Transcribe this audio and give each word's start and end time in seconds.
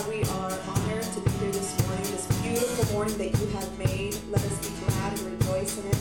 God, 0.00 0.08
we 0.08 0.22
are 0.22 0.58
honored 0.68 1.02
to 1.02 1.20
be 1.20 1.30
here 1.30 1.52
this 1.52 1.86
morning, 1.86 2.04
this 2.04 2.26
beautiful 2.42 2.92
morning 2.94 3.18
that 3.18 3.38
you 3.38 3.46
have 3.48 3.78
made. 3.78 4.16
Let 4.30 4.42
us 4.44 4.68
be 4.68 4.86
glad 4.86 5.12
and 5.12 5.40
rejoice 5.40 5.78
in 5.78 5.86
it. 5.86 5.98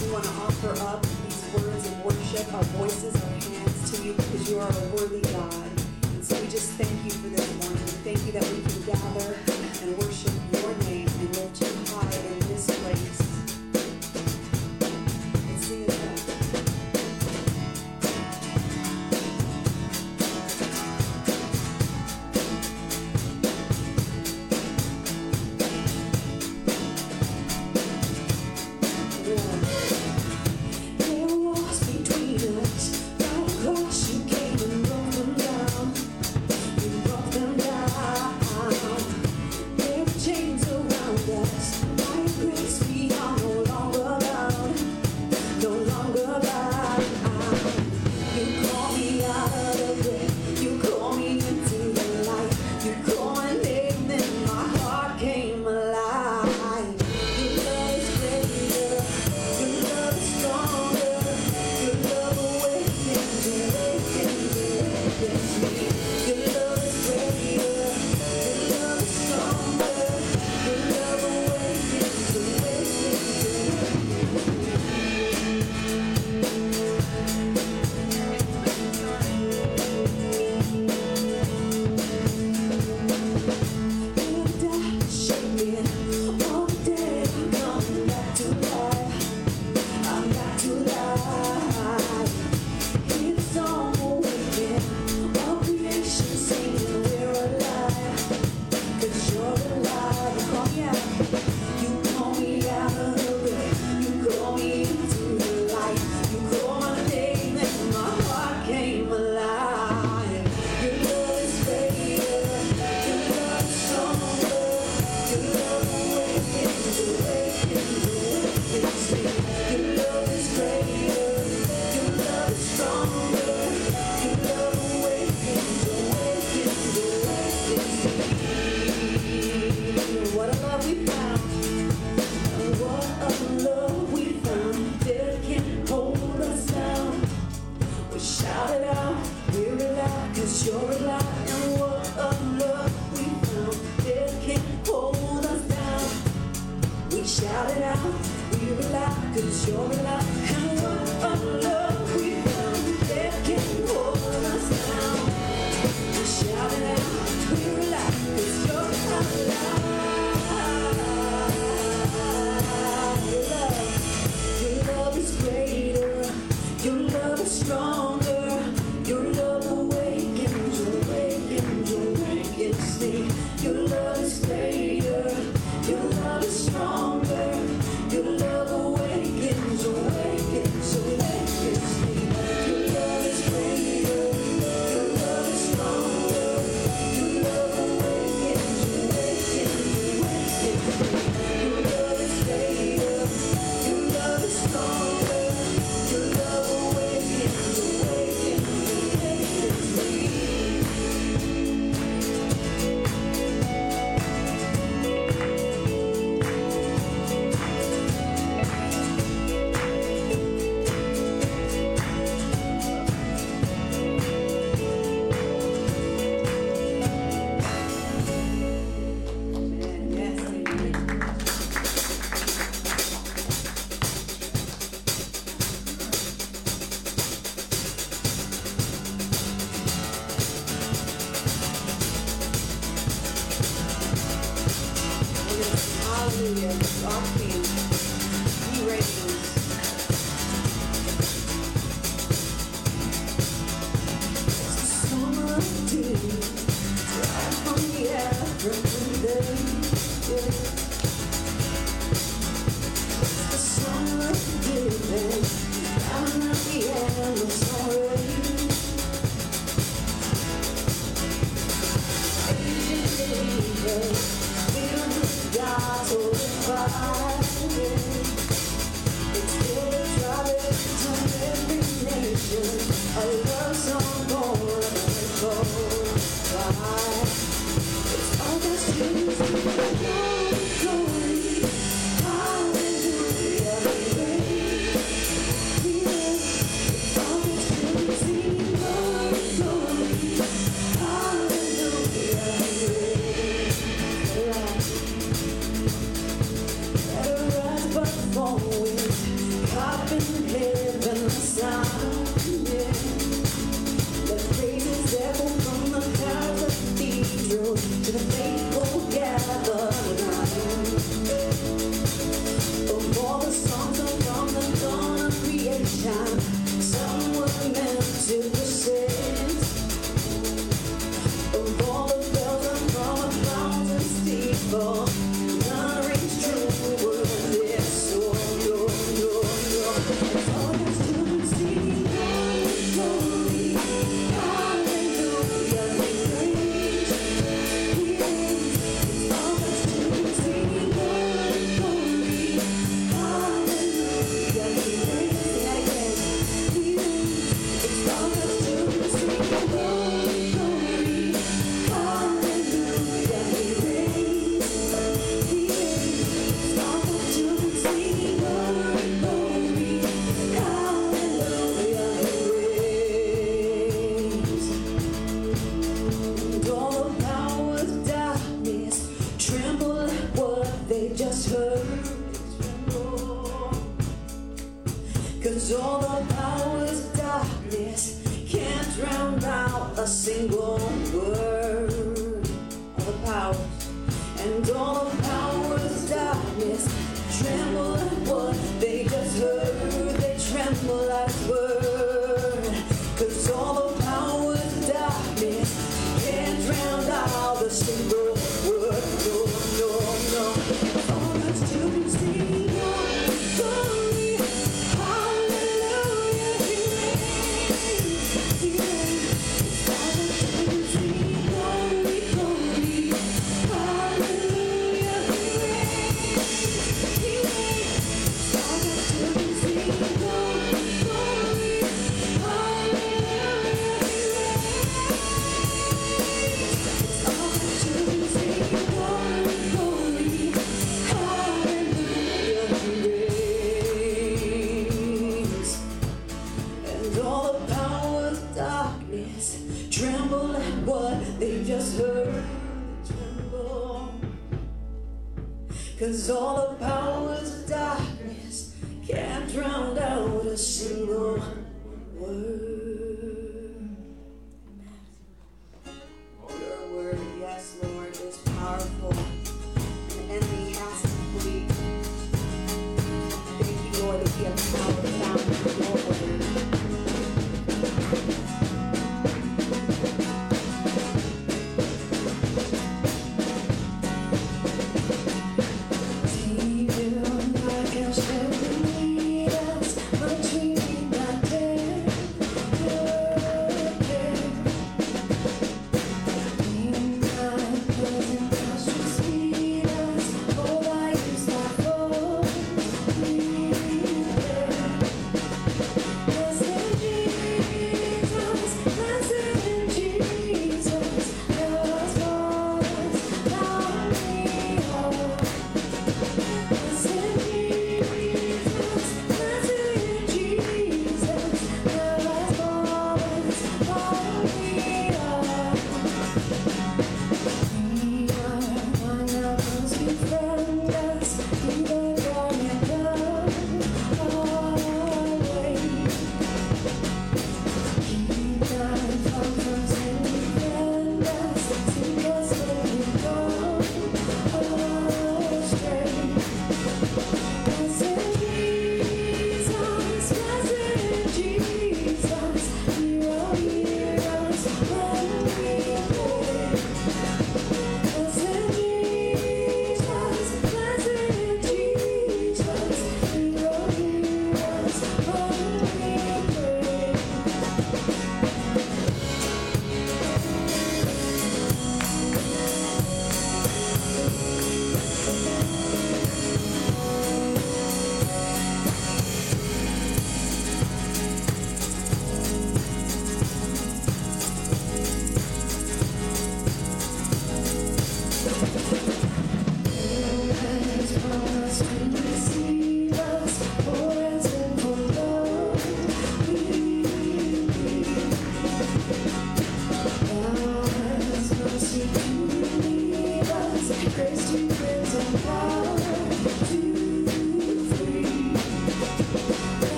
We 0.00 0.12
want 0.12 0.24
to 0.24 0.30
offer 0.30 0.70
up 0.86 1.02
these 1.02 1.52
words 1.54 1.86
of 1.86 2.04
worship, 2.04 2.54
our 2.54 2.62
voices, 2.80 3.14
our 3.14 3.28
hands 3.28 3.90
to 3.92 4.04
you 4.04 4.12
because 4.14 4.50
you 4.50 4.58
are 4.58 4.68
a 4.68 4.84
worthy 4.94 5.20
God. 5.32 5.70
And 6.14 6.24
so 6.24 6.40
we 6.40 6.48
just 6.48 6.72
thank 6.72 7.04
you 7.04 7.10
for 7.10 7.28
this 7.28 7.48
morning. 7.64 7.86
Thank 8.04 8.24
you 8.26 8.32
that 8.32 8.44
we 8.44 8.62
can 8.62 8.82
gather 8.84 9.36
and 9.82 9.98
worship 9.98 10.32
your 10.52 10.74
name 10.88 11.08
and 11.08 11.36
lift 11.36 11.60
you 11.60 11.94
high 11.94 12.41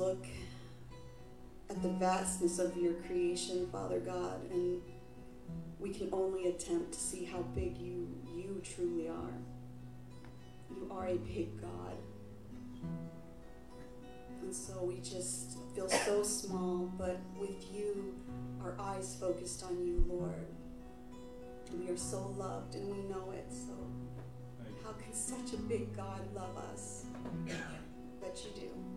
look 0.00 0.26
at 1.68 1.82
the 1.82 1.90
vastness 1.90 2.58
of 2.58 2.74
your 2.76 2.94
creation, 2.94 3.68
Father 3.70 4.00
God, 4.00 4.40
and 4.50 4.80
we 5.78 5.90
can 5.90 6.08
only 6.10 6.48
attempt 6.48 6.92
to 6.92 6.98
see 6.98 7.24
how 7.24 7.42
big 7.54 7.76
you 7.76 8.08
you 8.34 8.62
truly 8.64 9.08
are. 9.08 9.34
You 10.70 10.90
are 10.90 11.08
a 11.08 11.16
big 11.16 11.60
God. 11.60 11.96
And 14.40 14.54
so 14.54 14.82
we 14.82 15.00
just 15.00 15.58
feel 15.74 15.88
so 15.88 16.22
small, 16.22 16.90
but 16.96 17.20
with 17.38 17.70
you, 17.72 18.14
our 18.62 18.74
eyes 18.80 19.16
focused 19.20 19.62
on 19.64 19.84
you, 19.86 20.02
Lord. 20.08 20.46
We 21.78 21.90
are 21.90 21.96
so 21.96 22.34
loved 22.38 22.74
and 22.74 22.90
we 22.90 23.02
know 23.02 23.32
it. 23.32 23.46
So 23.50 23.74
how 24.82 24.92
can 24.92 25.12
such 25.12 25.52
a 25.52 25.58
big 25.58 25.94
God 25.94 26.22
love 26.34 26.56
us? 26.72 27.04
that 28.22 28.38
you 28.44 28.50
do 28.62 28.89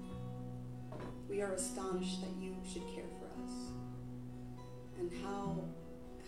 we 1.33 1.41
are 1.41 1.53
astonished 1.53 2.21
that 2.21 2.29
you 2.39 2.55
should 2.63 2.83
care 2.93 3.09
for 3.17 3.25
us. 3.43 3.51
And 4.99 5.11
how 5.23 5.65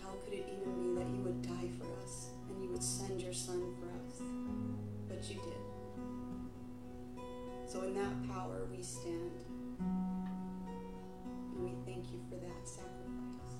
how 0.02 0.10
could 0.24 0.32
it 0.32 0.48
even 0.50 0.74
be 0.74 1.00
that 1.00 1.08
you 1.14 1.22
would 1.22 1.42
die 1.42 1.70
for 1.78 1.86
us 2.02 2.30
and 2.48 2.60
you 2.60 2.70
would 2.70 2.82
send 2.82 3.22
your 3.22 3.32
son 3.32 3.62
for 3.78 3.86
us? 3.86 4.20
But 5.08 5.22
you 5.30 5.36
did. 5.36 5.62
So 7.68 7.82
in 7.82 7.94
that 7.94 8.28
power 8.28 8.66
we 8.68 8.82
stand. 8.82 9.30
And 9.78 11.64
we 11.64 11.70
thank 11.86 12.10
you 12.10 12.18
for 12.28 12.34
that 12.36 12.68
sacrifice. 12.68 13.54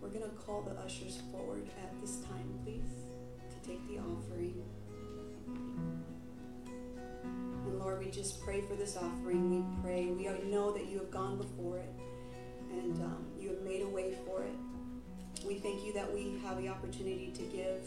We're 0.00 0.08
going 0.08 0.28
to 0.28 0.36
call 0.36 0.62
the 0.62 0.72
ushers 0.82 1.20
forward 1.30 1.68
at 1.80 2.00
this 2.00 2.16
time, 2.22 2.58
please, 2.64 3.06
to 3.50 3.68
take 3.68 3.86
the 3.88 3.98
offering. 4.00 4.64
Lord, 7.84 7.98
we 7.98 8.10
just 8.10 8.40
pray 8.40 8.62
for 8.62 8.74
this 8.74 8.96
offering. 8.96 9.50
We 9.50 9.82
pray. 9.82 10.06
We 10.06 10.26
know 10.48 10.72
that 10.72 10.86
you 10.86 10.96
have 11.00 11.10
gone 11.10 11.36
before 11.36 11.76
it 11.76 11.90
and 12.70 12.98
um, 13.02 13.26
you 13.38 13.50
have 13.50 13.60
made 13.60 13.82
a 13.82 13.86
way 13.86 14.14
for 14.24 14.42
it. 14.42 14.54
We 15.46 15.56
thank 15.56 15.84
you 15.84 15.92
that 15.92 16.10
we 16.10 16.40
have 16.42 16.56
the 16.56 16.68
opportunity 16.68 17.30
to 17.34 17.42
give 17.42 17.86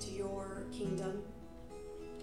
to 0.00 0.10
your 0.10 0.64
kingdom. 0.72 1.22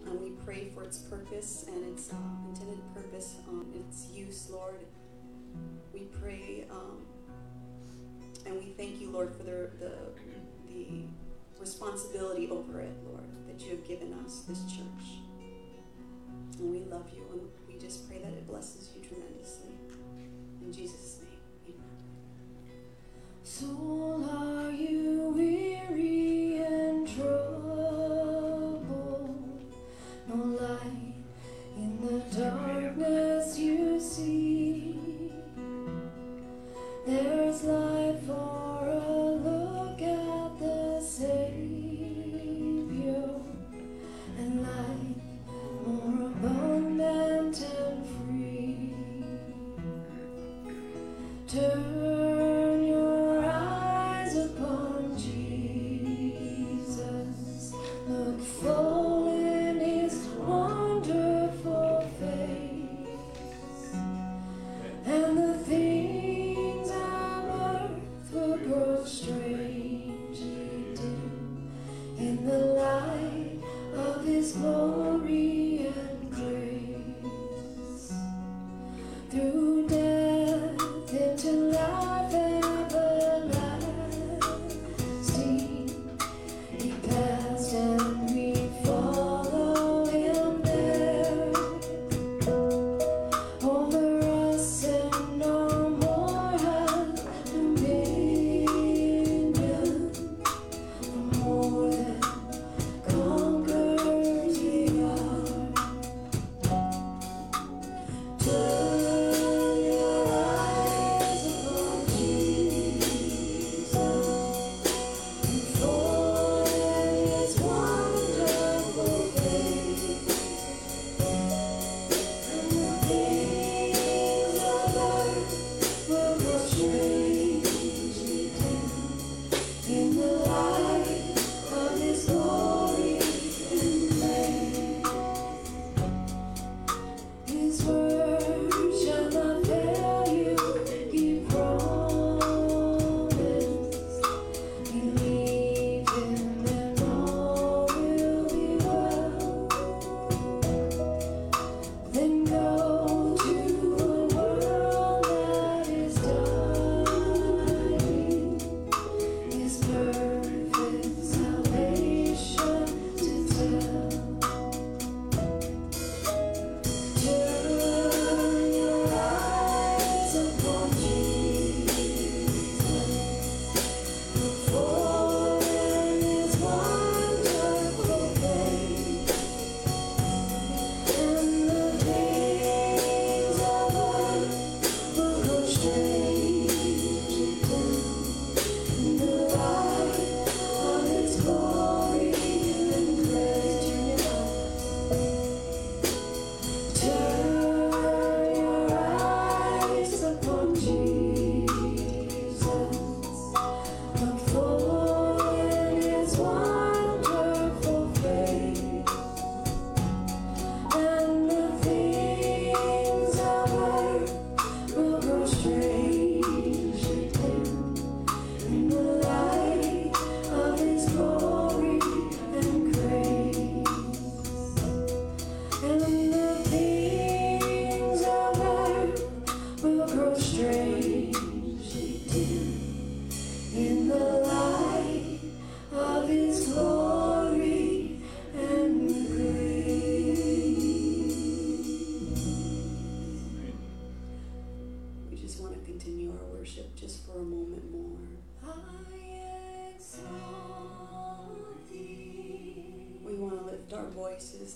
And 0.05 0.21
we 0.21 0.29
pray 0.45 0.69
for 0.75 0.83
its 0.83 0.99
purpose 0.99 1.65
and 1.67 1.83
its 1.83 2.13
uh, 2.13 2.15
intended 2.47 2.81
purpose, 2.93 3.37
um, 3.49 3.65
its 3.73 4.07
use, 4.13 4.47
Lord. 4.51 4.85
We 5.91 6.01
pray 6.21 6.65
um, 6.69 7.01
and 8.45 8.59
we 8.59 8.73
thank 8.77 9.01
you, 9.01 9.09
Lord, 9.09 9.35
for 9.35 9.41
the, 9.41 9.71
the, 9.79 9.91
the 10.67 11.01
responsibility 11.59 12.47
over 12.51 12.79
it, 12.79 12.95
Lord, 13.09 13.25
that 13.47 13.59
you 13.65 13.71
have 13.71 13.87
given 13.87 14.13
us, 14.23 14.41
this 14.47 14.63
church. 14.71 15.26
And 16.59 16.71
we 16.71 16.79
love 16.91 17.07
you, 17.15 17.23
and 17.33 17.41
we 17.67 17.79
just 17.79 18.07
pray 18.07 18.17
that 18.19 18.31
it 18.31 18.47
blesses 18.47 18.89
you 18.95 19.01
tremendously. 19.07 19.73
In 20.61 20.73
Jesus' 20.73 21.19
name, 21.21 21.39
amen. 21.67 21.97
Soul, 23.43 24.27
are 24.29 24.71
you 24.71 25.06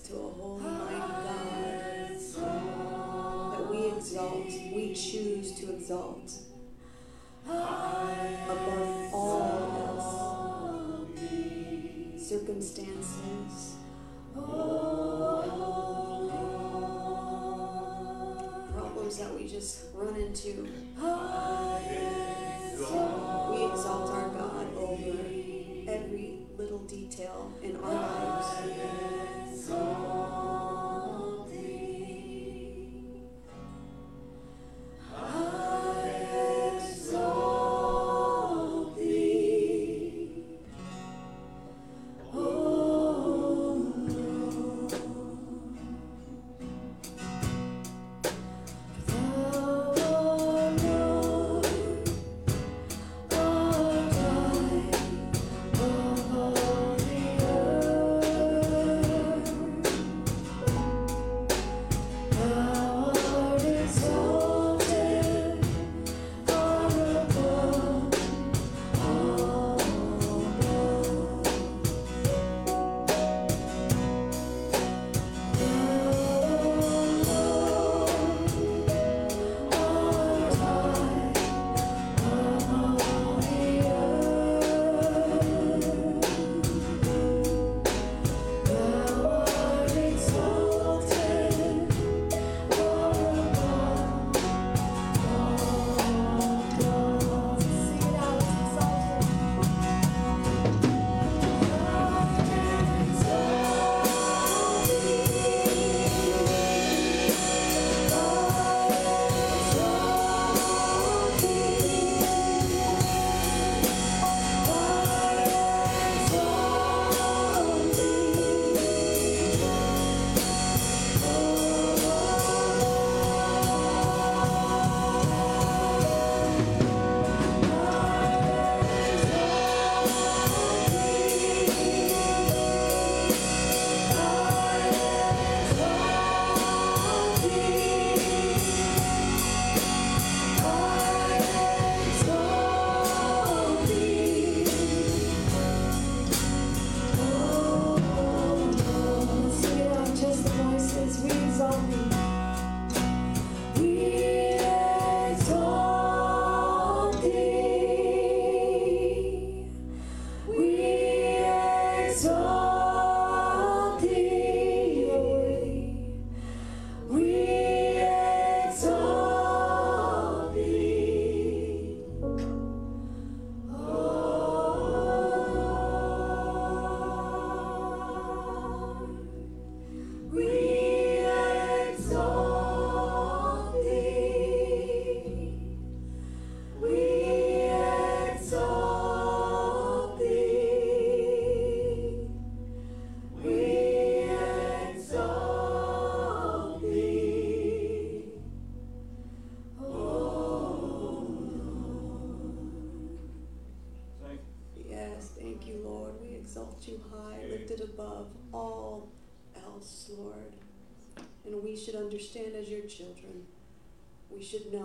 to 0.00 0.14
a 0.14 0.30
holy, 0.30 0.62
mighty 0.62 0.96
God. 0.96 2.08
That 3.52 3.64
we 3.70 3.78
exalt, 3.88 4.50
we 4.74 4.94
choose 4.94 5.52
to 5.60 5.64
exalt 5.74 6.32
above 7.46 9.14
all 9.14 9.40
else. 9.86 10.32
Circumstances, 12.28 13.76
problems 18.72 19.14
that 19.18 19.30
we 19.34 19.46
just 19.46 19.84
run 19.94 20.16
into. 20.16 20.66
We 23.50 23.58
exalt 23.66 24.08
our 24.10 24.28
God 24.30 24.66
over 24.76 25.18
every 25.88 26.46
little 26.56 26.82
detail 26.84 27.52
in 27.62 27.76
our 27.76 27.92
lives. 27.92 28.31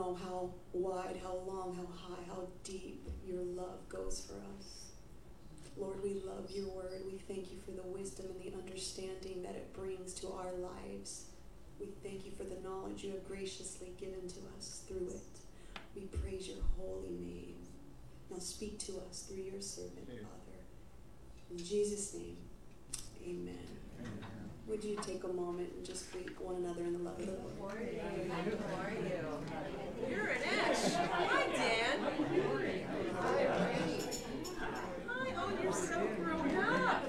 Know 0.07 0.15
how 0.15 0.49
wide, 0.73 1.19
how 1.21 1.35
long, 1.45 1.75
how 1.75 1.87
high, 1.93 2.23
how 2.27 2.47
deep 2.63 3.07
your 3.25 3.41
love 3.41 3.87
goes 3.89 4.25
for 4.27 4.35
us. 4.57 4.91
Lord, 5.77 6.01
we 6.03 6.21
love 6.25 6.49
your 6.49 6.67
word. 6.69 7.01
We 7.05 7.17
thank 7.17 7.51
you 7.51 7.59
for 7.63 7.71
the 7.71 7.87
wisdom 7.87 8.27
and 8.31 8.41
the 8.41 8.57
understanding 8.57 9.43
that 9.43 9.55
it 9.55 9.73
brings 9.73 10.13
to 10.15 10.29
our 10.29 10.53
lives. 10.53 11.25
We 11.79 11.87
thank 12.03 12.25
you 12.25 12.31
for 12.31 12.43
the 12.43 12.59
knowledge 12.67 13.03
you 13.03 13.11
have 13.11 13.27
graciously 13.27 13.91
given 13.99 14.27
to 14.27 14.39
us 14.57 14.81
through 14.87 15.09
it. 15.09 15.21
We 15.95 16.01
praise 16.03 16.47
your 16.47 16.63
holy 16.77 17.11
name. 17.11 17.55
Now 18.31 18.39
speak 18.39 18.79
to 18.79 18.93
us 19.09 19.23
through 19.27 19.43
your 19.43 19.61
servant, 19.61 20.07
Father. 20.07 20.57
In 21.51 21.57
Jesus' 21.57 22.15
name, 22.15 22.37
amen. 23.23 24.36
Would 24.67 24.83
you 24.83 24.97
take 25.01 25.23
a 25.23 25.29
moment 25.29 25.71
and 25.77 25.85
just 25.85 26.11
greet 26.11 26.39
one 26.41 26.57
another 26.57 26.81
in 26.81 26.91
the 26.91 26.99
love 26.99 27.17
of 27.17 27.25
the 27.25 27.31
Lord? 27.57 27.71
How 27.71 28.83
are 28.83 28.91
you? 28.91 30.13
You're 30.13 30.27
an 30.27 30.43
Ash. 30.43 30.93
Hi, 30.93 31.43
Dan. 31.55 31.99
Hi, 35.07 35.33
oh, 35.37 35.51
you're 35.63 35.71
so 35.71 36.07
grown 36.17 36.57
up. 36.57 37.03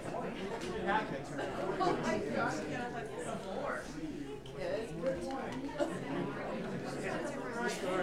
Oh 1.80 1.98
my 2.02 2.18
gosh, 2.18 2.54
I 2.54 2.64
gotta 2.70 2.90
hug 2.94 3.08
you 3.16 3.24
some 3.24 3.42
more. 3.56 3.82
Kids. 4.56 4.92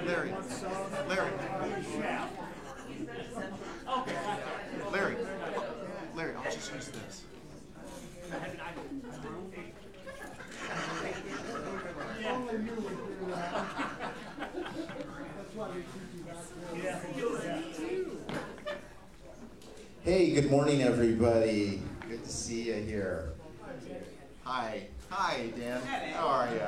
Larry, 0.05 0.31
Larry, 1.07 1.31
Larry, 4.91 5.15
Larry, 6.13 6.33
I'll 6.35 6.43
just 6.43 6.73
use 6.73 6.89
this. 6.89 7.23
Hey, 20.05 20.35
good 20.35 20.51
morning, 20.51 20.83
everybody. 20.83 21.81
Good 22.07 22.23
to 22.23 22.29
see 22.29 22.67
you 22.67 22.75
here. 22.75 23.31
Hi, 24.43 24.83
hi, 25.09 25.49
Dan. 25.57 25.81
How 26.13 26.27
are 26.27 26.47
you? 26.53 26.61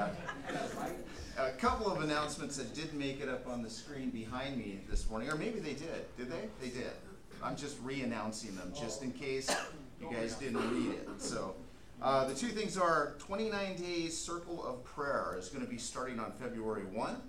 A 1.38 1.52
couple 1.52 1.86
of 1.86 2.02
announcements 2.02 2.58
that 2.58 2.74
did 2.74 2.96
make 2.96 3.22
it 3.22 3.30
up 3.30 3.48
on 3.48 3.62
the 3.62 3.70
screen 3.70 4.10
behind 4.10 4.58
me 4.58 4.80
this 4.90 5.08
morning, 5.08 5.30
or 5.30 5.36
maybe 5.36 5.60
they 5.60 5.74
did. 5.74 6.18
Did 6.18 6.32
they? 6.32 6.50
They 6.60 6.70
did. 6.70 6.90
I'm 7.44 7.56
just 7.56 7.78
re-announcing 7.84 8.56
them, 8.56 8.74
just 8.76 9.04
in 9.04 9.12
case 9.12 9.56
you 10.02 10.10
guys 10.12 10.34
didn't 10.34 10.68
read 10.74 10.96
it. 10.96 11.08
So, 11.20 11.54
uh, 12.02 12.26
the 12.26 12.34
two 12.34 12.48
things 12.48 12.76
are 12.76 13.14
29 13.20 13.76
days 13.76 14.18
Circle 14.18 14.66
of 14.66 14.84
Prayer 14.84 15.36
is 15.38 15.50
going 15.50 15.64
to 15.64 15.70
be 15.70 15.78
starting 15.78 16.20
on 16.20 16.32
February 16.32 16.86
1. 16.86 17.22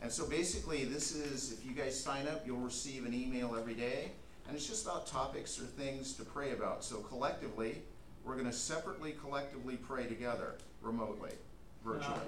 And 0.00 0.10
so 0.10 0.26
basically, 0.26 0.86
this 0.86 1.14
is 1.14 1.52
if 1.52 1.66
you 1.66 1.72
guys 1.72 2.02
sign 2.02 2.26
up, 2.28 2.46
you'll 2.46 2.56
receive 2.56 3.04
an 3.04 3.12
email 3.12 3.54
every 3.54 3.74
day, 3.74 4.12
and 4.50 4.58
it's 4.58 4.66
just 4.66 4.84
about 4.84 5.06
topics 5.06 5.60
or 5.60 5.62
things 5.62 6.12
to 6.14 6.24
pray 6.24 6.50
about. 6.50 6.82
So 6.82 6.96
collectively, 6.96 7.82
we're 8.24 8.34
going 8.34 8.46
to 8.46 8.52
separately, 8.52 9.14
collectively 9.22 9.76
pray 9.76 10.06
together, 10.06 10.56
remotely, 10.82 11.30
virtually. 11.84 12.18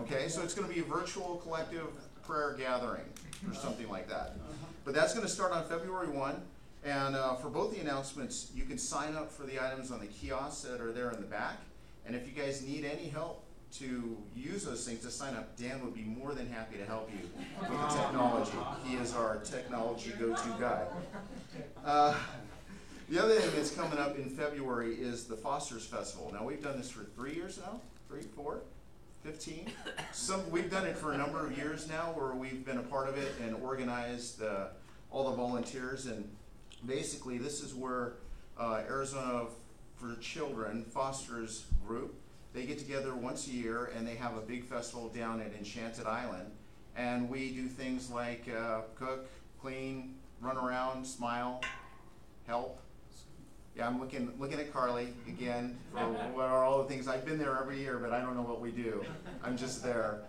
Okay, 0.00 0.28
so 0.28 0.42
it's 0.42 0.52
going 0.52 0.68
to 0.68 0.74
be 0.74 0.80
a 0.80 0.84
virtual 0.84 1.36
collective 1.42 1.86
prayer 2.22 2.54
gathering 2.58 3.06
or 3.48 3.54
something 3.54 3.88
like 3.88 4.10
that. 4.10 4.36
But 4.84 4.92
that's 4.92 5.14
going 5.14 5.26
to 5.26 5.32
start 5.32 5.52
on 5.52 5.64
February 5.64 6.08
1. 6.08 6.42
And 6.84 7.16
uh, 7.16 7.36
for 7.36 7.48
both 7.48 7.74
the 7.74 7.80
announcements, 7.80 8.50
you 8.54 8.64
can 8.64 8.76
sign 8.76 9.14
up 9.14 9.32
for 9.32 9.44
the 9.44 9.58
items 9.58 9.90
on 9.90 10.00
the 10.00 10.06
kiosks 10.06 10.68
that 10.68 10.82
are 10.82 10.92
there 10.92 11.12
in 11.12 11.16
the 11.16 11.26
back. 11.26 11.56
And 12.04 12.14
if 12.14 12.26
you 12.26 12.34
guys 12.34 12.60
need 12.60 12.84
any 12.84 13.08
help 13.08 13.42
to 13.78 14.16
use 14.36 14.64
those 14.64 14.86
things 14.86 15.00
to 15.00 15.10
sign 15.10 15.34
up, 15.34 15.56
Dan 15.56 15.84
would 15.84 15.94
be 15.94 16.02
more 16.02 16.32
than 16.32 16.48
happy 16.48 16.76
to 16.78 16.84
help 16.84 17.10
you 17.10 17.28
with 17.60 17.70
the 17.70 17.86
technology. 17.88 18.56
He 18.84 18.94
is 18.94 19.14
our 19.14 19.38
technology 19.38 20.12
go-to 20.18 20.48
guy. 20.60 20.84
Uh, 21.84 22.14
the 23.08 23.22
other 23.22 23.34
thing 23.34 23.50
that's 23.56 23.74
coming 23.74 23.98
up 23.98 24.16
in 24.16 24.30
February 24.30 24.94
is 24.94 25.24
the 25.24 25.36
Foster's 25.36 25.84
Festival. 25.84 26.30
Now 26.32 26.44
we've 26.44 26.62
done 26.62 26.78
this 26.78 26.90
for 26.90 27.04
three 27.16 27.34
years 27.34 27.58
now, 27.58 27.80
three, 28.08 28.22
four, 28.22 28.60
fifteen. 29.24 29.70
Some 30.12 30.48
we've 30.50 30.70
done 30.70 30.86
it 30.86 30.96
for 30.96 31.12
a 31.12 31.18
number 31.18 31.44
of 31.44 31.56
years 31.58 31.88
now, 31.88 32.12
where 32.14 32.34
we've 32.34 32.64
been 32.64 32.78
a 32.78 32.82
part 32.82 33.08
of 33.08 33.18
it 33.18 33.32
and 33.42 33.56
organized 33.56 34.42
uh, 34.42 34.68
all 35.10 35.30
the 35.30 35.36
volunteers. 35.36 36.06
And 36.06 36.28
basically, 36.86 37.38
this 37.38 37.60
is 37.62 37.74
where 37.74 38.14
uh, 38.58 38.82
Arizona 38.88 39.46
for 39.96 40.16
Children 40.20 40.84
Foster's 40.84 41.66
group 41.86 42.14
they 42.54 42.64
get 42.64 42.78
together 42.78 43.14
once 43.14 43.48
a 43.48 43.50
year 43.50 43.90
and 43.96 44.06
they 44.06 44.14
have 44.14 44.36
a 44.36 44.40
big 44.40 44.64
festival 44.64 45.08
down 45.08 45.40
at 45.40 45.52
Enchanted 45.58 46.06
Island. 46.06 46.50
And 46.96 47.28
we 47.28 47.50
do 47.50 47.66
things 47.66 48.08
like 48.08 48.48
uh, 48.48 48.82
cook, 48.94 49.26
clean, 49.60 50.14
run 50.40 50.56
around, 50.56 51.04
smile, 51.04 51.60
help. 52.46 52.78
Yeah, 53.76 53.88
I'm 53.88 53.98
looking 53.98 54.32
looking 54.38 54.60
at 54.60 54.72
Carly 54.72 55.08
again 55.26 55.76
for 55.92 55.98
what 56.32 56.44
are 56.44 56.64
all 56.64 56.80
the 56.80 56.88
things. 56.88 57.08
I've 57.08 57.24
been 57.24 57.38
there 57.38 57.58
every 57.60 57.80
year, 57.80 57.98
but 57.98 58.12
I 58.12 58.20
don't 58.20 58.36
know 58.36 58.42
what 58.42 58.60
we 58.60 58.70
do. 58.70 59.04
I'm 59.42 59.56
just 59.56 59.82
there. 59.82 60.20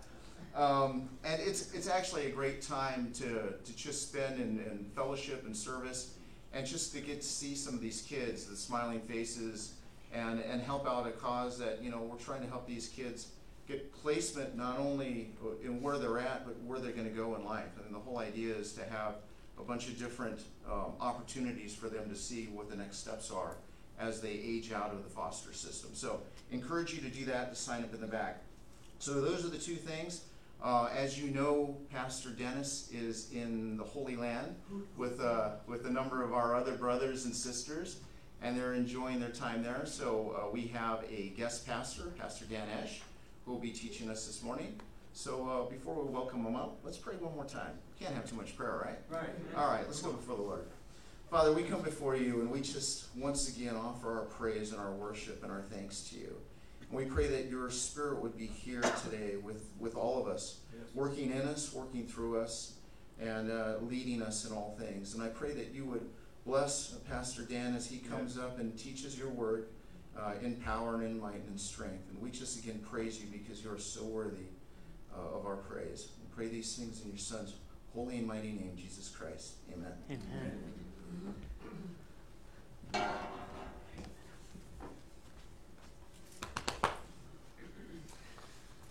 Um, 0.56 1.08
and 1.22 1.40
it's 1.40 1.72
it's 1.72 1.88
actually 1.88 2.26
a 2.26 2.30
great 2.30 2.60
time 2.60 3.12
to, 3.18 3.54
to 3.64 3.76
just 3.76 4.08
spend 4.08 4.40
in, 4.40 4.58
in 4.58 4.86
fellowship 4.96 5.46
and 5.46 5.56
service 5.56 6.14
and 6.52 6.66
just 6.66 6.92
to 6.94 7.00
get 7.00 7.20
to 7.20 7.26
see 7.26 7.54
some 7.54 7.74
of 7.74 7.80
these 7.80 8.02
kids, 8.02 8.46
the 8.46 8.56
smiling 8.56 9.00
faces, 9.02 9.74
and, 10.12 10.40
and 10.40 10.60
help 10.62 10.86
out 10.86 11.06
a 11.06 11.10
cause 11.10 11.58
that, 11.58 11.82
you 11.82 11.90
know, 11.90 11.98
we're 11.98 12.16
trying 12.16 12.42
to 12.42 12.48
help 12.48 12.66
these 12.66 12.88
kids 12.88 13.28
get 13.68 13.92
placement 13.92 14.56
not 14.56 14.78
only 14.78 15.30
in 15.64 15.82
where 15.82 15.98
they're 15.98 16.18
at, 16.18 16.46
but 16.46 16.56
where 16.62 16.78
they're 16.78 16.92
going 16.92 17.08
to 17.08 17.14
go 17.14 17.34
in 17.34 17.44
life. 17.44 17.78
And 17.84 17.94
the 17.94 17.98
whole 17.98 18.18
idea 18.18 18.54
is 18.54 18.72
to 18.74 18.84
have 18.84 19.16
a 19.58 19.62
bunch 19.62 19.88
of 19.88 19.98
different 19.98 20.40
um, 20.70 20.92
opportunities 21.00 21.74
for 21.74 21.88
them 21.88 22.08
to 22.08 22.16
see 22.16 22.46
what 22.52 22.70
the 22.70 22.76
next 22.76 22.98
steps 22.98 23.30
are 23.30 23.56
as 23.98 24.20
they 24.20 24.30
age 24.30 24.72
out 24.72 24.92
of 24.92 25.02
the 25.02 25.10
foster 25.10 25.52
system. 25.52 25.90
So 25.94 26.20
encourage 26.52 26.92
you 26.92 27.00
to 27.00 27.08
do 27.08 27.24
that, 27.26 27.50
to 27.50 27.56
sign 27.56 27.82
up 27.82 27.94
in 27.94 28.00
the 28.00 28.06
back. 28.06 28.42
So 28.98 29.20
those 29.20 29.44
are 29.44 29.48
the 29.48 29.58
two 29.58 29.76
things. 29.76 30.24
Uh, 30.62 30.88
as 30.96 31.20
you 31.20 31.30
know, 31.30 31.76
Pastor 31.90 32.30
Dennis 32.30 32.90
is 32.92 33.30
in 33.32 33.76
the 33.76 33.84
Holy 33.84 34.16
Land 34.16 34.54
with, 34.96 35.20
uh, 35.20 35.50
with 35.66 35.86
a 35.86 35.90
number 35.90 36.22
of 36.22 36.32
our 36.32 36.54
other 36.54 36.76
brothers 36.76 37.24
and 37.24 37.34
sisters, 37.34 38.00
and 38.42 38.56
they're 38.56 38.74
enjoying 38.74 39.20
their 39.20 39.30
time 39.30 39.62
there. 39.62 39.82
So 39.86 40.36
uh, 40.40 40.50
we 40.52 40.66
have 40.68 41.04
a 41.10 41.32
guest 41.36 41.66
pastor, 41.66 42.04
Pastor 42.18 42.44
Dan 42.46 42.66
Esh, 42.82 43.00
who 43.44 43.52
will 43.52 43.58
be 43.60 43.70
teaching 43.70 44.10
us 44.10 44.26
this 44.26 44.42
morning. 44.42 44.78
So 45.12 45.48
uh, 45.48 45.70
before 45.70 45.94
we 45.94 46.10
welcome 46.12 46.44
him 46.44 46.56
up, 46.56 46.78
let's 46.84 46.98
pray 46.98 47.14
one 47.16 47.34
more 47.34 47.46
time. 47.46 47.72
Can't 47.98 48.14
have 48.14 48.28
too 48.28 48.36
much 48.36 48.56
prayer, 48.56 48.82
right? 48.84 48.98
Right. 49.20 49.30
All 49.56 49.68
right, 49.68 49.84
let's 49.86 50.02
go 50.02 50.12
before 50.12 50.36
the 50.36 50.42
Lord. 50.42 50.66
Father, 51.30 51.52
we 51.52 51.62
come 51.62 51.80
before 51.80 52.14
you 52.16 52.40
and 52.40 52.50
we 52.50 52.60
just 52.60 53.06
once 53.16 53.48
again 53.48 53.74
offer 53.74 54.12
our 54.18 54.24
praise 54.26 54.72
and 54.72 54.80
our 54.80 54.92
worship 54.92 55.42
and 55.42 55.50
our 55.50 55.62
thanks 55.62 56.02
to 56.10 56.18
you. 56.18 56.36
And 56.88 56.98
we 56.98 57.06
pray 57.06 57.26
that 57.28 57.46
your 57.48 57.68
spirit 57.70 58.20
would 58.22 58.36
be 58.36 58.46
here 58.46 58.82
today 59.02 59.36
with, 59.42 59.64
with 59.80 59.96
all 59.96 60.20
of 60.20 60.28
us, 60.28 60.58
Yes. 60.72 60.86
working 60.94 61.32
in 61.32 61.40
us, 61.42 61.72
working 61.72 62.06
through 62.06 62.38
us, 62.40 62.74
and 63.20 63.50
uh, 63.50 63.76
leading 63.80 64.22
us 64.22 64.44
in 64.44 64.52
all 64.54 64.76
things. 64.78 65.14
And 65.14 65.22
I 65.22 65.28
pray 65.28 65.52
that 65.54 65.72
you 65.74 65.84
would 65.86 66.06
bless 66.46 66.94
Pastor 67.10 67.42
Dan 67.42 67.74
as 67.74 67.86
he 67.86 67.98
comes 67.98 68.38
up 68.38 68.58
and 68.60 68.78
teaches 68.78 69.18
your 69.18 69.28
word 69.28 69.66
uh, 70.18 70.32
in 70.42 70.54
power 70.56 70.94
and 70.94 71.04
in 71.04 71.20
might 71.20 71.34
and 71.34 71.48
in 71.50 71.58
strength. 71.58 72.08
And 72.10 72.22
we 72.22 72.30
just 72.30 72.58
again 72.58 72.78
praise 72.88 73.20
you 73.20 73.26
because 73.26 73.62
you 73.62 73.70
are 73.70 73.78
so 73.78 74.04
worthy 74.04 74.46
uh, 75.12 75.36
of 75.36 75.44
our 75.44 75.56
praise. 75.56 76.08
We 76.20 76.34
pray 76.34 76.48
these 76.48 76.74
things 76.76 77.02
in 77.02 77.10
your 77.10 77.18
Son's 77.18 77.54
holy 77.92 78.18
and 78.18 78.26
mighty 78.26 78.52
name, 78.52 78.72
Jesus 78.76 79.08
Christ. 79.08 79.54
Amen. 79.72 79.92
Amen. 80.10 80.74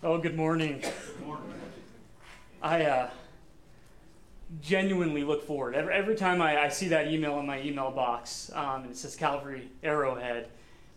Oh, 0.02 0.18
good 0.18 0.36
morning. 0.36 0.82
I 2.62 2.84
uh, 2.84 3.10
genuinely 4.60 5.24
look 5.24 5.46
forward. 5.46 5.74
Every, 5.74 5.92
every 5.94 6.14
time 6.14 6.40
I, 6.40 6.64
I 6.64 6.68
see 6.68 6.88
that 6.88 7.08
email 7.08 7.38
in 7.40 7.46
my 7.46 7.60
email 7.60 7.90
box, 7.90 8.50
um, 8.54 8.82
and 8.82 8.90
it 8.90 8.96
says 8.96 9.16
Calvary 9.16 9.68
Arrowhead, 9.82 10.48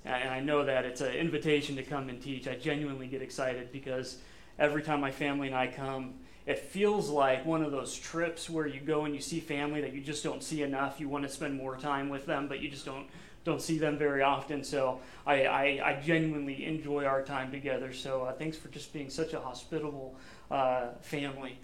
and 0.05 0.29
I 0.29 0.39
know 0.39 0.63
that 0.65 0.85
it's 0.85 1.01
an 1.01 1.13
invitation 1.13 1.75
to 1.75 1.83
come 1.83 2.09
and 2.09 2.21
teach, 2.21 2.47
I 2.47 2.55
genuinely 2.55 3.07
get 3.07 3.21
excited 3.21 3.71
because 3.71 4.17
every 4.57 4.81
time 4.81 5.01
my 5.01 5.11
family 5.11 5.47
and 5.47 5.55
I 5.55 5.67
come, 5.67 6.15
it 6.45 6.59
feels 6.59 7.09
like 7.09 7.45
one 7.45 7.63
of 7.63 7.71
those 7.71 7.95
trips 7.95 8.49
where 8.49 8.65
you 8.65 8.79
go 8.79 9.05
and 9.05 9.13
you 9.13 9.21
see 9.21 9.39
family 9.39 9.81
that 9.81 9.93
you 9.93 10.01
just 10.01 10.23
don't 10.23 10.41
see 10.41 10.63
enough. 10.63 10.99
You 10.99 11.09
want 11.09 11.23
to 11.25 11.29
spend 11.29 11.55
more 11.55 11.77
time 11.77 12.09
with 12.09 12.25
them, 12.25 12.47
but 12.47 12.59
you 12.59 12.69
just 12.69 12.85
don't 12.85 13.07
don't 13.45 13.61
see 13.61 13.77
them 13.77 13.97
very 13.97 14.21
often. 14.21 14.63
So 14.63 14.99
I, 15.25 15.45
I, 15.45 15.63
I 15.83 16.01
genuinely 16.05 16.65
enjoy 16.65 17.05
our 17.05 17.23
time 17.23 17.51
together. 17.51 17.93
So 17.93 18.23
uh, 18.23 18.33
thanks 18.33 18.57
for 18.57 18.67
just 18.67 18.91
being 18.91 19.09
such 19.09 19.33
a 19.33 19.39
hospitable 19.39 20.15
uh, 20.51 20.87
family. 21.01 21.59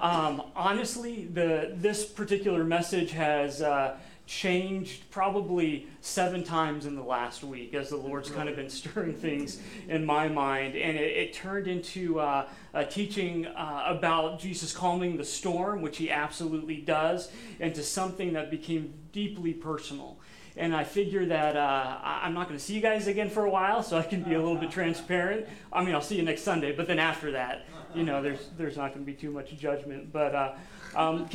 Um, 0.00 0.42
honestly, 0.56 1.26
the 1.26 1.72
this 1.74 2.04
particular 2.04 2.64
message 2.64 3.12
has 3.12 3.60
uh, 3.60 3.96
changed 4.26 5.10
probably 5.10 5.86
seven 6.00 6.42
times 6.42 6.86
in 6.86 6.94
the 6.94 7.02
last 7.02 7.44
week 7.44 7.74
as 7.74 7.90
the 7.90 7.96
Lord's 7.96 8.30
kind 8.30 8.48
of 8.48 8.56
been 8.56 8.70
stirring 8.70 9.14
things 9.14 9.60
in 9.88 10.06
my 10.06 10.28
mind, 10.28 10.74
and 10.74 10.96
it, 10.96 11.16
it 11.16 11.32
turned 11.34 11.66
into 11.66 12.20
uh, 12.20 12.48
a 12.72 12.84
teaching 12.84 13.46
uh, 13.46 13.84
about 13.86 14.38
Jesus 14.38 14.72
calming 14.72 15.16
the 15.16 15.24
storm, 15.24 15.82
which 15.82 15.98
He 15.98 16.10
absolutely 16.10 16.76
does, 16.76 17.30
into 17.60 17.82
something 17.82 18.32
that 18.32 18.50
became 18.50 18.94
deeply 19.12 19.52
personal 19.52 20.18
and 20.56 20.74
I 20.74 20.84
figure 20.84 21.26
that 21.26 21.56
uh, 21.56 21.98
I- 22.02 22.20
I'm 22.24 22.34
not 22.34 22.48
going 22.48 22.58
to 22.58 22.64
see 22.64 22.74
you 22.74 22.80
guys 22.80 23.06
again 23.06 23.30
for 23.30 23.44
a 23.44 23.50
while, 23.50 23.82
so 23.82 23.98
I 23.98 24.02
can 24.02 24.22
be 24.22 24.34
a 24.34 24.38
little 24.38 24.56
bit 24.56 24.70
transparent. 24.70 25.46
I 25.72 25.84
mean, 25.84 25.94
I'll 25.94 26.00
see 26.00 26.16
you 26.16 26.22
next 26.22 26.42
Sunday, 26.42 26.72
but 26.72 26.86
then 26.86 26.98
after 26.98 27.32
that, 27.32 27.66
you 27.94 28.04
know, 28.04 28.22
there's 28.22 28.48
there's 28.56 28.76
not 28.76 28.94
going 28.94 29.04
to 29.04 29.10
be 29.10 29.14
too 29.14 29.30
much 29.30 29.56
judgment. 29.56 30.12
But 30.12 30.34
uh, 30.34 30.54
um, 30.96 31.28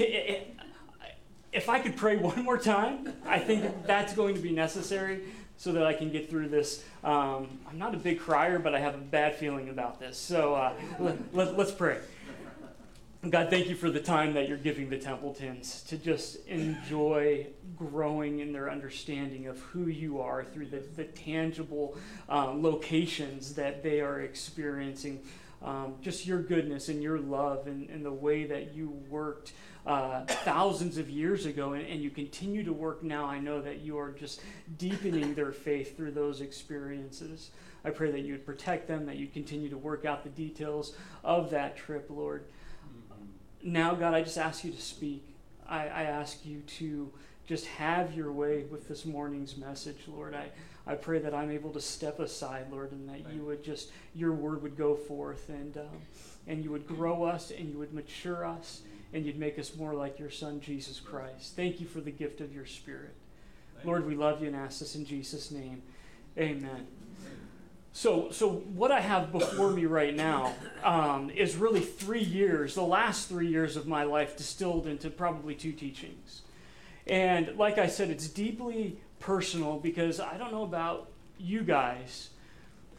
if 1.53 1.69
I 1.69 1.79
could 1.79 1.95
pray 1.95 2.17
one 2.17 2.43
more 2.43 2.57
time, 2.57 3.13
I 3.25 3.39
think 3.39 3.63
that 3.63 3.87
that's 3.87 4.13
going 4.13 4.35
to 4.35 4.41
be 4.41 4.51
necessary 4.51 5.21
so 5.57 5.71
that 5.71 5.85
I 5.87 5.93
can 5.93 6.11
get 6.11 6.29
through 6.29 6.49
this. 6.49 6.83
Um, 7.03 7.59
I'm 7.67 7.77
not 7.79 7.95
a 7.95 7.97
big 7.97 8.19
crier, 8.19 8.59
but 8.59 8.75
I 8.75 8.79
have 8.79 8.93
a 8.93 8.99
bad 8.99 9.35
feeling 9.35 9.69
about 9.69 9.99
this. 9.99 10.17
So 10.17 10.53
uh, 10.53 10.73
let, 10.99 11.33
let, 11.33 11.57
let's 11.57 11.71
pray. 11.71 11.97
God, 13.23 13.49
thank 13.49 13.67
you 13.67 13.75
for 13.75 13.89
the 13.89 13.99
time 13.99 14.35
that 14.35 14.47
you're 14.47 14.59
giving 14.59 14.89
the 14.89 14.97
Templetons 14.97 15.81
to 15.87 15.97
just 15.97 16.45
enjoy 16.45 17.47
growing 17.75 18.39
in 18.39 18.53
their 18.53 18.69
understanding 18.69 19.47
of 19.47 19.59
who 19.59 19.87
you 19.87 20.21
are 20.21 20.45
through 20.45 20.67
the, 20.67 20.83
the 20.95 21.03
tangible 21.03 21.97
um, 22.29 22.61
locations 22.61 23.55
that 23.55 23.81
they 23.81 24.01
are 24.01 24.21
experiencing. 24.21 25.23
Um, 25.63 25.95
just 25.99 26.27
your 26.27 26.41
goodness 26.43 26.89
and 26.89 27.01
your 27.01 27.17
love 27.17 27.65
and, 27.65 27.89
and 27.89 28.05
the 28.05 28.13
way 28.13 28.45
that 28.45 28.75
you 28.75 28.89
worked 29.09 29.53
uh, 29.87 30.23
thousands 30.25 30.99
of 30.99 31.09
years 31.09 31.47
ago 31.47 31.73
and, 31.73 31.85
and 31.87 32.01
you 32.01 32.11
continue 32.11 32.63
to 32.63 32.71
work 32.71 33.01
now. 33.01 33.25
I 33.25 33.39
know 33.39 33.59
that 33.61 33.79
you 33.79 33.97
are 33.97 34.11
just 34.11 34.41
deepening 34.77 35.33
their 35.33 35.51
faith 35.51 35.97
through 35.97 36.11
those 36.11 36.39
experiences. 36.39 37.49
I 37.83 37.89
pray 37.89 38.11
that 38.11 38.19
you 38.19 38.33
would 38.33 38.45
protect 38.45 38.87
them, 38.87 39.07
that 39.07 39.17
you'd 39.17 39.33
continue 39.33 39.69
to 39.69 39.77
work 39.77 40.05
out 40.05 40.23
the 40.23 40.29
details 40.29 40.95
of 41.23 41.49
that 41.49 41.75
trip, 41.75 42.05
Lord 42.11 42.45
now, 43.67 43.93
God, 43.95 44.13
I 44.13 44.21
just 44.21 44.37
ask 44.37 44.63
you 44.63 44.71
to 44.71 44.81
speak. 44.81 45.23
I, 45.67 45.87
I 45.87 46.03
ask 46.03 46.45
you 46.45 46.61
to 46.79 47.11
just 47.45 47.65
have 47.65 48.13
your 48.13 48.31
way 48.31 48.63
with 48.63 48.87
this 48.87 49.05
morning's 49.05 49.57
message, 49.57 49.97
Lord. 50.07 50.33
I, 50.33 50.47
I 50.89 50.95
pray 50.95 51.19
that 51.19 51.33
I'm 51.33 51.51
able 51.51 51.71
to 51.71 51.81
step 51.81 52.19
aside, 52.19 52.67
Lord, 52.71 52.93
and 52.93 53.09
that 53.09 53.33
you 53.33 53.43
would 53.43 53.63
just, 53.63 53.91
your 54.15 54.31
word 54.31 54.63
would 54.63 54.77
go 54.77 54.95
forth 54.95 55.49
and, 55.49 55.75
um, 55.77 56.01
and 56.47 56.63
you 56.63 56.71
would 56.71 56.87
grow 56.87 57.23
us 57.23 57.51
and 57.51 57.69
you 57.69 57.77
would 57.77 57.93
mature 57.93 58.45
us 58.45 58.83
and 59.13 59.25
you'd 59.25 59.37
make 59.37 59.59
us 59.59 59.75
more 59.75 59.93
like 59.93 60.17
your 60.17 60.29
Son, 60.29 60.61
Jesus 60.61 61.01
Christ. 61.01 61.55
Thank 61.57 61.81
you 61.81 61.87
for 61.87 61.99
the 61.99 62.11
gift 62.11 62.39
of 62.39 62.55
your 62.55 62.65
Spirit. 62.65 63.15
Lord, 63.83 64.07
we 64.07 64.15
love 64.15 64.41
you 64.41 64.47
and 64.47 64.55
ask 64.55 64.79
this 64.79 64.95
in 64.95 65.05
Jesus' 65.05 65.51
name. 65.51 65.81
Amen. 66.37 66.87
So, 67.97 68.29
so 68.29 68.47
what 68.47 68.91
I 68.91 68.99
have 68.99 69.31
before 69.31 69.71
me 69.71 69.87
right 69.87 70.15
now 70.15 70.53
um, 70.83 71.31
is 71.31 71.55
really 71.55 71.79
three 71.79 72.21
years, 72.21 72.75
the 72.75 72.83
last 72.83 73.27
three 73.27 73.47
years 73.47 73.75
of 73.75 73.87
my 73.87 74.03
life, 74.03 74.37
distilled 74.37 74.85
into 74.85 75.09
probably 75.09 75.55
two 75.55 75.71
teachings. 75.71 76.43
And 77.07 77.57
like 77.57 77.79
I 77.79 77.87
said, 77.87 78.11
it's 78.11 78.27
deeply 78.27 78.99
personal 79.17 79.79
because 79.79 80.19
I 80.19 80.37
don't 80.37 80.51
know 80.51 80.61
about 80.61 81.09
you 81.39 81.63
guys. 81.63 82.29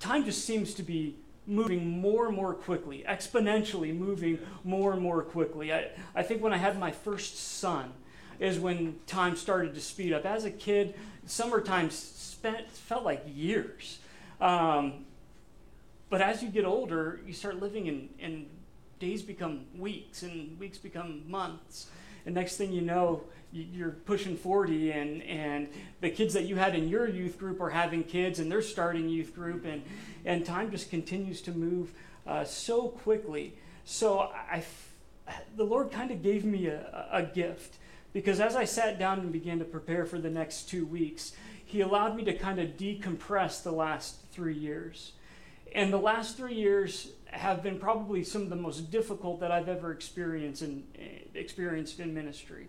Time 0.00 0.24
just 0.24 0.44
seems 0.44 0.74
to 0.74 0.82
be 0.82 1.14
moving 1.46 2.00
more 2.00 2.26
and 2.26 2.34
more 2.34 2.52
quickly, 2.52 3.04
exponentially 3.08 3.96
moving 3.96 4.40
more 4.64 4.94
and 4.94 5.00
more 5.00 5.22
quickly. 5.22 5.72
I, 5.72 5.90
I 6.16 6.24
think 6.24 6.42
when 6.42 6.52
I 6.52 6.56
had 6.56 6.76
my 6.76 6.90
first 6.90 7.38
son 7.38 7.92
is 8.40 8.58
when 8.58 8.96
time 9.06 9.36
started 9.36 9.76
to 9.76 9.80
speed 9.80 10.12
up. 10.12 10.26
As 10.26 10.44
a 10.44 10.50
kid, 10.50 10.96
summertime 11.24 11.90
spent 11.90 12.68
felt 12.68 13.04
like 13.04 13.22
years. 13.28 14.00
Um, 14.40 15.04
but 16.10 16.20
as 16.20 16.42
you 16.42 16.48
get 16.48 16.64
older, 16.64 17.20
you 17.26 17.32
start 17.32 17.60
living 17.60 17.86
in, 17.86 18.08
in 18.18 18.46
days 18.98 19.22
become 19.22 19.66
weeks 19.76 20.22
and 20.22 20.58
weeks 20.58 20.78
become 20.78 21.22
months. 21.30 21.88
And 22.24 22.34
next 22.34 22.56
thing 22.56 22.72
you 22.72 22.80
know, 22.80 23.24
you're 23.52 23.90
pushing 23.90 24.36
40 24.36 24.92
and, 24.92 25.22
and 25.22 25.68
the 26.00 26.10
kids 26.10 26.34
that 26.34 26.44
you 26.44 26.56
had 26.56 26.74
in 26.74 26.88
your 26.88 27.08
youth 27.08 27.38
group 27.38 27.60
are 27.60 27.70
having 27.70 28.04
kids 28.04 28.38
and 28.38 28.52
they're 28.52 28.60
starting 28.60 29.08
youth 29.08 29.34
group 29.34 29.64
and, 29.64 29.82
and 30.24 30.44
time 30.44 30.70
just 30.70 30.90
continues 30.90 31.40
to 31.42 31.52
move 31.52 31.92
uh, 32.26 32.44
so 32.44 32.88
quickly 32.88 33.54
so 33.86 34.18
I, 34.18 34.62
the 35.56 35.64
lord 35.64 35.90
kind 35.90 36.10
of 36.10 36.22
gave 36.22 36.44
me 36.44 36.66
a, 36.66 37.08
a 37.10 37.22
gift 37.22 37.76
because 38.12 38.38
as 38.38 38.54
i 38.54 38.66
sat 38.66 38.98
down 38.98 39.20
and 39.20 39.32
began 39.32 39.58
to 39.60 39.64
prepare 39.64 40.04
for 40.04 40.18
the 40.18 40.28
next 40.28 40.68
two 40.68 40.84
weeks 40.84 41.32
he 41.64 41.80
allowed 41.80 42.16
me 42.16 42.24
to 42.24 42.34
kind 42.34 42.58
of 42.58 42.76
decompress 42.76 43.62
the 43.62 43.72
last 43.72 44.27
three 44.38 44.54
years 44.54 45.12
and 45.74 45.92
the 45.92 45.98
last 45.98 46.36
three 46.36 46.54
years 46.54 47.10
have 47.26 47.62
been 47.62 47.78
probably 47.78 48.22
some 48.22 48.42
of 48.42 48.50
the 48.50 48.56
most 48.56 48.90
difficult 48.90 49.40
that 49.40 49.50
i've 49.50 49.68
ever 49.68 49.90
experienced 49.90 50.62
in, 50.62 50.84
experienced 51.34 51.98
in 51.98 52.14
ministry 52.14 52.68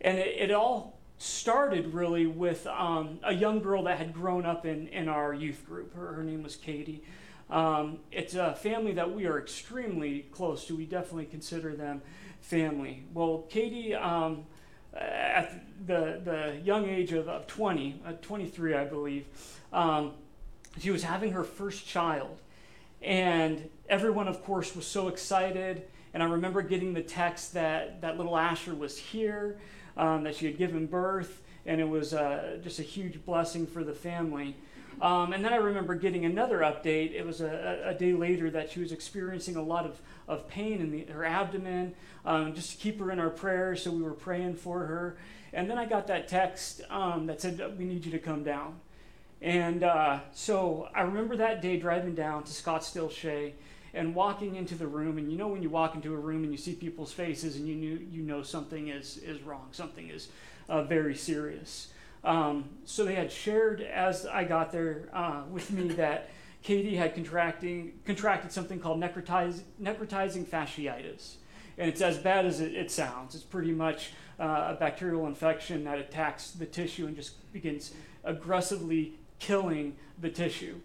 and 0.00 0.16
it, 0.16 0.50
it 0.50 0.50
all 0.50 0.98
started 1.18 1.92
really 1.92 2.26
with 2.26 2.66
um, 2.68 3.18
a 3.24 3.34
young 3.34 3.60
girl 3.60 3.82
that 3.84 3.98
had 3.98 4.14
grown 4.14 4.46
up 4.46 4.64
in, 4.64 4.86
in 4.88 5.08
our 5.08 5.34
youth 5.34 5.66
group. 5.66 5.94
Her, 5.94 6.12
her 6.14 6.22
name 6.22 6.42
was 6.42 6.56
Katie. 6.56 7.02
Um, 7.50 7.98
it's 8.12 8.34
a 8.34 8.54
family 8.54 8.92
that 8.92 9.12
we 9.12 9.26
are 9.26 9.38
extremely 9.38 10.26
close 10.32 10.66
to. 10.66 10.76
We 10.76 10.86
definitely 10.86 11.26
consider 11.26 11.74
them 11.74 12.02
family. 12.40 13.04
Well, 13.12 13.46
Katie, 13.48 13.94
um, 13.94 14.44
at 14.94 15.64
the, 15.86 16.20
the 16.24 16.60
young 16.62 16.88
age 16.88 17.12
of, 17.12 17.28
of 17.28 17.46
20, 17.46 18.02
uh, 18.06 18.12
23, 18.22 18.74
I 18.74 18.84
believe, 18.84 19.26
um, 19.72 20.12
she 20.80 20.90
was 20.90 21.02
having 21.02 21.32
her 21.32 21.44
first 21.44 21.86
child. 21.86 22.38
And 23.02 23.68
everyone, 23.88 24.28
of 24.28 24.42
course, 24.42 24.74
was 24.74 24.86
so 24.86 25.08
excited. 25.08 25.84
And 26.14 26.22
I 26.22 26.26
remember 26.26 26.62
getting 26.62 26.94
the 26.94 27.02
text 27.02 27.54
that, 27.54 28.00
that 28.00 28.16
little 28.16 28.36
Asher 28.36 28.74
was 28.74 28.98
here 28.98 29.58
um, 29.96 30.24
that 30.24 30.36
she 30.36 30.46
had 30.46 30.58
given 30.58 30.86
birth, 30.86 31.42
and 31.66 31.80
it 31.80 31.88
was 31.88 32.14
uh, 32.14 32.58
just 32.62 32.78
a 32.78 32.82
huge 32.82 33.24
blessing 33.24 33.66
for 33.66 33.84
the 33.84 33.92
family. 33.92 34.56
Um, 35.00 35.32
and 35.32 35.44
then 35.44 35.52
I 35.52 35.56
remember 35.56 35.94
getting 35.94 36.24
another 36.24 36.58
update. 36.58 37.12
It 37.12 37.24
was 37.24 37.40
a, 37.40 37.82
a, 37.84 37.94
day 37.94 38.14
later 38.14 38.50
that 38.50 38.70
she 38.70 38.80
was 38.80 38.90
experiencing 38.90 39.54
a 39.54 39.62
lot 39.62 39.84
of, 39.84 40.00
of 40.26 40.48
pain 40.48 40.80
in 40.80 40.90
the, 40.90 41.04
her 41.12 41.24
abdomen, 41.24 41.94
um, 42.24 42.52
just 42.52 42.72
to 42.72 42.76
keep 42.78 42.98
her 42.98 43.12
in 43.12 43.20
our 43.20 43.30
prayers. 43.30 43.82
So 43.82 43.92
we 43.92 44.02
were 44.02 44.12
praying 44.12 44.56
for 44.56 44.80
her. 44.80 45.16
And 45.52 45.70
then 45.70 45.78
I 45.78 45.86
got 45.86 46.08
that 46.08 46.26
text 46.26 46.82
um, 46.90 47.26
that 47.26 47.40
said, 47.40 47.78
We 47.78 47.84
need 47.84 48.04
you 48.04 48.10
to 48.12 48.18
come 48.18 48.42
down. 48.42 48.80
And 49.40 49.84
uh, 49.84 50.20
so 50.32 50.88
I 50.94 51.02
remember 51.02 51.36
that 51.36 51.62
day 51.62 51.78
driving 51.78 52.14
down 52.14 52.42
to 52.44 52.50
Scottsdale 52.50 53.10
Shea 53.10 53.54
and 53.94 54.14
walking 54.14 54.56
into 54.56 54.74
the 54.74 54.86
room. 54.86 55.18
And 55.18 55.30
you 55.30 55.38
know 55.38 55.48
when 55.48 55.62
you 55.62 55.70
walk 55.70 55.94
into 55.94 56.12
a 56.14 56.16
room 56.16 56.42
and 56.42 56.52
you 56.52 56.58
see 56.58 56.74
people's 56.74 57.12
faces 57.12 57.56
and 57.56 57.66
you 57.66 57.74
knew 57.74 58.06
you 58.10 58.22
know 58.22 58.42
something 58.42 58.88
is 58.88 59.18
is 59.18 59.42
wrong 59.42 59.68
something 59.72 60.08
is 60.10 60.28
uh, 60.68 60.82
very 60.82 61.14
serious. 61.14 61.88
Um, 62.24 62.64
so 62.84 63.04
they 63.04 63.14
had 63.14 63.30
shared 63.30 63.80
as 63.80 64.26
i 64.26 64.42
got 64.42 64.72
there 64.72 65.08
uh, 65.12 65.42
with 65.50 65.70
me 65.70 65.88
that 65.94 66.30
katie 66.62 66.96
had 66.96 67.14
contracting 67.14 67.92
contracted 68.04 68.50
something 68.50 68.80
called 68.80 69.00
necrotize, 69.00 69.62
necrotizing 69.80 70.44
fasciitis. 70.44 71.36
And 71.78 71.88
it's 71.88 72.00
as 72.00 72.18
bad 72.18 72.44
as 72.44 72.60
it, 72.60 72.74
it 72.74 72.90
sounds. 72.90 73.36
It's 73.36 73.44
pretty 73.44 73.70
much 73.70 74.10
uh, 74.40 74.74
a 74.74 74.76
bacterial 74.78 75.28
infection 75.28 75.84
that 75.84 76.00
attacks 76.00 76.50
the 76.50 76.66
tissue 76.66 77.06
and 77.06 77.14
just 77.14 77.52
begins 77.52 77.92
aggressively 78.24 79.14
killing 79.38 79.96
the 80.20 80.30
tissue 80.30 80.80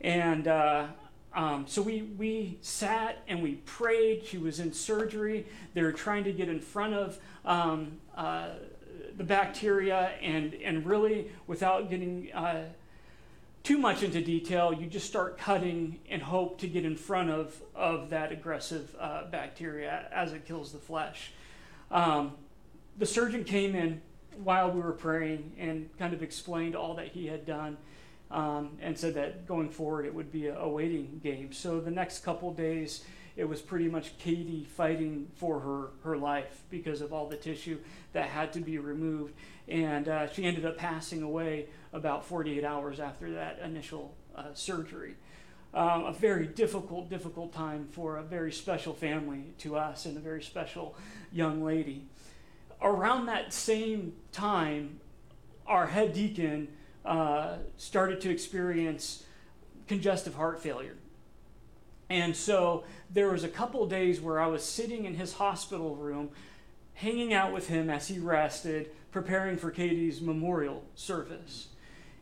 and 0.00 0.48
uh, 0.48 0.86
um, 1.32 1.66
so 1.68 1.82
we, 1.82 2.02
we 2.02 2.58
sat 2.60 3.22
and 3.28 3.42
we 3.42 3.54
prayed. 3.54 4.24
She 4.26 4.38
was 4.38 4.58
in 4.60 4.72
surgery. 4.72 5.46
They 5.74 5.82
were 5.82 5.92
trying 5.92 6.24
to 6.24 6.32
get 6.32 6.48
in 6.48 6.60
front 6.60 6.94
of 6.94 7.18
um, 7.44 7.98
uh, 8.16 8.48
the 9.16 9.24
bacteria, 9.24 10.12
and, 10.22 10.54
and 10.54 10.86
really, 10.86 11.30
without 11.46 11.90
getting 11.90 12.32
uh, 12.32 12.64
too 13.62 13.78
much 13.78 14.02
into 14.02 14.20
detail, 14.20 14.72
you 14.72 14.86
just 14.86 15.06
start 15.06 15.38
cutting 15.38 16.00
and 16.08 16.22
hope 16.22 16.58
to 16.60 16.66
get 16.66 16.84
in 16.84 16.96
front 16.96 17.30
of, 17.30 17.60
of 17.74 18.10
that 18.10 18.32
aggressive 18.32 18.94
uh, 18.98 19.24
bacteria 19.30 20.08
as 20.12 20.32
it 20.32 20.46
kills 20.46 20.72
the 20.72 20.78
flesh. 20.78 21.32
Um, 21.90 22.32
the 22.98 23.06
surgeon 23.06 23.44
came 23.44 23.74
in 23.74 24.00
while 24.42 24.70
we 24.70 24.80
were 24.80 24.92
praying 24.92 25.52
and 25.58 25.90
kind 25.98 26.14
of 26.14 26.22
explained 26.22 26.74
all 26.74 26.94
that 26.94 27.08
he 27.08 27.26
had 27.26 27.44
done 27.44 27.76
um, 28.30 28.78
and 28.80 28.96
said 28.96 29.14
that 29.14 29.46
going 29.46 29.68
forward 29.70 30.06
it 30.06 30.14
would 30.14 30.30
be 30.30 30.46
a, 30.46 30.58
a 30.58 30.68
waiting 30.68 31.20
game. 31.22 31.52
So 31.52 31.80
the 31.80 31.90
next 31.90 32.24
couple 32.24 32.52
days, 32.52 33.04
it 33.36 33.48
was 33.48 33.60
pretty 33.60 33.88
much 33.88 34.18
Katie 34.18 34.64
fighting 34.64 35.28
for 35.36 35.60
her, 35.60 35.88
her 36.04 36.16
life 36.16 36.62
because 36.70 37.00
of 37.00 37.12
all 37.12 37.28
the 37.28 37.36
tissue 37.36 37.78
that 38.12 38.28
had 38.28 38.52
to 38.52 38.60
be 38.60 38.78
removed. 38.78 39.34
And 39.68 40.08
uh, 40.08 40.30
she 40.32 40.44
ended 40.44 40.64
up 40.64 40.76
passing 40.76 41.22
away 41.22 41.66
about 41.92 42.24
48 42.24 42.64
hours 42.64 43.00
after 43.00 43.32
that 43.32 43.60
initial 43.64 44.14
uh, 44.36 44.54
surgery. 44.54 45.14
Um, 45.72 46.04
a 46.04 46.12
very 46.12 46.46
difficult, 46.46 47.08
difficult 47.08 47.52
time 47.52 47.86
for 47.92 48.16
a 48.16 48.22
very 48.22 48.50
special 48.50 48.92
family 48.92 49.54
to 49.58 49.76
us 49.76 50.04
and 50.04 50.16
a 50.16 50.20
very 50.20 50.42
special 50.42 50.96
young 51.32 51.62
lady. 51.62 52.06
Around 52.82 53.26
that 53.26 53.52
same 53.52 54.14
time, 54.32 54.98
our 55.66 55.86
head 55.86 56.12
deacon 56.12 56.68
uh, 57.04 57.56
started 57.76 58.20
to 58.22 58.30
experience 58.30 59.24
congestive 59.88 60.34
heart 60.34 60.60
failure. 60.62 60.96
And 62.08 62.34
so 62.34 62.84
there 63.08 63.30
was 63.30 63.44
a 63.44 63.48
couple 63.48 63.86
days 63.86 64.20
where 64.20 64.40
I 64.40 64.48
was 64.48 64.64
sitting 64.64 65.04
in 65.04 65.14
his 65.14 65.34
hospital 65.34 65.94
room, 65.96 66.30
hanging 66.94 67.32
out 67.32 67.52
with 67.52 67.68
him 67.68 67.88
as 67.88 68.08
he 68.08 68.18
rested, 68.18 68.90
preparing 69.12 69.56
for 69.56 69.70
Katie's 69.70 70.20
memorial 70.20 70.84
service. 70.94 71.68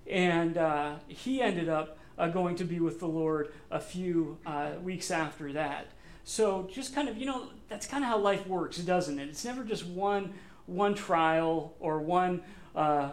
And 0.06 0.56
uh, 0.56 0.96
he 1.08 1.40
ended 1.40 1.68
up 1.68 1.98
uh, 2.18 2.28
going 2.28 2.56
to 2.56 2.64
be 2.64 2.80
with 2.80 3.00
the 3.00 3.08
Lord 3.08 3.52
a 3.70 3.80
few 3.80 4.38
uh, 4.44 4.72
weeks 4.82 5.10
after 5.10 5.52
that. 5.54 5.86
So 6.24 6.68
just 6.70 6.94
kind 6.94 7.08
of, 7.08 7.16
you 7.16 7.24
know, 7.24 7.48
that's 7.68 7.86
kind 7.86 8.04
of 8.04 8.10
how 8.10 8.18
life 8.18 8.46
works, 8.46 8.78
doesn't 8.78 9.18
it? 9.18 9.28
It's 9.28 9.44
never 9.44 9.64
just 9.64 9.86
one 9.86 10.34
one 10.66 10.94
trial 10.94 11.74
or 11.80 12.00
one 12.00 12.42
uh, 12.76 13.12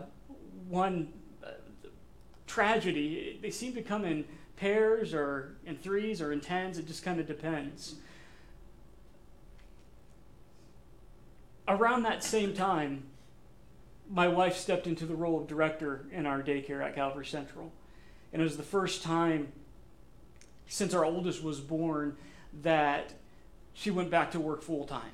one 0.68 1.14
tragedy, 2.56 3.38
they 3.42 3.52
seem 3.52 3.74
to 3.74 3.82
come 3.82 4.06
in 4.06 4.24
pairs 4.56 5.14
or 5.14 5.58
in 5.66 5.76
threes 5.76 6.22
or 6.22 6.32
in 6.32 6.40
tens. 6.40 6.78
It 6.78 6.88
just 6.88 7.04
kind 7.04 7.20
of 7.20 7.28
depends. 7.28 7.96
Around 11.68 12.04
that 12.04 12.24
same 12.24 12.54
time, 12.54 13.04
my 14.10 14.30
wife 14.30 14.56
stepped 14.56 14.88
into 14.88 15.06
the 15.06 15.16
role 15.16 15.38
of 15.38 15.48
director 15.48 16.06
in 16.14 16.26
our 16.26 16.42
daycare 16.42 16.82
at 16.82 16.96
Calvary 16.96 17.26
Central. 17.26 17.74
And 18.32 18.42
it 18.42 18.46
was 18.46 18.56
the 18.56 18.64
first 18.64 19.04
time 19.04 19.52
since 20.68 20.94
our 20.94 21.04
oldest 21.04 21.44
was 21.44 21.60
born 21.60 22.16
that 22.62 23.16
she 23.74 23.92
went 23.92 24.10
back 24.10 24.32
to 24.32 24.40
work 24.40 24.62
full 24.62 24.86
time. 24.86 25.12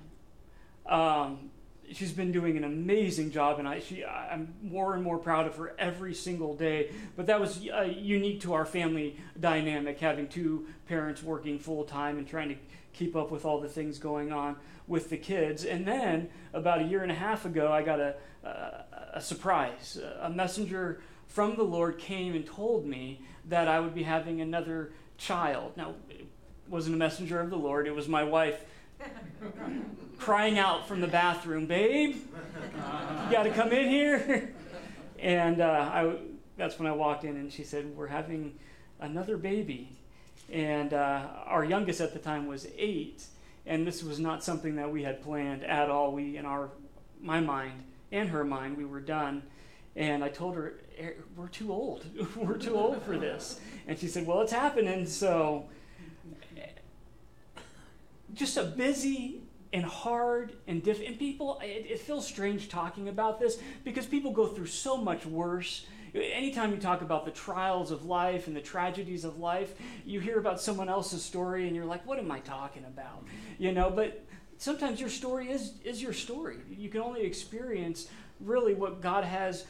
Um, 0.85 1.49
she's 1.93 2.11
been 2.11 2.31
doing 2.31 2.57
an 2.57 2.63
amazing 2.63 3.31
job, 3.31 3.59
and 3.59 3.67
I, 3.67 3.79
she, 3.79 4.03
I'm 4.05 4.53
more 4.61 4.93
and 4.93 5.03
more 5.03 5.17
proud 5.17 5.47
of 5.47 5.55
her 5.57 5.73
every 5.77 6.13
single 6.13 6.55
day. 6.55 6.91
But 7.15 7.27
that 7.27 7.39
was 7.39 7.65
uh, 7.67 7.81
unique 7.81 8.41
to 8.41 8.53
our 8.53 8.65
family 8.65 9.17
dynamic, 9.39 9.99
having 9.99 10.27
two 10.27 10.67
parents 10.87 11.23
working 11.23 11.59
full 11.59 11.83
time 11.83 12.17
and 12.17 12.27
trying 12.27 12.49
to 12.49 12.55
keep 12.93 13.15
up 13.15 13.31
with 13.31 13.45
all 13.45 13.59
the 13.59 13.69
things 13.69 13.99
going 13.99 14.31
on 14.31 14.55
with 14.87 15.09
the 15.09 15.17
kids. 15.17 15.65
And 15.65 15.87
then 15.87 16.29
about 16.53 16.81
a 16.81 16.83
year 16.83 17.03
and 17.03 17.11
a 17.11 17.15
half 17.15 17.45
ago, 17.45 17.71
I 17.71 17.81
got 17.81 17.99
a, 17.99 18.15
a, 18.43 18.85
a 19.13 19.21
surprise. 19.21 19.99
A 20.19 20.29
messenger 20.29 21.01
from 21.27 21.55
the 21.55 21.63
Lord 21.63 21.97
came 21.97 22.35
and 22.35 22.45
told 22.45 22.85
me 22.85 23.21
that 23.47 23.67
I 23.67 23.79
would 23.79 23.95
be 23.95 24.03
having 24.03 24.41
another 24.41 24.91
child. 25.17 25.73
Now, 25.77 25.95
it 26.09 26.25
wasn't 26.67 26.95
a 26.95 26.97
messenger 26.97 27.39
of 27.39 27.49
the 27.49 27.57
Lord, 27.57 27.87
it 27.87 27.95
was 27.95 28.07
my 28.07 28.23
wife 28.23 28.65
crying 30.17 30.59
out 30.59 30.87
from 30.87 31.01
the 31.01 31.07
bathroom, 31.07 31.65
babe, 31.65 32.15
you 32.15 33.31
got 33.31 33.43
to 33.43 33.51
come 33.51 33.71
in 33.71 33.89
here. 33.89 34.53
and 35.19 35.61
uh, 35.61 35.89
I, 35.93 36.15
that's 36.57 36.77
when 36.77 36.87
I 36.87 36.91
walked 36.91 37.23
in, 37.23 37.35
and 37.37 37.51
she 37.51 37.63
said, 37.63 37.95
We're 37.95 38.07
having 38.07 38.57
another 38.99 39.37
baby. 39.37 39.89
And 40.51 40.93
uh, 40.93 41.27
our 41.45 41.63
youngest 41.63 42.01
at 42.01 42.13
the 42.13 42.19
time 42.19 42.45
was 42.45 42.67
eight, 42.77 43.23
and 43.65 43.87
this 43.87 44.03
was 44.03 44.19
not 44.19 44.43
something 44.43 44.75
that 44.75 44.91
we 44.91 45.03
had 45.03 45.23
planned 45.23 45.63
at 45.63 45.89
all. 45.89 46.11
We, 46.11 46.37
in 46.37 46.45
our, 46.45 46.69
my 47.21 47.39
mind 47.39 47.83
and 48.11 48.29
her 48.29 48.43
mind, 48.43 48.77
we 48.77 48.85
were 48.85 48.99
done. 48.99 49.43
And 49.95 50.23
I 50.23 50.29
told 50.29 50.55
her, 50.55 50.75
"Eh, 50.97 51.11
we're 51.35 51.47
too 51.47 51.71
old. 51.71 52.05
we're 52.35 52.57
too 52.57 52.77
old 52.77 53.01
for 53.03 53.17
this. 53.17 53.59
And 53.87 53.97
she 53.97 54.07
said, 54.07 54.25
well, 54.25 54.41
it's 54.41 54.51
happening. 54.51 55.05
So 55.05 55.65
just 58.33 58.57
a 58.57 58.63
busy 58.63 59.41
and 59.73 59.85
hard 59.85 60.53
and 60.67 60.83
diff 60.83 61.01
and 61.05 61.17
people 61.17 61.59
it, 61.63 61.85
it 61.89 61.99
feels 61.99 62.27
strange 62.27 62.69
talking 62.69 63.07
about 63.07 63.39
this 63.39 63.57
because 63.83 64.05
people 64.05 64.31
go 64.31 64.47
through 64.47 64.65
so 64.65 64.97
much 64.97 65.25
worse. 65.25 65.85
Anytime 66.13 66.71
you 66.71 66.77
talk 66.77 67.01
about 67.01 67.23
the 67.23 67.31
trials 67.31 67.89
of 67.89 68.03
life 68.03 68.47
and 68.47 68.55
the 68.55 68.61
tragedies 68.61 69.23
of 69.23 69.39
life 69.39 69.73
you 70.05 70.19
hear 70.19 70.37
about 70.39 70.59
someone 70.59 70.89
else's 70.89 71.23
story 71.23 71.67
and 71.67 71.75
you're 71.75 71.85
like 71.85 72.05
what 72.05 72.19
am 72.19 72.31
i 72.31 72.39
talking 72.39 72.85
about? 72.85 73.23
You 73.57 73.71
know 73.71 73.89
but 73.89 74.25
sometimes 74.57 74.99
your 74.99 75.09
story 75.09 75.49
is 75.49 75.73
is 75.83 76.01
your 76.01 76.13
story. 76.13 76.57
You 76.69 76.89
can 76.89 77.01
only 77.01 77.21
experience 77.21 78.07
really 78.39 78.73
what 78.73 79.01
god 79.01 79.23
has 79.23 79.65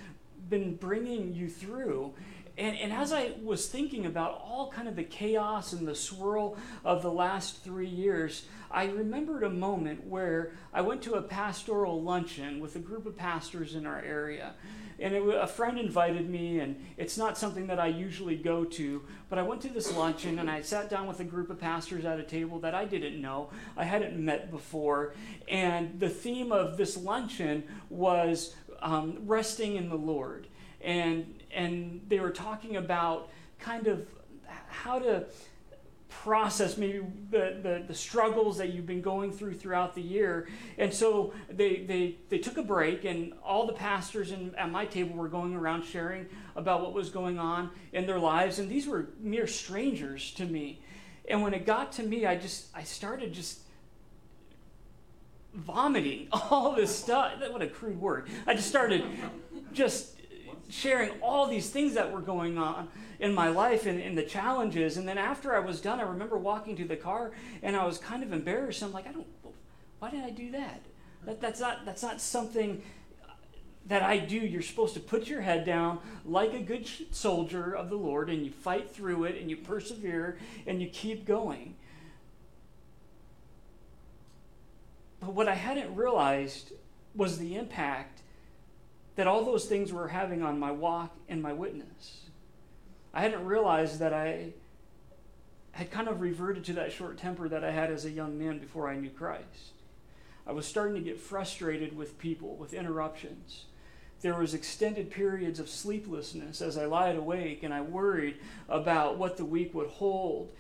been 0.50 0.76
bringing 0.76 1.36
you 1.36 1.48
through 1.48 2.14
and, 2.62 2.78
and 2.78 2.94
as 2.94 3.12
I 3.12 3.32
was 3.44 3.68
thinking 3.68 4.06
about 4.06 4.40
all 4.46 4.72
kind 4.72 4.88
of 4.88 4.96
the 4.96 5.04
chaos 5.04 5.74
and 5.74 5.88
the 5.88 5.96
swirl 5.96 6.58
of 6.86 7.02
the 7.02 7.12
last 7.12 7.64
three 7.64 7.88
years, 7.88 8.46
I 8.70 8.86
remembered 8.86 9.44
a 9.44 9.50
moment 9.50 10.06
where 10.06 10.52
I 10.72 10.82
went 10.82 11.02
to 11.04 11.16
a 11.16 11.24
pastoral 11.24 12.04
luncheon 12.04 12.60
with 12.60 12.76
a 12.76 12.80
group 12.80 13.08
of 13.08 13.18
pastors 13.18 13.74
in 13.74 13.88
our 13.88 14.00
area. 14.00 14.54
And 15.00 15.16
it, 15.16 15.24
a 15.24 15.48
friend 15.48 15.80
invited 15.80 16.30
me, 16.30 16.60
and 16.60 16.76
it's 16.98 17.18
not 17.18 17.36
something 17.36 17.66
that 17.66 17.80
I 17.80 17.88
usually 17.88 18.36
go 18.36 18.64
to, 18.64 19.02
but 19.28 19.40
I 19.40 19.42
went 19.42 19.62
to 19.62 19.70
this 19.70 19.92
luncheon 19.98 20.38
and 20.38 20.48
I 20.48 20.62
sat 20.62 20.88
down 20.88 21.08
with 21.08 21.20
a 21.20 21.24
group 21.24 21.50
of 21.50 21.60
pastors 21.60 22.06
at 22.06 22.20
a 22.20 22.24
table 22.24 22.60
that 22.60 22.76
I 22.76 22.86
didn't 22.86 23.20
know, 23.20 23.50
I 23.76 23.86
hadn't 23.86 24.24
met 24.24 24.52
before. 24.52 25.16
And 25.48 26.00
the 26.00 26.10
theme 26.10 26.52
of 26.52 26.78
this 26.78 26.96
luncheon 26.96 27.64
was 27.90 28.56
um, 28.84 29.18
resting 29.26 29.78
in 29.78 29.90
the 29.90 29.98
Lord 29.98 30.46
and 30.84 31.41
and 31.54 32.02
they 32.08 32.20
were 32.20 32.32
talking 32.32 32.78
about 32.78 33.30
kind 33.60 33.88
of 33.88 34.08
how 34.68 35.00
to 35.00 35.26
process 36.10 36.78
maybe 36.78 37.00
the, 37.30 37.60
the, 37.64 37.84
the 37.88 37.94
struggles 37.94 38.58
that 38.58 38.74
you've 38.74 38.86
been 38.86 39.02
going 39.02 39.32
through 39.32 39.54
throughout 39.54 39.96
the 39.96 40.02
year. 40.02 40.48
And 40.78 40.94
so 40.94 41.34
they, 41.50 41.84
they, 41.84 42.18
they 42.30 42.38
took 42.38 42.58
a 42.58 42.64
break 42.64 43.06
and 43.06 43.34
all 43.44 43.66
the 43.66 43.74
pastors 43.74 44.32
in, 44.32 44.54
at 44.56 44.70
my 44.70 44.86
table 44.86 45.16
were 45.16 45.30
going 45.30 45.56
around 45.56 45.84
sharing 45.84 46.28
about 46.56 46.82
what 46.82 46.94
was 46.94 47.10
going 47.10 47.40
on 47.40 47.72
in 47.94 48.06
their 48.06 48.20
lives 48.20 48.60
and 48.60 48.70
these 48.70 48.88
were 48.88 49.10
mere 49.20 49.48
strangers 49.48 50.32
to 50.34 50.46
me. 50.46 50.82
And 51.30 51.42
when 51.42 51.54
it 51.54 51.66
got 51.66 51.94
to 51.94 52.04
me 52.04 52.26
i 52.26 52.36
just 52.36 52.68
i 52.76 52.84
started 52.84 53.32
just 53.32 53.62
vomiting 55.54 56.28
all 56.32 56.74
this 56.76 56.96
stuff. 56.96 57.34
What 57.50 57.62
a 57.62 57.68
crude 57.68 58.00
word. 58.00 58.30
I 58.48 58.54
just 58.54 58.68
started 58.68 59.04
just 59.74 60.18
sharing 60.72 61.12
all 61.22 61.48
these 61.48 61.70
things 61.70 61.94
that 61.94 62.12
were 62.12 62.22
going 62.22 62.58
on 62.58 62.88
in 63.20 63.34
my 63.34 63.50
life 63.50 63.86
and, 63.86 64.02
and 64.02 64.18
the 64.18 64.24
challenges. 64.24 64.98
And 64.98 65.08
then 65.08 65.18
after 65.18 65.56
I 65.56 65.60
was 65.60 65.82
done, 65.82 66.00
I 66.00 66.04
remember 66.04 66.38
walking 66.38 66.76
to 66.78 66.86
the 66.86 66.96
car 66.96 67.32
and 67.62 67.76
I 67.76 67.86
was 67.86 67.98
kind 67.98 68.24
of 68.24 68.32
embarrassed. 68.32 68.82
I'm 68.82 68.94
like, 68.94 69.08
I 69.08 69.12
don't, 69.12 69.28
why 70.00 70.10
did 70.10 70.24
I 70.24 70.30
do 70.30 70.52
that? 70.52 70.82
that 71.26 71.42
that's, 71.42 71.60
not, 71.60 71.86
that's 71.86 72.02
not 72.02 72.22
something 72.22 72.82
that 73.88 74.02
I 74.02 74.18
do. 74.18 74.38
You're 74.38 74.62
supposed 74.62 74.94
to 74.94 75.00
put 75.00 75.28
your 75.28 75.42
head 75.42 75.66
down 75.66 76.00
like 76.26 76.54
a 76.54 76.62
good 76.62 76.88
soldier 77.12 77.76
of 77.76 77.90
the 77.90 77.98
Lord 77.98 78.30
and 78.30 78.46
you 78.46 78.52
fight 78.52 78.90
through 78.90 79.26
it 79.26 79.40
and 79.40 79.50
you 79.50 79.58
persevere 79.58 80.38
and 80.66 80.82
you 80.82 80.88
keep 80.88 81.26
going. 81.26 81.76
But 85.20 85.34
what 85.34 85.48
I 85.48 85.56
hadn't 85.56 85.96
realized 85.96 86.72
was 87.14 87.38
the 87.38 87.56
impact 87.56 88.21
that 89.16 89.28
all 89.28 89.44
those 89.44 89.66
things 89.66 89.92
were 89.92 90.08
having 90.08 90.42
on 90.42 90.60
my 90.60 90.72
walk 90.72 91.16
and 91.28 91.42
my 91.42 91.54
witness. 91.54 92.22
I 93.14 93.22
hadn't 93.22 93.46
realized 93.46 94.00
that 94.00 94.14
I 94.14 94.54
had 95.74 95.92
kind 95.92 96.08
of 96.08 96.22
reverted 96.22 96.64
to 96.66 96.74
that 96.74 96.92
short 96.92 97.18
temper 97.18 97.48
that 97.50 97.64
I 97.64 97.72
had 97.72 97.92
as 97.92 98.06
a 98.06 98.12
young 98.12 98.38
man 98.38 98.60
before 98.60 98.90
I 98.90 98.98
knew 98.98 99.10
Christ. 99.10 99.74
I 100.46 100.54
was 100.54 100.66
starting 100.66 100.96
to 100.96 101.02
get 101.02 101.20
frustrated 101.20 101.96
with 101.96 102.18
people, 102.18 102.56
with 102.56 102.74
interruptions. 102.74 103.66
There 104.22 104.38
was 104.38 104.54
extended 104.54 105.10
periods 105.10 105.60
of 105.60 105.70
sleeplessness 105.70 106.62
as 106.62 106.78
I 106.78 106.86
lied 106.86 107.16
awake 107.16 107.64
and 107.64 107.74
I 107.74 107.82
worried 107.82 108.38
about 108.70 109.18
what 109.18 109.38
the 109.38 109.46
week 109.46 109.74
would 109.74 109.90
hold. 109.90 110.52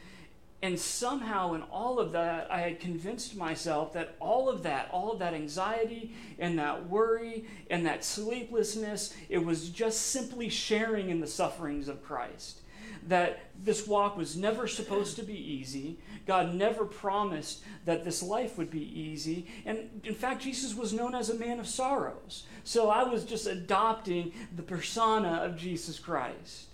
And 0.63 0.79
somehow, 0.79 1.53
in 1.53 1.63
all 1.63 1.97
of 1.97 2.11
that, 2.11 2.51
I 2.51 2.59
had 2.59 2.79
convinced 2.79 3.35
myself 3.35 3.93
that 3.93 4.15
all 4.19 4.47
of 4.47 4.61
that, 4.63 4.89
all 4.91 5.11
of 5.11 5.17
that 5.19 5.33
anxiety 5.33 6.13
and 6.37 6.59
that 6.59 6.87
worry 6.87 7.45
and 7.71 7.85
that 7.87 8.05
sleeplessness, 8.05 9.15
it 9.27 9.39
was 9.43 9.69
just 9.69 10.07
simply 10.07 10.49
sharing 10.49 11.09
in 11.09 11.19
the 11.19 11.25
sufferings 11.25 11.87
of 11.87 12.03
Christ. 12.03 12.59
That 13.07 13.39
this 13.59 13.87
walk 13.87 14.15
was 14.15 14.37
never 14.37 14.67
supposed 14.67 15.15
to 15.15 15.23
be 15.23 15.33
easy. 15.33 15.97
God 16.27 16.53
never 16.53 16.85
promised 16.85 17.63
that 17.85 18.05
this 18.05 18.21
life 18.21 18.59
would 18.59 18.69
be 18.69 18.99
easy. 18.99 19.47
And 19.65 20.01
in 20.03 20.13
fact, 20.13 20.43
Jesus 20.43 20.75
was 20.75 20.93
known 20.93 21.15
as 21.15 21.31
a 21.31 21.39
man 21.39 21.59
of 21.59 21.67
sorrows. 21.67 22.45
So 22.63 22.91
I 22.91 23.03
was 23.03 23.25
just 23.25 23.47
adopting 23.47 24.31
the 24.55 24.61
persona 24.61 25.39
of 25.43 25.57
Jesus 25.57 25.97
Christ. 25.97 26.67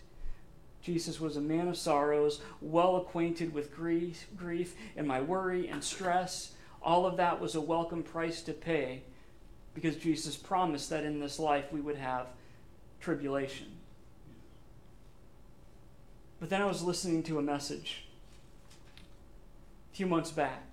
Jesus 0.87 1.19
was 1.19 1.35
a 1.35 1.41
man 1.41 1.67
of 1.67 1.75
sorrows, 1.75 2.39
well 2.61 2.95
acquainted 2.95 3.53
with 3.53 3.75
grief, 3.75 4.25
grief 4.37 4.73
and 4.95 5.05
my 5.05 5.19
worry 5.19 5.67
and 5.67 5.83
stress. 5.83 6.53
All 6.81 7.05
of 7.05 7.17
that 7.17 7.41
was 7.41 7.55
a 7.55 7.61
welcome 7.61 8.03
price 8.03 8.41
to 8.43 8.53
pay 8.53 9.01
because 9.73 9.97
Jesus 9.97 10.37
promised 10.37 10.89
that 10.89 11.03
in 11.03 11.19
this 11.19 11.39
life 11.39 11.65
we 11.73 11.81
would 11.81 11.97
have 11.97 12.27
tribulation. 13.01 13.67
But 16.39 16.49
then 16.49 16.61
I 16.61 16.65
was 16.67 16.81
listening 16.81 17.21
to 17.23 17.37
a 17.37 17.41
message 17.41 18.05
a 19.91 19.95
few 19.97 20.05
months 20.05 20.31
back, 20.31 20.63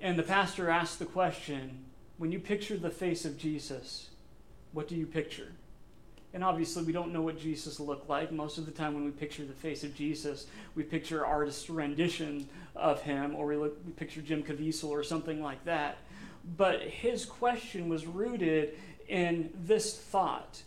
and 0.00 0.18
the 0.18 0.24
pastor 0.24 0.68
asked 0.68 0.98
the 0.98 1.04
question 1.04 1.84
when 2.18 2.32
you 2.32 2.40
picture 2.40 2.76
the 2.76 2.90
face 2.90 3.24
of 3.24 3.38
Jesus, 3.38 4.10
what 4.72 4.88
do 4.88 4.96
you 4.96 5.06
picture? 5.06 5.52
And 6.34 6.42
obviously, 6.42 6.82
we 6.82 6.92
don't 6.92 7.12
know 7.12 7.22
what 7.22 7.38
Jesus 7.38 7.78
looked 7.78 8.08
like. 8.08 8.32
Most 8.32 8.58
of 8.58 8.66
the 8.66 8.72
time, 8.72 8.92
when 8.92 9.04
we 9.04 9.12
picture 9.12 9.44
the 9.44 9.52
face 9.52 9.84
of 9.84 9.94
Jesus, 9.94 10.46
we 10.74 10.82
picture 10.82 11.24
artist's 11.24 11.70
rendition 11.70 12.48
of 12.74 13.00
him, 13.02 13.36
or 13.36 13.46
we, 13.46 13.56
look, 13.56 13.78
we 13.86 13.92
picture 13.92 14.20
Jim 14.20 14.42
Caviezel 14.42 14.88
or 14.88 15.04
something 15.04 15.40
like 15.40 15.64
that. 15.64 15.98
But 16.56 16.82
his 16.82 17.24
question 17.24 17.88
was 17.88 18.04
rooted 18.04 18.76
in 19.06 19.50
this 19.64 19.96
thought 19.96 20.62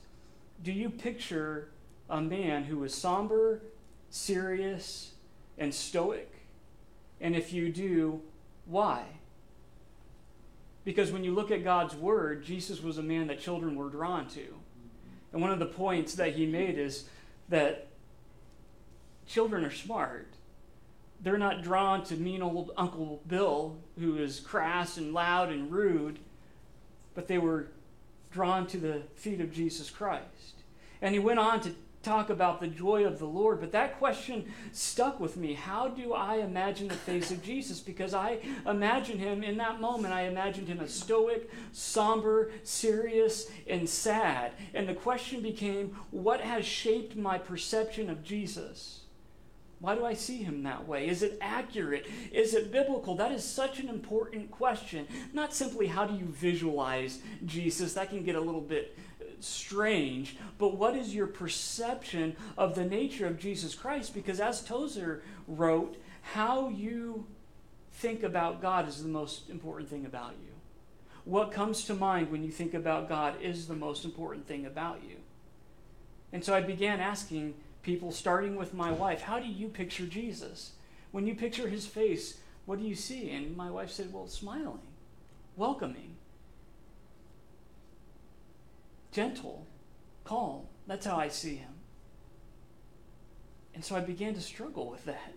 Do 0.64 0.72
you 0.72 0.90
picture 0.90 1.68
a 2.10 2.22
man 2.22 2.64
who 2.64 2.84
is 2.86 2.96
somber, 2.96 3.62
serious, 4.10 5.12
and 5.58 5.76
stoic? 5.76 6.32
And 7.20 7.36
if 7.36 7.52
you 7.52 7.70
do, 7.74 8.22
why? 8.66 9.04
Because 10.86 11.12
when 11.12 11.26
you 11.26 11.34
look 11.34 11.52
at 11.52 11.66
God's 11.66 11.94
word, 11.94 12.46
Jesus 12.46 12.82
was 12.82 12.98
a 12.98 13.04
man 13.04 13.28
that 13.28 13.42
children 13.42 13.76
were 13.76 13.90
drawn 13.90 14.30
to. 14.30 14.57
And 15.38 15.44
one 15.44 15.52
of 15.52 15.60
the 15.60 15.68
points 15.68 16.16
that 16.16 16.34
he 16.34 16.48
made 16.48 16.80
is 16.80 17.08
that 17.50 17.90
children 19.28 19.64
are 19.64 19.72
smart. 19.72 20.34
They're 21.22 21.38
not 21.38 21.62
drawn 21.62 22.04
to 22.06 22.16
mean 22.16 22.42
old 22.42 22.72
Uncle 22.76 23.22
Bill, 23.28 23.78
who 24.00 24.18
is 24.18 24.40
crass 24.40 24.98
and 24.98 25.14
loud 25.14 25.52
and 25.52 25.72
rude, 25.72 26.18
but 27.14 27.28
they 27.28 27.38
were 27.38 27.68
drawn 28.32 28.66
to 28.66 28.80
the 28.80 29.04
feet 29.14 29.40
of 29.40 29.54
Jesus 29.54 29.92
Christ. 29.92 30.64
And 31.04 31.14
he 31.14 31.20
went 31.20 31.38
on 31.38 31.62
to 31.62 31.76
talk 32.08 32.30
about 32.30 32.60
the 32.60 32.68
joy 32.68 33.06
of 33.06 33.20
the 33.20 33.26
Lord, 33.26 33.60
but 33.60 33.74
that 33.74 34.00
question 34.00 34.46
stuck 34.72 35.20
with 35.20 35.36
me. 35.36 35.54
How 35.54 35.90
do 35.90 36.14
I 36.14 36.38
imagine 36.38 36.88
the 36.88 36.94
face 36.94 37.32
of 37.32 37.44
Jesus? 37.44 37.80
Because 37.82 38.14
I 38.14 38.40
imagine 38.66 39.20
him 39.20 39.44
in 39.44 39.58
that 39.58 39.82
moment, 39.82 40.14
I 40.14 40.24
imagined 40.24 40.68
him 40.68 40.80
as 40.80 40.94
stoic, 40.94 41.50
somber, 41.74 42.52
serious, 42.64 43.52
and 43.68 43.88
sad. 43.90 44.54
And 44.74 44.88
the 44.88 44.94
question 44.94 45.42
became 45.42 45.98
what 46.12 46.42
has 46.42 46.66
shaped 46.66 47.16
my 47.16 47.38
perception 47.38 48.10
of 48.10 48.24
Jesus? 48.24 49.02
Why 49.80 49.94
do 49.94 50.06
I 50.06 50.16
see 50.16 50.38
him 50.38 50.64
that 50.64 50.88
way? 50.88 51.08
Is 51.08 51.22
it 51.22 51.38
accurate? 51.40 52.08
Is 52.32 52.56
it 52.56 52.72
biblical? 52.72 53.16
That 53.16 53.32
is 53.32 53.44
such 53.44 53.80
an 53.80 53.90
important 53.90 54.50
question. 54.50 55.06
Not 55.34 55.54
simply 55.54 55.86
how 55.86 56.06
do 56.06 56.16
you 56.16 56.26
visualize 56.26 57.20
Jesus, 57.46 57.94
that 57.94 58.10
can 58.10 58.24
get 58.24 58.36
a 58.36 58.42
little 58.42 58.62
bit 58.62 58.98
strange, 59.40 60.38
but 60.58 60.76
what 60.76 60.96
is 60.96 61.14
your 61.14 61.28
perception 61.28 62.36
of 62.58 62.76
the 62.76 62.86
nature 62.86 63.28
of 63.28 63.40
Jesus 63.40 63.76
Christ? 63.76 64.14
Because 64.14 64.40
as 64.40 64.64
Tozer 64.64 65.24
wrote, 65.48 65.98
how 66.34 66.70
you 66.70 67.26
think 67.94 68.24
about 68.24 68.62
God 68.62 68.88
is 68.88 69.02
the 69.02 69.10
most 69.10 69.50
important 69.50 69.90
thing 69.90 70.06
about 70.06 70.34
you. 70.44 70.54
What 71.26 71.52
comes 71.52 71.86
to 71.86 71.94
mind 71.94 72.32
when 72.32 72.44
you 72.44 72.52
think 72.52 72.74
about 72.74 73.10
God 73.10 73.42
is 73.42 73.68
the 73.68 73.76
most 73.76 74.06
important 74.06 74.48
thing 74.48 74.66
about 74.66 75.02
you. 75.08 75.18
And 76.32 76.44
so 76.44 76.54
I 76.54 76.62
began 76.62 77.00
asking 77.00 77.54
people, 77.84 78.12
starting 78.12 78.56
with 78.56 78.74
my 78.74 78.92
wife, 78.92 79.22
how 79.22 79.40
do 79.40 79.48
you 79.48 79.68
picture 79.70 80.06
Jesus? 80.06 80.74
When 81.12 81.26
you 81.26 81.36
picture 81.36 81.68
his 81.70 81.86
face, 81.86 82.40
what 82.66 82.80
do 82.80 82.86
you 82.86 82.96
see? 82.96 83.32
And 83.32 83.56
my 83.56 83.72
wife 83.72 83.92
said, 83.92 84.12
Well, 84.12 84.28
smiling, 84.28 84.82
welcoming, 85.56 86.17
gentle, 89.12 89.68
calm. 90.24 90.64
That's 90.88 91.06
how 91.06 91.18
I 91.18 91.28
see 91.28 91.56
him. 91.56 91.74
And 93.74 93.84
so 93.84 93.96
I 93.96 94.00
began 94.00 94.34
to 94.34 94.42
struggle 94.42 94.90
with 94.90 95.06
that. 95.06 95.34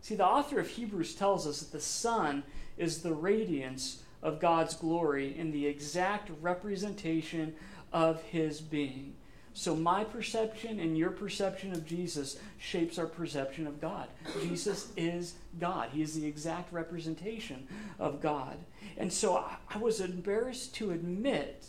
See, 0.00 0.14
the 0.14 0.26
author 0.26 0.58
of 0.58 0.68
Hebrews 0.68 1.14
tells 1.14 1.46
us 1.46 1.60
that 1.60 1.72
the 1.72 1.80
Son 1.80 2.42
is 2.76 3.02
the 3.02 3.12
radiance 3.12 4.02
of 4.22 4.40
God's 4.40 4.74
glory 4.74 5.36
and 5.38 5.52
the 5.52 5.66
exact 5.66 6.30
representation 6.40 7.54
of 7.92 8.22
his 8.22 8.60
being. 8.60 9.14
So, 9.54 9.74
my 9.74 10.04
perception 10.04 10.78
and 10.78 10.96
your 10.96 11.10
perception 11.10 11.72
of 11.72 11.84
Jesus 11.84 12.38
shapes 12.58 12.96
our 12.96 13.06
perception 13.06 13.66
of 13.66 13.80
God. 13.80 14.06
Jesus 14.40 14.92
is 14.96 15.34
God, 15.58 15.88
He 15.92 16.00
is 16.00 16.14
the 16.14 16.24
exact 16.24 16.72
representation 16.72 17.66
of 17.98 18.20
God. 18.20 18.56
And 18.96 19.12
so, 19.12 19.36
I, 19.36 19.56
I 19.68 19.78
was 19.78 20.00
embarrassed 20.00 20.76
to 20.76 20.92
admit 20.92 21.64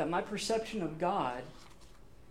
that 0.00 0.08
my 0.08 0.22
perception 0.22 0.82
of 0.82 0.98
God 0.98 1.42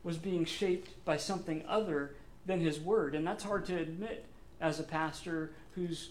was 0.03 0.17
being 0.17 0.43
shaped 0.43 1.05
by 1.05 1.17
something 1.17 1.63
other 1.67 2.15
than 2.47 2.59
His 2.59 2.79
Word. 2.79 3.13
And 3.13 3.27
that's 3.27 3.43
hard 3.43 3.63
to 3.67 3.77
admit 3.77 4.25
as 4.59 4.79
a 4.79 4.83
pastor 4.83 5.51
who's 5.75 6.09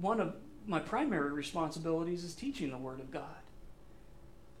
one 0.00 0.20
of 0.20 0.36
my 0.64 0.78
primary 0.78 1.32
responsibilities 1.32 2.22
is 2.22 2.36
teaching 2.36 2.70
the 2.70 2.78
Word 2.78 3.00
of 3.00 3.10
God. 3.10 3.42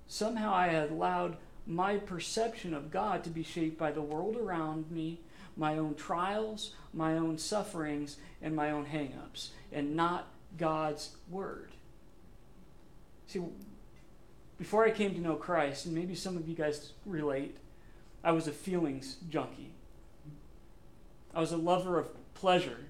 Somehow 0.08 0.52
I 0.52 0.66
had 0.66 0.90
allowed 0.90 1.36
my 1.64 1.98
perception 1.98 2.74
of 2.74 2.90
God 2.90 3.22
to 3.22 3.30
be 3.30 3.44
shaped 3.44 3.78
by 3.78 3.92
the 3.92 4.02
world 4.02 4.36
around 4.36 4.90
me, 4.90 5.20
my 5.56 5.78
own 5.78 5.94
trials, 5.94 6.72
my 6.92 7.16
own 7.16 7.38
sufferings, 7.38 8.16
and 8.42 8.56
my 8.56 8.72
own 8.72 8.86
hangups, 8.86 9.50
and 9.72 9.94
not 9.94 10.26
God's 10.58 11.10
Word. 11.30 11.70
See, 13.28 13.42
before 14.62 14.84
I 14.84 14.92
came 14.92 15.12
to 15.12 15.20
know 15.20 15.34
Christ, 15.34 15.86
and 15.86 15.94
maybe 15.94 16.14
some 16.14 16.36
of 16.36 16.46
you 16.46 16.54
guys 16.54 16.92
relate, 17.04 17.56
I 18.22 18.30
was 18.30 18.46
a 18.46 18.52
feelings 18.52 19.16
junkie. 19.28 19.72
I 21.34 21.40
was 21.40 21.50
a 21.50 21.56
lover 21.56 21.98
of 21.98 22.10
pleasure, 22.34 22.86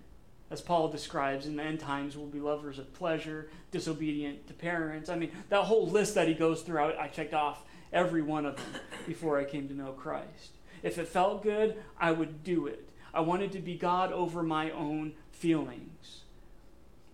as 0.50 0.60
Paul 0.60 0.88
describes 0.88 1.46
in 1.46 1.56
the 1.56 1.62
end 1.62 1.80
times, 1.80 2.14
we'll 2.14 2.26
be 2.26 2.40
lovers 2.40 2.78
of 2.78 2.92
pleasure, 2.92 3.48
disobedient 3.70 4.46
to 4.48 4.52
parents. 4.52 5.08
I 5.08 5.16
mean, 5.16 5.30
that 5.48 5.62
whole 5.62 5.88
list 5.88 6.14
that 6.14 6.28
he 6.28 6.34
goes 6.34 6.60
through, 6.60 6.78
I, 6.78 7.04
I 7.04 7.08
checked 7.08 7.32
off 7.32 7.64
every 7.90 8.20
one 8.20 8.44
of 8.44 8.56
them 8.56 8.82
before 9.06 9.40
I 9.40 9.44
came 9.44 9.66
to 9.68 9.74
know 9.74 9.92
Christ. 9.92 10.50
If 10.82 10.98
it 10.98 11.08
felt 11.08 11.42
good, 11.42 11.82
I 11.98 12.12
would 12.12 12.44
do 12.44 12.66
it. 12.66 12.86
I 13.14 13.20
wanted 13.20 13.50
to 13.52 13.60
be 13.60 13.76
God 13.76 14.12
over 14.12 14.42
my 14.42 14.70
own 14.72 15.14
feelings. 15.30 16.20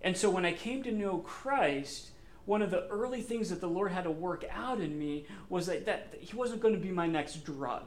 And 0.01 0.17
so 0.17 0.29
when 0.29 0.45
I 0.45 0.51
came 0.51 0.83
to 0.83 0.91
know 0.91 1.19
Christ, 1.19 2.09
one 2.49 2.63
of 2.63 2.71
the 2.71 2.87
early 2.87 3.21
things 3.21 3.51
that 3.51 3.61
the 3.61 3.67
Lord 3.67 3.91
had 3.91 4.05
to 4.05 4.11
work 4.11 4.43
out 4.51 4.81
in 4.81 4.97
me 4.97 5.27
was 5.49 5.67
that, 5.67 5.85
that 5.85 6.15
He 6.19 6.35
wasn't 6.35 6.61
going 6.61 6.73
to 6.73 6.79
be 6.79 6.91
my 6.91 7.05
next 7.05 7.45
drug. 7.45 7.83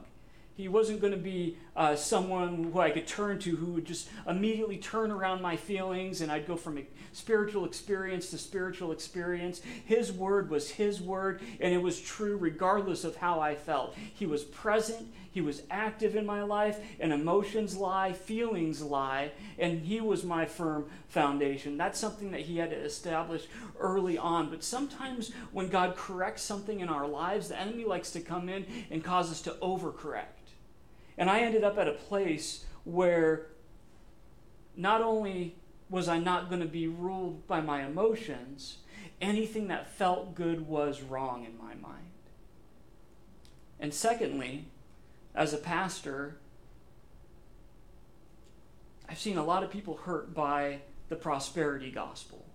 He 0.55 0.69
wasn't 0.69 1.01
going 1.01 1.11
to 1.11 1.19
be 1.19 1.57
uh, 1.75 1.95
someone 1.95 2.71
who 2.71 2.79
I 2.79 2.91
could 2.91 3.07
turn 3.07 3.39
to 3.39 3.55
who 3.55 3.73
would 3.73 3.85
just 3.85 4.09
immediately 4.27 4.77
turn 4.77 5.11
around 5.11 5.41
my 5.41 5.55
feelings 5.55 6.21
and 6.21 6.31
I'd 6.31 6.45
go 6.47 6.55
from 6.55 6.79
spiritual 7.13 7.65
experience 7.65 8.29
to 8.29 8.37
spiritual 8.37 8.91
experience. 8.91 9.61
His 9.85 10.11
word 10.11 10.49
was 10.49 10.71
His 10.71 11.01
word 11.01 11.41
and 11.59 11.73
it 11.73 11.81
was 11.81 11.99
true 11.99 12.37
regardless 12.37 13.03
of 13.03 13.15
how 13.15 13.39
I 13.39 13.55
felt. 13.55 13.95
He 14.13 14.25
was 14.27 14.43
present, 14.43 15.11
He 15.31 15.41
was 15.41 15.63
active 15.71 16.15
in 16.15 16.25
my 16.27 16.43
life, 16.43 16.79
and 16.99 17.11
emotions 17.11 17.75
lie, 17.75 18.13
feelings 18.13 18.81
lie, 18.81 19.31
and 19.57 19.79
He 19.79 19.99
was 19.99 20.23
my 20.23 20.45
firm 20.45 20.85
foundation. 21.07 21.77
That's 21.77 21.99
something 21.99 22.31
that 22.31 22.41
He 22.41 22.57
had 22.57 22.69
to 22.69 22.77
establish 22.77 23.45
early 23.79 24.17
on. 24.17 24.49
But 24.49 24.63
sometimes 24.63 25.31
when 25.51 25.69
God 25.69 25.95
corrects 25.95 26.43
something 26.43 26.81
in 26.81 26.89
our 26.89 27.07
lives, 27.07 27.47
the 27.47 27.59
enemy 27.59 27.85
likes 27.85 28.11
to 28.11 28.21
come 28.21 28.47
in 28.47 28.65
and 28.91 29.03
cause 29.03 29.31
us 29.31 29.41
to 29.43 29.51
overcorrect. 29.61 30.52
And 31.17 31.29
I 31.29 31.41
ended 31.41 31.63
up 31.63 31.77
at 31.77 31.87
a 31.87 31.93
place 31.93 32.65
where 32.83 33.47
not 34.75 35.01
only 35.01 35.55
was 35.89 36.07
I 36.07 36.17
not 36.17 36.49
going 36.49 36.61
to 36.61 36.67
be 36.67 36.87
ruled 36.87 37.47
by 37.47 37.61
my 37.61 37.85
emotions, 37.85 38.77
anything 39.21 39.67
that 39.67 39.89
felt 39.91 40.35
good 40.35 40.67
was 40.67 41.01
wrong 41.01 41.45
in 41.45 41.57
my 41.57 41.75
mind. 41.75 42.03
And 43.79 43.93
secondly, 43.93 44.65
as 45.35 45.53
a 45.53 45.57
pastor, 45.57 46.37
I've 49.07 49.19
seen 49.19 49.37
a 49.37 49.43
lot 49.43 49.63
of 49.63 49.69
people 49.69 49.97
hurt 49.97 50.33
by 50.33 50.79
the 51.09 51.15
prosperity 51.15 51.91
gospel, 51.91 52.45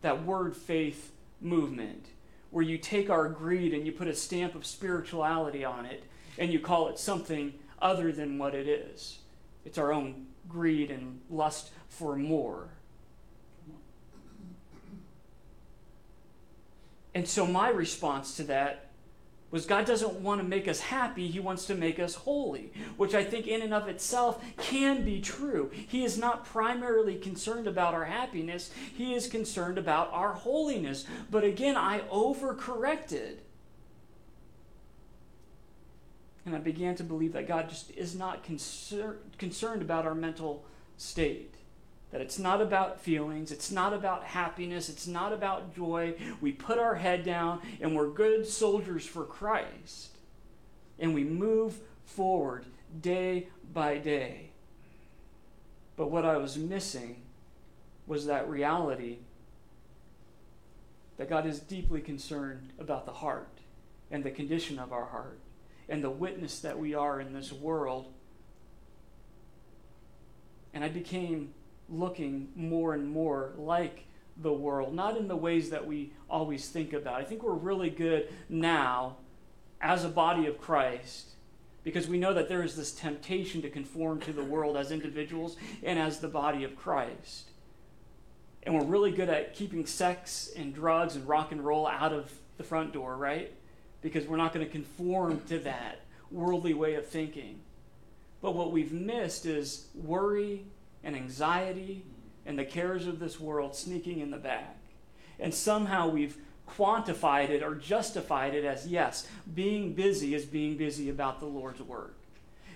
that 0.00 0.24
word 0.24 0.56
faith 0.56 1.12
movement, 1.40 2.06
where 2.50 2.64
you 2.64 2.78
take 2.78 3.10
our 3.10 3.28
greed 3.28 3.74
and 3.74 3.86
you 3.86 3.92
put 3.92 4.08
a 4.08 4.14
stamp 4.14 4.54
of 4.54 4.64
spirituality 4.64 5.64
on 5.64 5.84
it 5.86 6.04
and 6.38 6.52
you 6.52 6.58
call 6.58 6.88
it 6.88 6.98
something 6.98 7.52
other 7.86 8.10
than 8.10 8.36
what 8.36 8.52
it 8.52 8.66
is. 8.66 9.20
It's 9.64 9.78
our 9.78 9.92
own 9.92 10.26
greed 10.48 10.90
and 10.90 11.20
lust 11.30 11.70
for 11.88 12.16
more. 12.16 12.70
And 17.14 17.28
so 17.28 17.46
my 17.46 17.68
response 17.68 18.36
to 18.36 18.42
that 18.44 18.90
was 19.52 19.66
God 19.66 19.86
doesn't 19.86 20.14
want 20.14 20.40
to 20.40 20.46
make 20.46 20.66
us 20.66 20.80
happy, 20.80 21.28
He 21.28 21.38
wants 21.38 21.66
to 21.66 21.76
make 21.76 22.00
us 22.00 22.16
holy, 22.16 22.72
which 22.96 23.14
I 23.14 23.22
think 23.22 23.46
in 23.46 23.62
and 23.62 23.72
of 23.72 23.88
itself 23.88 24.44
can 24.58 25.04
be 25.04 25.20
true. 25.20 25.70
He 25.72 26.04
is 26.04 26.18
not 26.18 26.44
primarily 26.44 27.14
concerned 27.14 27.68
about 27.68 27.94
our 27.94 28.04
happiness, 28.04 28.72
He 28.96 29.14
is 29.14 29.28
concerned 29.28 29.78
about 29.78 30.12
our 30.12 30.32
holiness. 30.32 31.06
But 31.30 31.44
again, 31.44 31.76
I 31.76 32.00
overcorrected. 32.12 33.36
And 36.46 36.54
I 36.54 36.58
began 36.58 36.94
to 36.94 37.04
believe 37.04 37.32
that 37.32 37.48
God 37.48 37.68
just 37.68 37.90
is 37.90 38.14
not 38.14 38.44
concern, 38.44 39.18
concerned 39.36 39.82
about 39.82 40.06
our 40.06 40.14
mental 40.14 40.64
state. 40.96 41.56
That 42.12 42.20
it's 42.20 42.38
not 42.38 42.62
about 42.62 43.00
feelings, 43.00 43.50
it's 43.50 43.72
not 43.72 43.92
about 43.92 44.22
happiness, 44.22 44.88
it's 44.88 45.08
not 45.08 45.32
about 45.32 45.74
joy. 45.74 46.14
We 46.40 46.52
put 46.52 46.78
our 46.78 46.94
head 46.94 47.24
down 47.24 47.60
and 47.80 47.96
we're 47.96 48.08
good 48.08 48.46
soldiers 48.46 49.04
for 49.04 49.24
Christ. 49.24 50.10
And 51.00 51.12
we 51.12 51.24
move 51.24 51.80
forward 52.04 52.64
day 53.02 53.48
by 53.74 53.98
day. 53.98 54.50
But 55.96 56.12
what 56.12 56.24
I 56.24 56.36
was 56.36 56.56
missing 56.56 57.22
was 58.06 58.26
that 58.26 58.48
reality 58.48 59.18
that 61.16 61.28
God 61.28 61.44
is 61.44 61.58
deeply 61.58 62.00
concerned 62.00 62.72
about 62.78 63.04
the 63.04 63.12
heart 63.12 63.58
and 64.12 64.22
the 64.22 64.30
condition 64.30 64.78
of 64.78 64.92
our 64.92 65.06
heart 65.06 65.40
and 65.88 66.02
the 66.02 66.10
witness 66.10 66.60
that 66.60 66.78
we 66.78 66.94
are 66.94 67.20
in 67.20 67.32
this 67.32 67.52
world. 67.52 68.12
And 70.74 70.84
I 70.84 70.88
became 70.88 71.54
looking 71.88 72.48
more 72.54 72.94
and 72.94 73.08
more 73.08 73.52
like 73.56 74.04
the 74.36 74.52
world, 74.52 74.94
not 74.94 75.16
in 75.16 75.28
the 75.28 75.36
ways 75.36 75.70
that 75.70 75.86
we 75.86 76.12
always 76.28 76.68
think 76.68 76.92
about. 76.92 77.14
I 77.14 77.24
think 77.24 77.42
we're 77.42 77.52
really 77.52 77.90
good 77.90 78.28
now 78.48 79.16
as 79.80 80.04
a 80.04 80.08
body 80.08 80.46
of 80.46 80.58
Christ 80.58 81.30
because 81.84 82.08
we 82.08 82.18
know 82.18 82.34
that 82.34 82.48
there 82.48 82.62
is 82.62 82.74
this 82.74 82.92
temptation 82.92 83.62
to 83.62 83.70
conform 83.70 84.20
to 84.20 84.32
the 84.32 84.42
world 84.42 84.76
as 84.76 84.90
individuals 84.90 85.56
and 85.82 85.98
as 85.98 86.18
the 86.18 86.28
body 86.28 86.64
of 86.64 86.76
Christ. 86.76 87.50
And 88.64 88.74
we're 88.74 88.84
really 88.84 89.12
good 89.12 89.28
at 89.28 89.54
keeping 89.54 89.86
sex 89.86 90.50
and 90.56 90.74
drugs 90.74 91.14
and 91.14 91.26
rock 91.28 91.52
and 91.52 91.64
roll 91.64 91.86
out 91.86 92.12
of 92.12 92.32
the 92.56 92.64
front 92.64 92.92
door, 92.92 93.16
right? 93.16 93.54
Because 94.06 94.28
we're 94.28 94.36
not 94.36 94.54
going 94.54 94.64
to 94.64 94.70
conform 94.70 95.40
to 95.48 95.58
that 95.58 96.02
worldly 96.30 96.74
way 96.74 96.94
of 96.94 97.04
thinking. 97.04 97.58
But 98.40 98.54
what 98.54 98.70
we've 98.70 98.92
missed 98.92 99.46
is 99.46 99.88
worry 99.96 100.62
and 101.02 101.16
anxiety 101.16 102.04
and 102.46 102.56
the 102.56 102.64
cares 102.64 103.08
of 103.08 103.18
this 103.18 103.40
world 103.40 103.74
sneaking 103.74 104.20
in 104.20 104.30
the 104.30 104.36
back. 104.36 104.76
And 105.40 105.52
somehow 105.52 106.08
we've 106.08 106.38
quantified 106.68 107.48
it 107.48 107.64
or 107.64 107.74
justified 107.74 108.54
it 108.54 108.64
as 108.64 108.86
yes, 108.86 109.26
being 109.52 109.92
busy 109.92 110.36
is 110.36 110.44
being 110.44 110.76
busy 110.76 111.10
about 111.10 111.40
the 111.40 111.46
Lord's 111.46 111.82
work. 111.82 112.14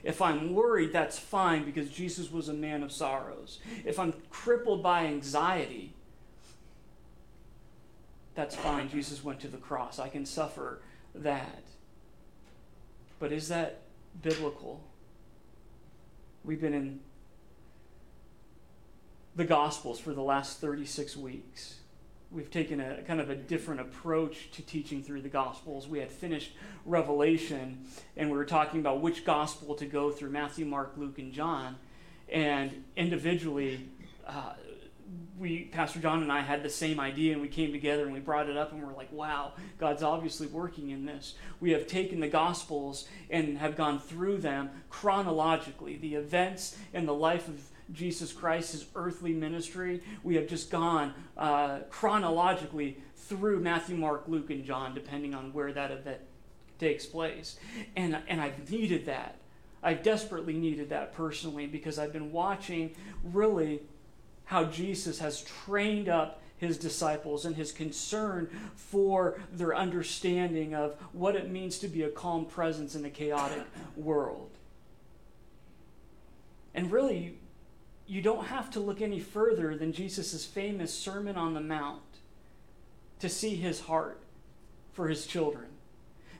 If 0.03 0.20
I'm 0.20 0.53
worried, 0.53 0.93
that's 0.93 1.16
fine 1.16 1.64
because 1.64 1.91
Jesus 1.91 2.33
was 2.33 2.49
a 2.49 2.53
man 2.53 2.83
of 2.83 2.91
sorrows. 2.91 3.61
If 3.85 4.01
I'm 4.01 4.14
crippled 4.31 4.83
by 4.83 5.05
anxiety, 5.05 5.93
that's 8.35 8.57
fine. 8.57 8.89
Jesus 8.89 9.22
went 9.22 9.39
to 9.43 9.49
the 9.49 9.59
cross. 9.59 10.01
I 10.01 10.09
can 10.09 10.26
suffer 10.26 10.81
that. 11.15 11.63
But 13.19 13.33
is 13.33 13.49
that 13.49 13.83
biblical? 14.23 14.81
We've 16.45 16.61
been 16.61 16.75
in 16.75 17.01
the 19.37 19.45
Gospels 19.45 20.01
for 20.01 20.13
the 20.13 20.23
last 20.23 20.61
36 20.61 21.17
weeks. 21.17 21.77
we've 22.33 22.51
taken 22.51 22.81
a 22.81 23.03
kind 23.03 23.21
of 23.21 23.29
a 23.29 23.35
different 23.35 23.81
approach 23.81 24.51
to 24.53 24.63
teaching 24.63 25.03
through 25.03 25.21
the 25.21 25.29
Gospels. 25.29 25.89
We 25.89 25.99
had 25.99 26.11
finished 26.11 26.53
Revelation, 26.87 27.85
and 28.17 28.31
we 28.31 28.37
were 28.37 28.45
talking 28.45 28.81
about 28.81 29.01
which 29.01 29.25
Gospel 29.25 29.75
to 29.75 29.87
go 29.87 30.11
through 30.11 30.31
Matthew, 30.31 30.65
Mark, 30.65 30.93
Luke, 30.97 31.19
and 31.19 31.33
John. 31.33 31.77
And 32.29 32.85
individually, 32.97 33.89
uh, 34.27 34.53
we, 35.39 35.65
Pastor 35.65 36.01
John 36.01 36.23
and 36.23 36.31
I, 36.31 36.41
had 36.41 36.63
the 36.63 36.69
same 36.69 37.01
idea, 37.01 37.33
and 37.33 37.41
we 37.41 37.49
came 37.49 37.73
together 37.73 38.05
and 38.05 38.13
we 38.13 38.21
brought 38.21 38.49
it 38.49 38.57
up, 38.57 38.73
and 38.73 38.83
we're 38.83 38.95
like, 38.95 39.11
wow, 39.11 39.55
God's 39.79 40.03
obviously 40.03 40.47
working 40.47 40.91
in 40.91 41.07
this. 41.07 41.35
We 41.61 41.71
have 41.73 41.87
taken 41.87 42.21
the 42.21 42.29
Gospels 42.29 43.09
and 43.31 43.59
have 43.59 43.77
gone 43.77 43.99
through 43.99 44.39
them 44.39 44.71
chronologically, 44.91 45.97
the 45.97 46.15
events 46.15 46.77
and 46.93 47.09
the 47.09 47.15
life 47.15 47.49
of 47.49 47.61
Jesus 47.93 48.33
Christ, 48.33 48.73
his 48.73 48.87
earthly 48.95 49.33
ministry. 49.33 50.03
We 50.23 50.37
have 50.37 50.47
just 50.47 50.71
gone 50.71 51.15
uh, 51.37 51.81
chronologically 51.91 52.99
through 53.17 53.61
Matthew, 53.61 53.97
Mark, 53.97 54.25
Luke, 54.27 54.51
and 54.51 54.65
John, 54.65 54.95
depending 54.95 55.35
on 55.35 55.53
where 55.53 55.73
that 55.73 55.91
event 55.91 56.21
takes 56.79 57.07
place. 57.07 57.59
And, 57.97 58.19
and 58.29 58.41
I've 58.41 58.71
needed 58.71 59.07
that. 59.07 59.37
I 59.83 59.95
desperately 59.95 60.53
needed 60.53 60.91
that 60.91 61.15
personally 61.15 61.67
because 61.67 61.99
I've 61.99 62.13
been 62.13 62.33
watching 62.33 62.95
really 63.25 63.81
how 64.51 64.64
Jesus 64.64 65.20
has 65.20 65.42
trained 65.42 66.09
up 66.09 66.42
his 66.57 66.76
disciples 66.76 67.44
and 67.44 67.55
his 67.55 67.70
concern 67.70 68.51
for 68.74 69.38
their 69.53 69.76
understanding 69.76 70.74
of 70.74 70.96
what 71.12 71.36
it 71.36 71.48
means 71.48 71.78
to 71.78 71.86
be 71.86 72.03
a 72.03 72.09
calm 72.09 72.44
presence 72.44 72.96
in 72.96 73.05
a 73.05 73.11
chaotic 73.11 73.62
world. 73.96 74.51
And 76.74 76.90
really, 76.90 77.38
you 78.09 78.20
don't 78.22 78.46
have 78.46 78.72
to 78.72 78.80
look 78.80 79.01
any 79.01 79.20
further 79.20 79.76
than 79.76 79.92
Jesus' 79.92 80.44
famous 80.44 80.92
Sermon 80.92 81.36
on 81.36 81.55
the 81.55 81.61
Mount 81.61 82.03
to 83.20 83.28
see 83.28 83.55
his 83.55 83.82
heart 83.82 84.20
for 84.92 85.07
his 85.07 85.28
children. 85.28 85.66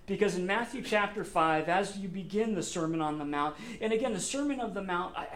Because 0.07 0.35
in 0.35 0.47
Matthew 0.47 0.83
chapter 0.83 1.23
5, 1.23 1.69
as 1.69 1.97
you 1.97 2.09
begin 2.09 2.57
the 2.57 2.63
Sermon 2.65 3.01
on 3.01 3.19
the 3.19 3.25
Mount, 3.25 3.55
and 3.81 3.93
again, 3.93 4.15
the 4.15 4.19
Sermon 4.19 4.59
of 4.59 4.75
the 4.75 4.83
Mount, 4.83 5.17
I, 5.17 5.29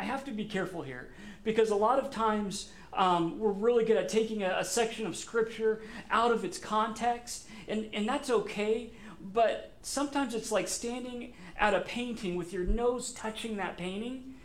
I 0.00 0.04
have 0.04 0.24
to 0.24 0.30
be 0.30 0.46
careful 0.46 0.80
here 0.80 1.10
because 1.44 1.68
a 1.68 1.76
lot 1.76 1.98
of 1.98 2.10
times 2.10 2.70
um, 2.94 3.38
we're 3.38 3.52
really 3.52 3.84
good 3.84 3.98
at 3.98 4.08
taking 4.08 4.42
a, 4.42 4.56
a, 4.60 4.64
section 4.64 5.04
of 5.04 5.14
Scripture 5.14 5.82
out 6.10 6.32
of 6.32 6.42
its 6.42 6.56
context, 6.56 7.46
and, 7.68 7.86
and 7.92 8.08
that's 8.08 8.30
okay, 8.30 8.92
but 9.20 9.72
sometimes 9.82 10.34
it's 10.34 10.50
like 10.50 10.68
standing 10.68 11.34
at 11.58 11.74
a 11.74 11.80
painting 11.80 12.36
with 12.36 12.50
your 12.50 12.64
nose 12.64 13.12
touching 13.12 13.58
that 13.58 13.76
painting 13.76 14.36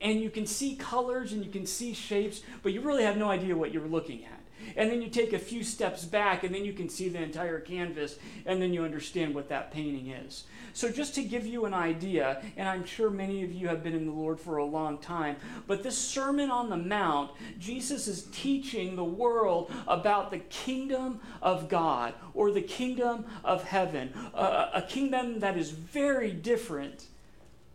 and 0.00 0.20
you 0.20 0.30
can 0.30 0.46
see 0.46 0.76
colors 0.76 1.32
and 1.32 1.44
you 1.44 1.50
can 1.50 1.66
see 1.66 1.94
shapes, 1.94 2.42
but 2.62 2.72
you 2.72 2.80
really 2.80 3.02
have 3.02 3.16
no 3.16 3.28
idea 3.28 3.56
what 3.56 3.72
you're 3.72 3.86
looking 3.86 4.24
at. 4.24 4.41
And 4.76 4.90
then 4.90 5.02
you 5.02 5.08
take 5.08 5.32
a 5.32 5.38
few 5.38 5.62
steps 5.62 6.04
back, 6.04 6.44
and 6.44 6.54
then 6.54 6.64
you 6.64 6.72
can 6.72 6.88
see 6.88 7.08
the 7.08 7.22
entire 7.22 7.60
canvas, 7.60 8.16
and 8.46 8.60
then 8.60 8.72
you 8.72 8.84
understand 8.84 9.34
what 9.34 9.48
that 9.48 9.70
painting 9.70 10.10
is. 10.10 10.44
So, 10.74 10.90
just 10.90 11.14
to 11.16 11.22
give 11.22 11.46
you 11.46 11.64
an 11.64 11.74
idea, 11.74 12.42
and 12.56 12.68
I'm 12.68 12.84
sure 12.84 13.10
many 13.10 13.42
of 13.44 13.52
you 13.52 13.68
have 13.68 13.82
been 13.82 13.94
in 13.94 14.06
the 14.06 14.12
Lord 14.12 14.40
for 14.40 14.56
a 14.56 14.64
long 14.64 14.98
time, 14.98 15.36
but 15.66 15.82
this 15.82 15.98
Sermon 15.98 16.50
on 16.50 16.70
the 16.70 16.76
Mount, 16.76 17.30
Jesus 17.58 18.08
is 18.08 18.24
teaching 18.32 18.96
the 18.96 19.04
world 19.04 19.70
about 19.86 20.30
the 20.30 20.38
kingdom 20.38 21.20
of 21.42 21.68
God 21.68 22.14
or 22.34 22.50
the 22.50 22.62
kingdom 22.62 23.26
of 23.44 23.64
heaven, 23.64 24.12
a 24.34 24.84
kingdom 24.88 25.40
that 25.40 25.58
is 25.58 25.70
very 25.70 26.32
different 26.32 27.06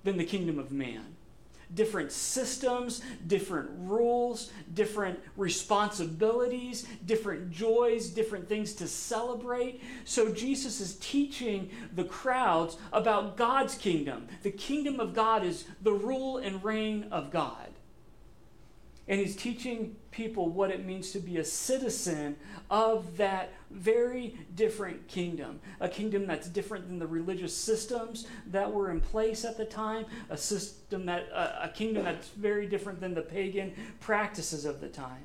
than 0.03 0.17
the 0.17 0.25
kingdom 0.25 0.57
of 0.57 0.71
man 0.71 1.16
different 1.74 2.11
systems, 2.11 3.01
different 3.28 3.70
rules, 3.78 4.51
different 4.74 5.20
responsibilities, 5.36 6.88
different 7.05 7.51
joys, 7.51 8.09
different 8.09 8.47
things 8.47 8.74
to 8.74 8.88
celebrate. 8.88 9.82
So 10.05 10.32
Jesus 10.32 10.80
is 10.80 10.95
teaching 10.95 11.70
the 11.93 12.05
crowds 12.05 12.78
about 12.93 13.38
God's 13.38 13.76
kingdom. 13.76 14.28
The 14.43 14.51
kingdom 14.51 14.99
of 14.99 15.13
God 15.13 15.43
is 15.43 15.65
the 15.82 15.93
rule 15.93 16.38
and 16.38 16.63
reign 16.63 17.07
of 17.11 17.32
God. 17.32 17.70
And 19.07 19.20
he's 19.20 19.36
teaching 19.36 19.95
people 20.18 20.49
what 20.49 20.72
it 20.72 20.84
means 20.84 21.11
to 21.11 21.20
be 21.20 21.38
a 21.38 21.45
citizen 21.45 22.36
of 22.72 23.18
that 23.18 23.53
very 23.70 24.36
different 24.55 25.07
kingdom. 25.07 25.59
A 25.80 25.88
kingdom 25.88 26.26
that's 26.26 26.49
different 26.49 26.88
than 26.88 26.97
the 26.97 27.05
religious 27.05 27.55
systems 27.55 28.26
that 28.47 28.74
were 28.74 28.89
in 28.89 28.99
place 28.99 29.45
at 29.45 29.57
the 29.57 29.65
time, 29.65 30.05
a 30.32 30.36
system 30.36 31.05
that 31.05 31.30
uh, 31.32 31.59
a 31.61 31.70
kingdom 31.70 32.03
that's 32.03 32.30
very 32.30 32.65
different 32.65 32.99
than 32.99 33.13
the 33.13 33.22
pagan 33.22 33.74
practices 33.99 34.65
of 34.65 34.82
the 34.82 34.89
time. 34.89 35.24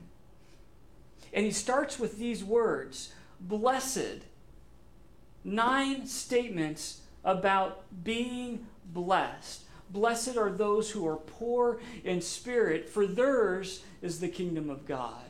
And 1.33 1.47
he 1.47 1.53
starts 1.53 1.99
with 1.99 2.19
these 2.19 2.45
words, 2.45 3.15
blessed. 3.41 4.27
Nine 5.43 6.07
statements 6.07 7.01
about 7.25 7.85
being 8.05 8.67
blessed. 8.85 9.63
Blessed 9.93 10.37
are 10.39 10.51
those 10.51 10.91
who 10.91 11.07
are 11.07 11.17
poor 11.17 11.79
in 12.03 12.23
spirit, 12.23 12.89
for 12.89 13.07
theirs 13.07 13.85
is 14.01 14.21
the 14.21 14.29
kingdom 14.29 14.71
of 14.71 14.87
God. 14.87 15.25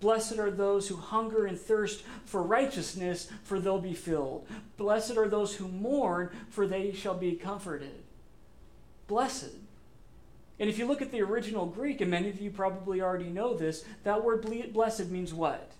Blessed 0.00 0.38
are 0.38 0.50
those 0.50 0.88
who 0.88 0.96
hunger 0.96 1.46
and 1.46 1.58
thirst 1.58 2.02
for 2.24 2.42
righteousness, 2.42 3.30
for 3.44 3.60
they'll 3.60 3.78
be 3.78 3.94
filled. 3.94 4.46
Blessed 4.76 5.16
are 5.16 5.28
those 5.28 5.54
who 5.54 5.68
mourn, 5.68 6.30
for 6.50 6.66
they 6.66 6.92
shall 6.92 7.14
be 7.14 7.32
comforted. 7.32 8.02
Blessed. 9.06 9.52
And 10.58 10.68
if 10.68 10.78
you 10.78 10.86
look 10.86 11.00
at 11.00 11.12
the 11.12 11.22
original 11.22 11.66
Greek, 11.66 12.00
and 12.00 12.10
many 12.10 12.28
of 12.28 12.40
you 12.40 12.50
probably 12.50 13.00
already 13.00 13.30
know 13.30 13.54
this, 13.54 13.84
that 14.02 14.24
word 14.24 14.72
blessed 14.72 15.08
means 15.08 15.32
what? 15.32 15.70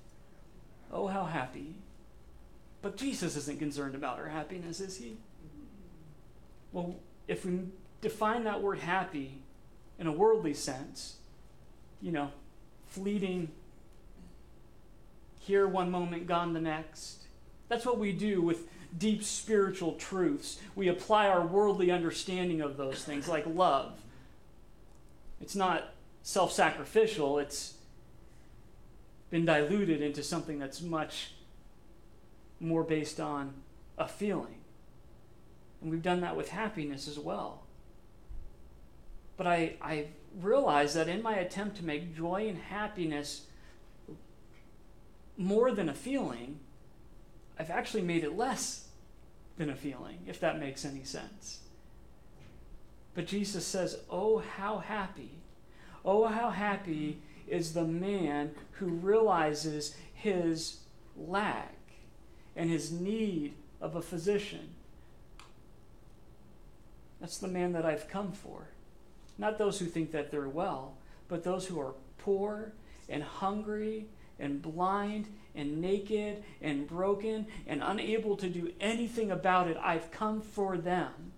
Oh, 0.93 1.09
how 1.09 1.25
happy. 1.25 1.75
But 2.81 2.97
Jesus 2.97 3.37
isn't 3.37 3.59
concerned 3.59 3.95
about 3.95 4.19
our 4.19 4.29
happiness, 4.29 4.81
is 4.81 4.97
he? 4.97 5.17
Well, 6.73 6.97
if 7.29 7.45
we 7.45 7.61
define 8.05 8.44
that 8.44 8.62
word 8.62 8.78
happy 8.78 9.38
in 9.98 10.07
a 10.07 10.12
worldly 10.12 10.55
sense, 10.55 11.16
you 12.00 12.12
know, 12.12 12.30
fleeting, 12.86 13.50
here 15.38 15.66
one 15.66 15.90
moment, 15.90 16.26
gone 16.26 16.52
the 16.52 16.61
next. 16.61 17.22
That's 17.68 17.86
what 17.86 17.98
we 17.98 18.12
do 18.12 18.42
with 18.42 18.68
deep 18.96 19.24
spiritual 19.24 19.94
truths. 19.94 20.61
We 20.76 20.88
apply 20.88 21.28
our 21.28 21.46
worldly 21.46 21.90
understanding 21.90 22.61
of 22.61 22.76
those 22.76 23.02
things, 23.02 23.26
like 23.26 23.46
love. 23.46 23.98
It's 25.40 25.57
not 25.57 25.94
self 26.22 26.52
sacrificial, 26.52 27.38
it's 27.38 27.74
been 29.30 29.46
diluted 29.46 30.02
into 30.02 30.22
something 30.22 30.59
that's 30.59 30.80
much 30.82 31.32
more 32.61 32.84
based 32.84 33.18
on 33.18 33.55
a 33.96 34.07
feeling. 34.07 34.61
And 35.80 35.90
we've 35.90 36.02
done 36.02 36.20
that 36.20 36.36
with 36.36 36.50
happiness 36.50 37.09
as 37.09 37.18
well. 37.18 37.64
But 39.37 39.47
I, 39.47 39.74
I 39.80 40.07
realize 40.41 40.95
that 40.95 41.09
in 41.09 41.22
my 41.22 41.37
attempt 41.37 41.76
to 41.78 41.85
make 41.85 42.16
joy 42.16 42.47
and 42.49 42.59
happiness 42.59 43.47
more 45.37 45.72
than 45.72 45.89
a 45.89 45.95
feeling, 45.95 46.61
I've 47.59 47.70
actually 47.70 48.03
made 48.03 48.24
it 48.24 48.37
less 48.37 48.89
than 49.57 49.70
a 49.70 49.76
feeling, 49.76 50.18
if 50.26 50.41
that 50.41 50.59
makes 50.59 50.85
any 50.85 51.05
sense. 51.05 51.61
But 53.14 53.26
Jesus 53.26 53.66
says, 53.66 53.99
Oh, 54.11 54.39
how 54.39 54.78
happy, 54.78 55.30
oh, 56.05 56.26
how 56.26 56.51
happy 56.51 57.18
is 57.47 57.74
the 57.74 57.85
man 57.85 58.53
who 58.72 58.87
realizes 58.87 59.97
his 60.12 60.78
lack 61.16 61.74
and 62.57 62.70
his 62.70 62.91
need 62.91 63.55
of 63.80 63.95
a 63.95 64.03
physician. 64.03 64.70
That's 67.20 67.39
the 67.39 67.49
man 67.49 67.72
that 67.72 67.85
I've 67.85 68.09
come 68.09 68.32
for. 68.32 68.68
Not 69.39 69.59
those 69.59 69.78
who 69.78 69.87
think 69.87 70.12
that 70.12 70.30
they're 70.30 70.49
well, 70.49 70.97
but 71.28 71.45
those 71.45 71.66
who 71.66 71.80
are 71.80 71.95
poor 72.18 72.72
and 73.09 73.22
hungry 73.22 74.07
and 74.39 74.62
blind 74.62 75.28
and 75.55 75.80
naked 75.80 76.43
and 76.61 76.87
broken 76.87 77.47
and 77.66 77.82
unable 77.82 78.37
to 78.37 78.49
do 78.49 78.72
anything 78.80 79.30
about 79.30 79.68
it. 79.68 79.76
I've 79.80 80.11
come 80.11 80.41
for 80.41 80.76
them. 80.76 81.32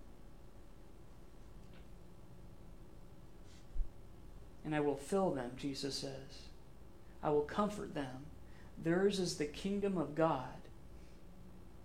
And 4.65 4.75
I 4.75 4.79
will 4.79 4.97
fill 4.97 5.31
them, 5.31 5.51
Jesus 5.55 5.95
says. 5.95 6.47
I 7.23 7.29
will 7.29 7.41
comfort 7.41 7.93
them. 7.95 8.25
Theirs 8.83 9.19
is 9.19 9.37
the 9.37 9.45
kingdom 9.45 9.97
of 9.97 10.13
God. 10.13 10.43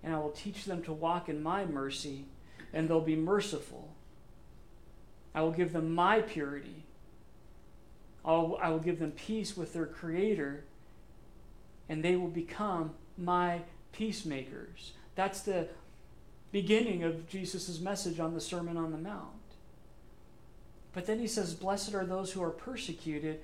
And 0.03 0.15
I 0.15 0.19
will 0.19 0.31
teach 0.31 0.65
them 0.65 0.83
to 0.83 0.93
walk 0.93 1.29
in 1.29 1.43
my 1.43 1.65
mercy, 1.65 2.25
and 2.73 2.89
they'll 2.89 3.01
be 3.01 3.15
merciful 3.15 3.92
I 5.35 5.43
will 5.43 5.53
give 5.53 5.73
them 5.73 5.95
my 5.95 6.21
purity. 6.21 6.85
I'll, 8.25 8.59
I 8.63 8.69
will 8.71 8.79
give 8.79 8.99
them 8.99 9.13
peace 9.13 9.57
with 9.57 9.73
their 9.73 9.87
Creator, 9.87 10.65
and 11.89 12.03
they 12.03 12.17
will 12.17 12.29
become 12.29 12.93
my 13.19 13.63
peacemakers. 13.93 14.93
That's 15.15 15.41
the 15.41 15.69
beginning 16.53 17.03
of 17.03 17.29
Jesus' 17.29 17.81
message 17.81 18.21
on 18.21 18.35
the 18.35 18.41
Sermon 18.41 18.77
on 18.77 18.93
the 18.93 18.99
Mount. 18.99 19.29
But 20.93 21.07
then 21.07 21.19
he 21.19 21.27
says, 21.27 21.55
Blessed 21.55 21.95
are 21.95 22.05
those 22.05 22.33
who 22.33 22.43
are 22.43 22.51
persecuted 22.51 23.41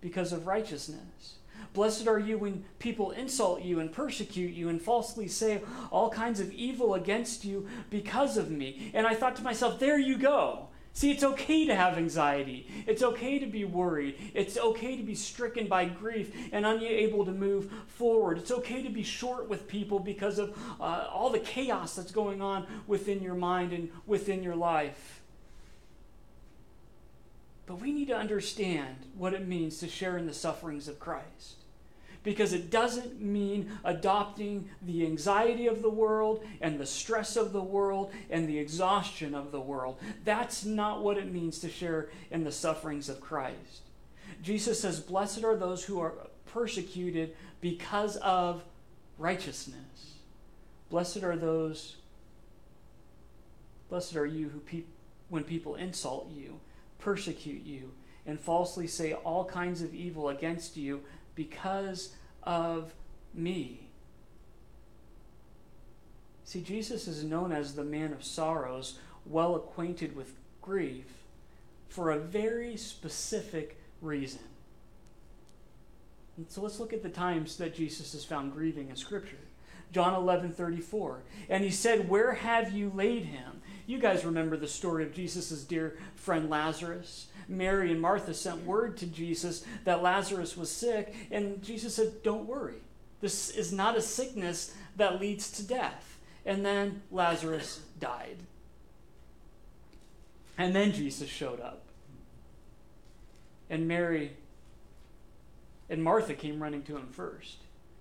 because 0.00 0.32
of 0.32 0.46
righteousness. 0.46 1.36
Blessed 1.72 2.06
are 2.06 2.18
you 2.18 2.38
when 2.38 2.64
people 2.78 3.10
insult 3.10 3.62
you 3.62 3.80
and 3.80 3.92
persecute 3.92 4.54
you 4.54 4.68
and 4.68 4.80
falsely 4.80 5.28
say 5.28 5.60
all 5.90 6.08
kinds 6.08 6.40
of 6.40 6.52
evil 6.52 6.94
against 6.94 7.44
you 7.44 7.66
because 7.90 8.36
of 8.36 8.50
me. 8.50 8.90
And 8.94 9.06
I 9.06 9.14
thought 9.14 9.36
to 9.36 9.42
myself, 9.42 9.78
there 9.78 9.98
you 9.98 10.16
go. 10.16 10.68
See, 10.96 11.10
it's 11.10 11.22
okay 11.22 11.66
to 11.66 11.74
have 11.74 11.98
anxiety. 11.98 12.66
It's 12.86 13.02
okay 13.02 13.38
to 13.38 13.44
be 13.44 13.66
worried. 13.66 14.16
It's 14.32 14.56
okay 14.56 14.96
to 14.96 15.02
be 15.02 15.14
stricken 15.14 15.66
by 15.66 15.84
grief 15.84 16.34
and 16.52 16.64
unable 16.64 17.26
to 17.26 17.32
move 17.32 17.70
forward. 17.86 18.38
It's 18.38 18.50
okay 18.50 18.82
to 18.82 18.88
be 18.88 19.02
short 19.02 19.46
with 19.46 19.68
people 19.68 19.98
because 19.98 20.38
of 20.38 20.56
uh, 20.80 21.06
all 21.12 21.28
the 21.28 21.38
chaos 21.38 21.96
that's 21.96 22.12
going 22.12 22.40
on 22.40 22.66
within 22.86 23.22
your 23.22 23.34
mind 23.34 23.74
and 23.74 23.90
within 24.06 24.42
your 24.42 24.56
life. 24.56 25.20
But 27.66 27.78
we 27.78 27.92
need 27.92 28.08
to 28.08 28.16
understand 28.16 28.96
what 29.18 29.34
it 29.34 29.46
means 29.46 29.76
to 29.80 29.88
share 29.88 30.16
in 30.16 30.24
the 30.24 30.32
sufferings 30.32 30.88
of 30.88 30.98
Christ 30.98 31.65
because 32.26 32.52
it 32.52 32.70
doesn't 32.72 33.20
mean 33.20 33.70
adopting 33.84 34.68
the 34.82 35.06
anxiety 35.06 35.68
of 35.68 35.80
the 35.80 35.88
world 35.88 36.44
and 36.60 36.76
the 36.76 36.84
stress 36.84 37.36
of 37.36 37.52
the 37.52 37.62
world 37.62 38.10
and 38.30 38.48
the 38.48 38.58
exhaustion 38.58 39.32
of 39.32 39.52
the 39.52 39.60
world. 39.60 39.96
That's 40.24 40.64
not 40.64 41.04
what 41.04 41.18
it 41.18 41.32
means 41.32 41.60
to 41.60 41.70
share 41.70 42.10
in 42.32 42.42
the 42.42 42.50
sufferings 42.50 43.08
of 43.08 43.20
Christ. 43.20 43.82
Jesus 44.42 44.80
says, 44.80 44.98
Blessed 44.98 45.44
are 45.44 45.54
those 45.54 45.84
who 45.84 46.00
are 46.00 46.14
persecuted 46.46 47.36
because 47.60 48.16
of 48.16 48.64
righteousness. 49.18 50.14
Blessed 50.90 51.22
are 51.22 51.36
those, 51.36 51.94
blessed 53.88 54.16
are 54.16 54.26
you 54.26 54.48
who 54.48 54.82
when 55.28 55.44
people 55.44 55.76
insult 55.76 56.32
you, 56.32 56.58
persecute 56.98 57.64
you, 57.64 57.92
and 58.26 58.40
falsely 58.40 58.88
say 58.88 59.12
all 59.12 59.44
kinds 59.44 59.80
of 59.80 59.94
evil 59.94 60.28
against 60.28 60.76
you 60.76 61.02
because 61.36 62.14
of 62.42 62.92
me. 63.32 63.88
See, 66.44 66.60
Jesus 66.60 67.06
is 67.06 67.22
known 67.22 67.52
as 67.52 67.74
the 67.74 67.84
man 67.84 68.12
of 68.12 68.24
sorrows, 68.24 68.98
well 69.24 69.54
acquainted 69.54 70.16
with 70.16 70.34
grief, 70.60 71.06
for 71.88 72.10
a 72.10 72.18
very 72.18 72.76
specific 72.76 73.78
reason. 74.02 74.40
And 76.36 76.50
so 76.50 76.60
let's 76.60 76.78
look 76.78 76.92
at 76.92 77.02
the 77.02 77.08
times 77.08 77.56
that 77.56 77.74
Jesus 77.74 78.14
is 78.14 78.24
found 78.24 78.52
grieving 78.52 78.90
in 78.90 78.96
Scripture. 78.96 79.38
John 79.92 80.14
11 80.14 80.52
34. 80.52 81.22
And 81.48 81.64
he 81.64 81.70
said, 81.70 82.08
Where 82.08 82.34
have 82.34 82.72
you 82.72 82.92
laid 82.94 83.24
him? 83.24 83.62
You 83.86 83.98
guys 83.98 84.24
remember 84.24 84.56
the 84.56 84.68
story 84.68 85.04
of 85.04 85.14
Jesus' 85.14 85.62
dear 85.62 85.96
friend 86.16 86.50
Lazarus. 86.50 87.28
Mary 87.48 87.92
and 87.92 88.00
Martha 88.00 88.34
sent 88.34 88.64
word 88.64 88.96
to 88.98 89.06
Jesus 89.06 89.64
that 89.84 90.02
Lazarus 90.02 90.56
was 90.56 90.70
sick, 90.70 91.14
and 91.30 91.62
Jesus 91.62 91.94
said, 91.94 92.22
Don't 92.22 92.46
worry. 92.46 92.80
This 93.20 93.50
is 93.50 93.72
not 93.72 93.96
a 93.96 94.02
sickness 94.02 94.74
that 94.96 95.20
leads 95.20 95.50
to 95.52 95.62
death. 95.62 96.18
And 96.44 96.64
then 96.64 97.02
Lazarus 97.10 97.80
died. 97.98 98.36
And 100.58 100.74
then 100.74 100.92
Jesus 100.92 101.28
showed 101.28 101.60
up. 101.60 101.82
And 103.68 103.88
Mary 103.88 104.36
and 105.88 106.02
Martha 106.02 106.34
came 106.34 106.62
running 106.62 106.82
to 106.84 106.96
him 106.96 107.08
first 107.10 107.58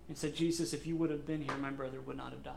and 0.08 0.18
said, 0.18 0.36
Jesus, 0.36 0.74
if 0.74 0.86
you 0.86 0.96
would 0.96 1.10
have 1.10 1.26
been 1.26 1.42
here, 1.42 1.58
my 1.58 1.72
brother 1.72 2.00
would 2.02 2.18
not 2.18 2.32
have 2.32 2.44
died. 2.44 2.54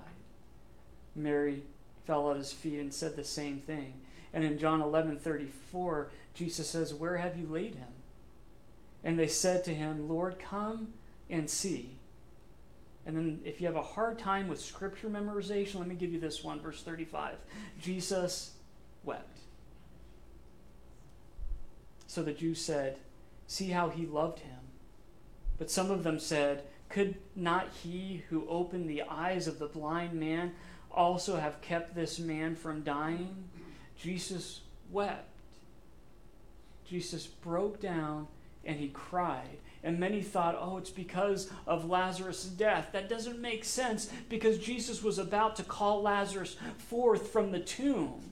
Mary 1.14 1.62
fell 2.06 2.30
at 2.30 2.36
his 2.36 2.52
feet 2.52 2.78
and 2.78 2.92
said 2.92 3.16
the 3.16 3.24
same 3.24 3.60
thing. 3.60 3.94
And 4.32 4.44
in 4.44 4.58
John 4.58 4.82
11 4.82 5.18
34, 5.18 6.10
Jesus 6.34 6.68
says, 6.68 6.94
Where 6.94 7.16
have 7.16 7.36
you 7.36 7.46
laid 7.46 7.74
him? 7.74 7.88
And 9.04 9.18
they 9.18 9.28
said 9.28 9.64
to 9.64 9.74
him, 9.74 10.08
Lord, 10.08 10.38
come 10.38 10.88
and 11.30 11.48
see. 11.48 11.96
And 13.06 13.16
then, 13.16 13.40
if 13.44 13.60
you 13.60 13.66
have 13.66 13.76
a 13.76 13.82
hard 13.82 14.18
time 14.18 14.48
with 14.48 14.60
scripture 14.60 15.08
memorization, 15.08 15.76
let 15.76 15.88
me 15.88 15.94
give 15.94 16.12
you 16.12 16.20
this 16.20 16.44
one, 16.44 16.60
verse 16.60 16.82
35. 16.82 17.36
Jesus 17.80 18.52
wept. 19.02 19.38
So 22.06 22.22
the 22.22 22.32
Jews 22.32 22.60
said, 22.60 22.98
See 23.46 23.68
how 23.70 23.88
he 23.88 24.04
loved 24.04 24.40
him. 24.40 24.58
But 25.58 25.70
some 25.70 25.90
of 25.90 26.04
them 26.04 26.18
said, 26.18 26.64
Could 26.90 27.16
not 27.34 27.68
he 27.82 28.24
who 28.28 28.46
opened 28.48 28.90
the 28.90 29.02
eyes 29.02 29.46
of 29.46 29.58
the 29.58 29.66
blind 29.66 30.12
man 30.12 30.52
also 30.90 31.36
have 31.36 31.60
kept 31.62 31.94
this 31.94 32.18
man 32.18 32.56
from 32.56 32.82
dying? 32.82 33.48
Jesus 33.98 34.60
wept. 34.90 35.28
Jesus 36.88 37.26
broke 37.26 37.80
down 37.80 38.28
and 38.64 38.78
he 38.78 38.88
cried. 38.88 39.58
And 39.84 39.98
many 39.98 40.22
thought, 40.22 40.58
oh, 40.58 40.78
it's 40.78 40.90
because 40.90 41.50
of 41.66 41.88
Lazarus' 41.88 42.44
death. 42.44 42.88
That 42.92 43.08
doesn't 43.08 43.40
make 43.40 43.64
sense 43.64 44.10
because 44.28 44.58
Jesus 44.58 45.02
was 45.02 45.18
about 45.18 45.56
to 45.56 45.62
call 45.62 46.02
Lazarus 46.02 46.56
forth 46.78 47.28
from 47.28 47.52
the 47.52 47.60
tomb. 47.60 48.30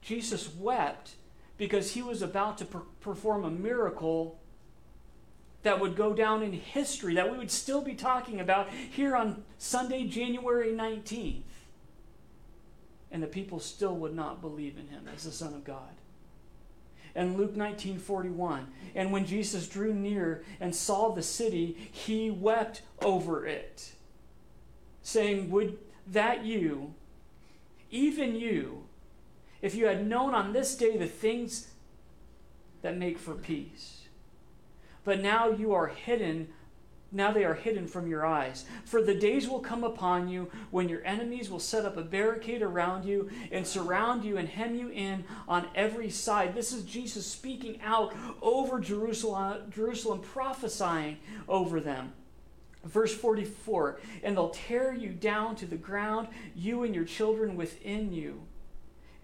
Jesus 0.00 0.54
wept 0.54 1.16
because 1.58 1.92
he 1.92 2.02
was 2.02 2.22
about 2.22 2.58
to 2.58 2.64
per- 2.64 2.82
perform 3.00 3.44
a 3.44 3.50
miracle 3.50 4.38
that 5.62 5.80
would 5.80 5.96
go 5.96 6.14
down 6.14 6.42
in 6.42 6.52
history, 6.52 7.14
that 7.14 7.30
we 7.30 7.36
would 7.36 7.50
still 7.50 7.82
be 7.82 7.94
talking 7.94 8.40
about 8.40 8.68
here 8.70 9.16
on 9.16 9.42
Sunday, 9.58 10.04
January 10.04 10.72
19th. 10.72 11.42
And 13.16 13.22
the 13.22 13.28
people 13.28 13.60
still 13.60 13.96
would 13.96 14.14
not 14.14 14.42
believe 14.42 14.76
in 14.76 14.88
him 14.88 15.08
as 15.08 15.24
the 15.24 15.32
Son 15.32 15.54
of 15.54 15.64
God. 15.64 16.02
And 17.14 17.38
Luke 17.38 17.56
19:41, 17.56 18.66
and 18.94 19.10
when 19.10 19.24
Jesus 19.24 19.66
drew 19.66 19.94
near 19.94 20.44
and 20.60 20.76
saw 20.76 21.08
the 21.08 21.22
city, 21.22 21.88
he 21.90 22.30
wept 22.30 22.82
over 23.00 23.46
it, 23.46 23.94
saying, 25.00 25.50
"Would 25.50 25.78
that 26.06 26.44
you, 26.44 26.92
even 27.90 28.36
you, 28.36 28.86
if 29.62 29.74
you 29.74 29.86
had 29.86 30.06
known 30.06 30.34
on 30.34 30.52
this 30.52 30.76
day 30.76 30.98
the 30.98 31.08
things 31.08 31.68
that 32.82 32.98
make 32.98 33.18
for 33.18 33.32
peace. 33.32 34.08
But 35.04 35.22
now 35.22 35.48
you 35.48 35.72
are 35.72 35.86
hidden, 35.86 36.52
now 37.12 37.30
they 37.30 37.44
are 37.44 37.54
hidden 37.54 37.86
from 37.86 38.08
your 38.08 38.26
eyes. 38.26 38.64
For 38.84 39.02
the 39.02 39.14
days 39.14 39.48
will 39.48 39.60
come 39.60 39.84
upon 39.84 40.28
you 40.28 40.50
when 40.70 40.88
your 40.88 41.04
enemies 41.04 41.50
will 41.50 41.60
set 41.60 41.84
up 41.84 41.96
a 41.96 42.02
barricade 42.02 42.62
around 42.62 43.04
you 43.04 43.30
and 43.52 43.66
surround 43.66 44.24
you 44.24 44.36
and 44.36 44.48
hem 44.48 44.74
you 44.74 44.88
in 44.90 45.24
on 45.46 45.68
every 45.74 46.10
side. 46.10 46.54
This 46.54 46.72
is 46.72 46.84
Jesus 46.84 47.26
speaking 47.26 47.80
out 47.82 48.14
over 48.42 48.80
Jerusalem, 48.80 49.70
Jerusalem 49.70 50.20
prophesying 50.20 51.18
over 51.48 51.80
them. 51.80 52.12
Verse 52.84 53.14
44 53.14 54.00
And 54.22 54.36
they'll 54.36 54.50
tear 54.50 54.92
you 54.92 55.10
down 55.10 55.56
to 55.56 55.66
the 55.66 55.76
ground, 55.76 56.28
you 56.54 56.82
and 56.82 56.94
your 56.94 57.04
children 57.04 57.56
within 57.56 58.12
you 58.12 58.42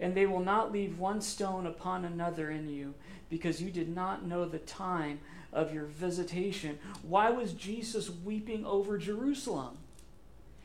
and 0.03 0.15
they 0.15 0.25
will 0.25 0.41
not 0.41 0.71
leave 0.71 0.99
one 0.99 1.21
stone 1.21 1.65
upon 1.65 2.03
another 2.03 2.51
in 2.51 2.67
you, 2.67 2.93
because 3.29 3.61
you 3.61 3.71
did 3.71 3.87
not 3.87 4.25
know 4.25 4.43
the 4.43 4.59
time 4.59 5.17
of 5.53 5.73
your 5.73 5.85
visitation. 5.85 6.79
Why 7.01 7.29
was 7.29 7.53
Jesus 7.53 8.09
weeping 8.09 8.65
over 8.65 8.97
Jerusalem? 8.97 9.77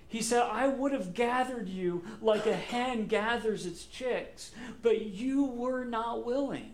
He 0.09 0.22
said, 0.22 0.43
I 0.43 0.68
would 0.68 0.93
have 0.93 1.12
gathered 1.12 1.68
you 1.68 2.03
like 2.22 2.47
a 2.47 2.57
hen 2.57 3.07
gathers 3.07 3.66
its 3.66 3.84
chicks, 3.84 4.53
but 4.82 5.03
you 5.03 5.45
were 5.45 5.84
not 5.84 6.24
willing. 6.24 6.72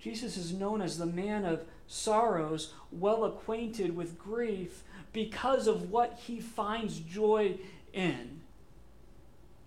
Jesus 0.00 0.36
is 0.36 0.54
known 0.54 0.80
as 0.80 0.98
the 0.98 1.06
man 1.06 1.44
of 1.44 1.64
sorrows, 1.86 2.72
well 2.90 3.24
acquainted 3.24 3.94
with 3.94 4.18
grief, 4.18 4.84
because 5.12 5.66
of 5.66 5.90
what 5.90 6.18
he 6.26 6.40
finds 6.40 6.98
joy 6.98 7.58
in. 7.92 8.40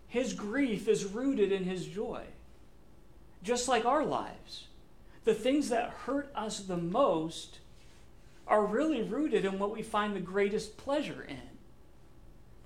His 0.07 0.33
grief 0.33 0.87
is 0.87 1.05
rooted 1.05 1.51
in 1.51 1.65
his 1.65 1.85
joy, 1.85 2.23
just 3.43 3.67
like 3.67 3.85
our 3.85 4.03
lives. 4.03 4.65
The 5.29 5.35
things 5.35 5.69
that 5.69 5.91
hurt 6.07 6.31
us 6.33 6.61
the 6.61 6.75
most 6.75 7.59
are 8.47 8.65
really 8.65 9.03
rooted 9.03 9.45
in 9.45 9.59
what 9.59 9.69
we 9.69 9.83
find 9.83 10.15
the 10.15 10.19
greatest 10.19 10.75
pleasure 10.75 11.21
in. 11.21 11.37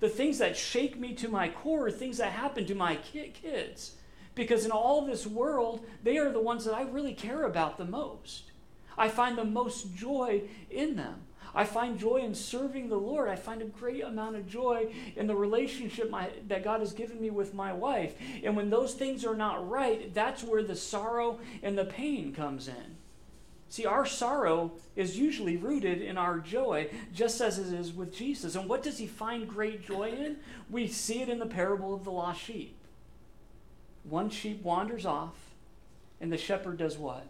The 0.00 0.08
things 0.08 0.38
that 0.38 0.56
shake 0.56 0.98
me 0.98 1.12
to 1.16 1.28
my 1.28 1.50
core 1.50 1.88
are 1.88 1.90
things 1.90 2.16
that 2.16 2.32
happen 2.32 2.64
to 2.64 2.74
my 2.74 2.96
kids. 2.96 3.96
Because 4.34 4.64
in 4.64 4.70
all 4.70 5.04
this 5.04 5.26
world, 5.26 5.84
they 6.02 6.16
are 6.16 6.32
the 6.32 6.40
ones 6.40 6.64
that 6.64 6.72
I 6.72 6.84
really 6.84 7.12
care 7.12 7.42
about 7.42 7.76
the 7.76 7.84
most. 7.84 8.44
I 8.96 9.10
find 9.10 9.36
the 9.36 9.44
most 9.44 9.94
joy 9.94 10.44
in 10.70 10.96
them. 10.96 11.23
I 11.54 11.64
find 11.64 11.98
joy 11.98 12.16
in 12.16 12.34
serving 12.34 12.88
the 12.88 12.96
Lord. 12.96 13.28
I 13.28 13.36
find 13.36 13.62
a 13.62 13.66
great 13.66 14.02
amount 14.02 14.36
of 14.36 14.48
joy 14.48 14.92
in 15.16 15.26
the 15.26 15.36
relationship 15.36 16.10
my, 16.10 16.30
that 16.48 16.64
God 16.64 16.80
has 16.80 16.92
given 16.92 17.20
me 17.20 17.30
with 17.30 17.54
my 17.54 17.72
wife. 17.72 18.14
And 18.42 18.56
when 18.56 18.70
those 18.70 18.94
things 18.94 19.24
are 19.24 19.36
not 19.36 19.68
right, 19.68 20.12
that's 20.12 20.42
where 20.42 20.62
the 20.62 20.76
sorrow 20.76 21.38
and 21.62 21.78
the 21.78 21.84
pain 21.84 22.34
comes 22.34 22.66
in. 22.68 22.96
See, 23.68 23.86
our 23.86 24.06
sorrow 24.06 24.72
is 24.94 25.18
usually 25.18 25.56
rooted 25.56 26.00
in 26.00 26.16
our 26.16 26.38
joy, 26.38 26.90
just 27.12 27.40
as 27.40 27.58
it 27.58 27.72
is 27.72 27.92
with 27.92 28.14
Jesus. 28.14 28.54
And 28.54 28.68
what 28.68 28.82
does 28.82 28.98
he 28.98 29.06
find 29.06 29.48
great 29.48 29.84
joy 29.84 30.10
in? 30.10 30.36
We 30.70 30.86
see 30.86 31.22
it 31.22 31.28
in 31.28 31.38
the 31.38 31.46
parable 31.46 31.94
of 31.94 32.04
the 32.04 32.12
lost 32.12 32.40
sheep. 32.40 32.76
One 34.04 34.30
sheep 34.30 34.62
wanders 34.62 35.06
off, 35.06 35.34
and 36.20 36.30
the 36.30 36.38
shepherd 36.38 36.76
does 36.76 36.98
what? 36.98 37.26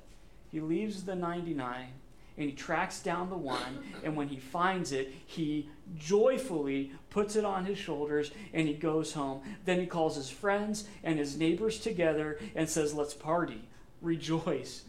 He 0.51 0.61
leaves 0.61 1.05
the 1.05 1.15
99 1.15 1.89
and 2.37 2.49
he 2.49 2.55
tracks 2.55 3.01
down 3.01 3.31
the 3.31 3.37
one. 3.37 3.79
And 4.03 4.17
when 4.17 4.29
he 4.29 4.39
finds 4.39 4.93
it, 4.93 5.13
he 5.27 5.69
joyfully 5.97 6.93
puts 7.11 7.37
it 7.37 7.45
on 7.45 7.65
his 7.65 7.79
shoulders 7.79 8.31
and 8.53 8.67
he 8.67 8.75
goes 8.75 9.13
home. 9.13 9.43
Then 9.65 9.81
he 9.81 9.87
calls 9.87 10.17
his 10.17 10.31
friends 10.31 10.89
and 11.03 11.19
his 11.19 11.37
neighbors 11.37 11.79
together 11.79 12.39
and 12.55 12.69
says, 12.69 12.95
Let's 12.95 13.15
party, 13.15 13.69
rejoice. 14.01 14.83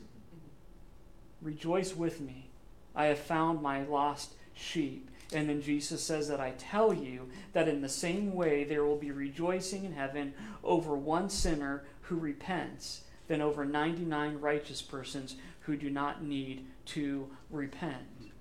Rejoice 1.41 1.95
with 1.95 2.21
me. 2.21 2.49
I 2.95 3.05
have 3.05 3.19
found 3.19 3.61
my 3.61 3.83
lost 3.83 4.33
sheep. 4.53 5.09
And 5.33 5.49
then 5.49 5.61
Jesus 5.61 6.01
says 6.01 6.27
that 6.27 6.39
I 6.39 6.51
tell 6.57 6.93
you 6.93 7.29
that 7.53 7.67
in 7.67 7.81
the 7.81 7.89
same 7.89 8.33
way 8.33 8.63
there 8.63 8.85
will 8.85 8.95
be 8.95 9.11
rejoicing 9.11 9.83
in 9.83 9.93
heaven 9.93 10.33
over 10.63 10.95
one 10.95 11.29
sinner 11.29 11.83
who 12.01 12.15
repents 12.15 13.01
than 13.27 13.41
over 13.41 13.65
99 13.65 14.39
righteous 14.39 14.81
persons 14.81 15.35
who 15.61 15.75
do 15.75 15.89
not 15.89 16.23
need 16.23 16.65
to 16.85 17.29
repent. 17.49 18.31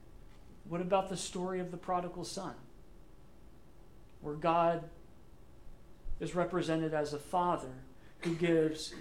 What 0.68 0.80
about 0.80 1.09
the 1.09 1.16
story 1.16 1.61
of 1.61 1.70
the 1.70 1.76
prodigal 1.76 2.24
son? 2.24 2.55
Where 4.20 4.34
God 4.34 4.84
is 6.20 6.34
represented 6.34 6.95
as 6.95 7.12
a 7.12 7.18
father 7.18 7.72
who 8.20 8.34
gives 8.34 8.95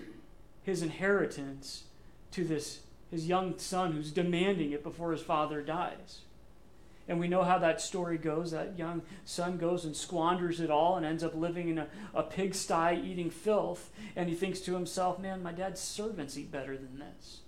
his 0.64 0.82
inheritance 0.82 1.84
to 2.32 2.44
this 2.44 2.82
his 3.14 3.28
young 3.28 3.58
son 3.60 3.92
who's 3.92 4.12
demanding 4.12 4.72
it 4.72 4.82
before 4.82 5.12
his 5.12 5.22
father 5.22 5.62
dies. 5.62 6.22
And 7.08 7.20
we 7.20 7.28
know 7.28 7.44
how 7.44 7.60
that 7.60 7.80
story 7.80 8.18
goes. 8.18 8.50
That 8.50 8.80
young 8.80 9.04
son 9.24 9.58
goes 9.58 9.86
and 9.86 9.96
squanders 9.96 10.60
it 10.60 10.72
all 10.72 10.98
and 10.98 11.06
ends 11.06 11.24
up 11.24 11.36
living 11.36 11.70
in 11.70 11.78
a, 11.78 11.88
a 12.16 12.24
pigsty 12.24 13.00
eating 13.04 13.30
filth. 13.30 13.92
And 14.16 14.30
he 14.30 14.36
thinks 14.36 14.62
to 14.62 14.74
himself, 14.74 15.20
man, 15.20 15.44
my 15.44 15.52
dad's 15.52 15.80
servants 15.80 16.40
eat 16.40 16.52
better 16.52 16.76
than 16.76 16.98
this. 16.98 17.42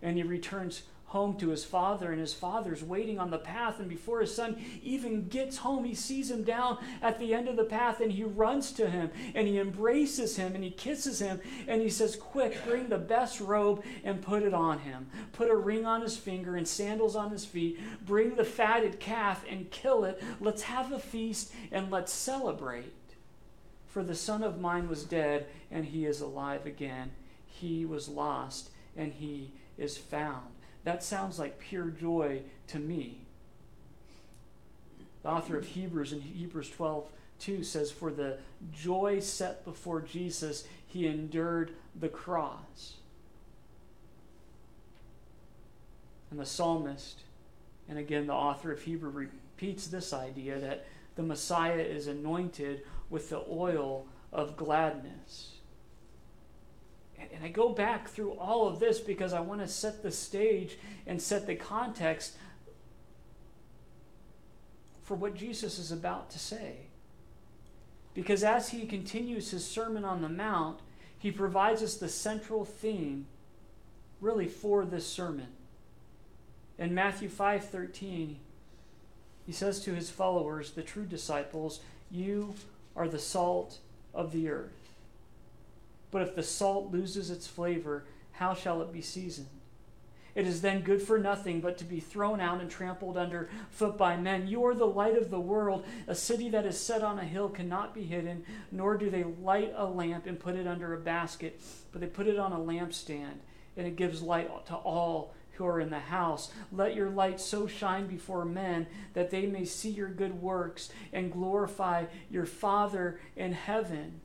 And 0.00 0.16
he 0.16 0.22
returns 0.22 0.82
home 1.12 1.36
to 1.36 1.50
his 1.50 1.62
father, 1.62 2.10
and 2.10 2.18
his 2.18 2.32
father's 2.32 2.82
waiting 2.82 3.18
on 3.18 3.30
the 3.30 3.38
path. 3.38 3.78
And 3.78 3.88
before 3.88 4.22
his 4.22 4.34
son 4.34 4.56
even 4.82 5.28
gets 5.28 5.58
home, 5.58 5.84
he 5.84 5.94
sees 5.94 6.30
him 6.30 6.42
down 6.42 6.78
at 7.02 7.18
the 7.18 7.34
end 7.34 7.48
of 7.48 7.56
the 7.56 7.64
path 7.64 8.00
and 8.00 8.10
he 8.10 8.24
runs 8.24 8.72
to 8.72 8.88
him 8.88 9.10
and 9.34 9.46
he 9.46 9.58
embraces 9.58 10.36
him 10.36 10.54
and 10.54 10.64
he 10.64 10.70
kisses 10.70 11.18
him 11.18 11.38
and 11.68 11.82
he 11.82 11.90
says, 11.90 12.16
Quick, 12.16 12.64
bring 12.64 12.88
the 12.88 12.96
best 12.96 13.40
robe 13.40 13.84
and 14.04 14.22
put 14.22 14.42
it 14.42 14.54
on 14.54 14.78
him. 14.78 15.06
Put 15.32 15.50
a 15.50 15.56
ring 15.56 15.84
on 15.84 16.00
his 16.00 16.16
finger 16.16 16.56
and 16.56 16.66
sandals 16.66 17.14
on 17.14 17.30
his 17.30 17.44
feet. 17.44 17.78
Bring 18.06 18.34
the 18.34 18.44
fatted 18.44 18.98
calf 18.98 19.44
and 19.48 19.70
kill 19.70 20.04
it. 20.04 20.22
Let's 20.40 20.62
have 20.62 20.92
a 20.92 20.98
feast 20.98 21.52
and 21.70 21.90
let's 21.90 22.12
celebrate. 22.12 22.94
For 23.86 24.02
the 24.02 24.14
son 24.14 24.42
of 24.42 24.62
mine 24.62 24.88
was 24.88 25.04
dead 25.04 25.46
and 25.70 25.84
he 25.84 26.06
is 26.06 26.22
alive 26.22 26.64
again. 26.64 27.10
He 27.44 27.84
was 27.84 28.08
lost 28.08 28.70
and 28.96 29.12
he 29.12 29.52
is 29.76 29.98
found. 29.98 30.51
That 30.84 31.02
sounds 31.02 31.38
like 31.38 31.58
pure 31.58 31.86
joy 31.86 32.42
to 32.68 32.78
me. 32.78 33.22
The 35.22 35.28
author 35.28 35.56
of 35.56 35.66
Hebrews 35.66 36.12
in 36.12 36.20
Hebrews 36.20 36.70
12 36.70 37.06
2 37.38 37.64
says, 37.64 37.90
For 37.90 38.12
the 38.12 38.38
joy 38.72 39.20
set 39.20 39.64
before 39.64 40.00
Jesus, 40.00 40.64
he 40.86 41.06
endured 41.06 41.72
the 41.98 42.08
cross. 42.08 42.94
And 46.30 46.38
the 46.38 46.46
psalmist, 46.46 47.20
and 47.88 47.98
again 47.98 48.26
the 48.26 48.32
author 48.32 48.72
of 48.72 48.82
Hebrew, 48.82 49.10
repeats 49.10 49.88
this 49.88 50.12
idea 50.12 50.58
that 50.60 50.86
the 51.16 51.22
Messiah 51.22 51.80
is 51.80 52.06
anointed 52.06 52.82
with 53.10 53.28
the 53.28 53.42
oil 53.50 54.06
of 54.32 54.56
gladness. 54.56 55.56
And 57.32 57.44
I 57.44 57.48
go 57.48 57.68
back 57.68 58.08
through 58.08 58.32
all 58.32 58.66
of 58.66 58.80
this 58.80 58.98
because 59.00 59.32
I 59.32 59.40
want 59.40 59.60
to 59.60 59.68
set 59.68 60.02
the 60.02 60.10
stage 60.10 60.78
and 61.06 61.20
set 61.20 61.46
the 61.46 61.54
context 61.54 62.36
for 65.02 65.14
what 65.14 65.34
Jesus 65.34 65.78
is 65.78 65.92
about 65.92 66.30
to 66.30 66.38
say. 66.38 66.86
Because 68.14 68.42
as 68.44 68.70
he 68.70 68.86
continues 68.86 69.50
his 69.50 69.66
Sermon 69.66 70.04
on 70.04 70.22
the 70.22 70.28
Mount, 70.28 70.80
he 71.18 71.30
provides 71.30 71.82
us 71.82 71.96
the 71.96 72.08
central 72.08 72.64
theme 72.64 73.26
really 74.20 74.48
for 74.48 74.84
this 74.84 75.06
sermon. 75.06 75.48
In 76.78 76.94
Matthew 76.94 77.28
5:13, 77.28 78.38
he 79.44 79.52
says 79.52 79.80
to 79.80 79.94
his 79.94 80.10
followers, 80.10 80.72
the 80.72 80.82
true 80.82 81.04
disciples, 81.04 81.80
"You 82.10 82.54
are 82.94 83.08
the 83.08 83.18
salt 83.18 83.78
of 84.14 84.32
the 84.32 84.48
earth." 84.48 84.81
But 86.12 86.22
if 86.22 86.36
the 86.36 86.44
salt 86.44 86.92
loses 86.92 87.30
its 87.30 87.48
flavor, 87.48 88.04
how 88.32 88.54
shall 88.54 88.80
it 88.82 88.92
be 88.92 89.02
seasoned? 89.02 89.48
It 90.34 90.46
is 90.46 90.62
then 90.62 90.80
good 90.80 91.02
for 91.02 91.18
nothing 91.18 91.60
but 91.60 91.76
to 91.78 91.84
be 91.84 92.00
thrown 92.00 92.40
out 92.40 92.60
and 92.60 92.70
trampled 92.70 93.18
under 93.18 93.50
foot 93.70 93.98
by 93.98 94.16
men. 94.16 94.46
You 94.46 94.64
are 94.66 94.74
the 94.74 94.86
light 94.86 95.16
of 95.16 95.30
the 95.30 95.40
world. 95.40 95.84
A 96.06 96.14
city 96.14 96.48
that 96.50 96.64
is 96.64 96.80
set 96.80 97.02
on 97.02 97.18
a 97.18 97.24
hill 97.24 97.50
cannot 97.50 97.94
be 97.94 98.04
hidden, 98.04 98.44
nor 98.70 98.96
do 98.96 99.10
they 99.10 99.24
light 99.24 99.74
a 99.76 99.84
lamp 99.84 100.26
and 100.26 100.40
put 100.40 100.56
it 100.56 100.66
under 100.66 100.94
a 100.94 100.98
basket, 100.98 101.60
but 101.90 102.00
they 102.00 102.06
put 102.06 102.26
it 102.26 102.38
on 102.38 102.52
a 102.52 102.58
lampstand, 102.58 103.40
and 103.76 103.86
it 103.86 103.96
gives 103.96 104.22
light 104.22 104.66
to 104.66 104.74
all 104.74 105.34
who 105.52 105.66
are 105.66 105.80
in 105.80 105.90
the 105.90 105.98
house. 105.98 106.50
Let 106.70 106.94
your 106.94 107.10
light 107.10 107.38
so 107.38 107.66
shine 107.66 108.06
before 108.06 108.46
men 108.46 108.86
that 109.12 109.30
they 109.30 109.44
may 109.44 109.66
see 109.66 109.90
your 109.90 110.08
good 110.08 110.40
works 110.40 110.88
and 111.12 111.30
glorify 111.30 112.06
your 112.30 112.46
Father 112.46 113.20
in 113.36 113.52
heaven. 113.52 114.21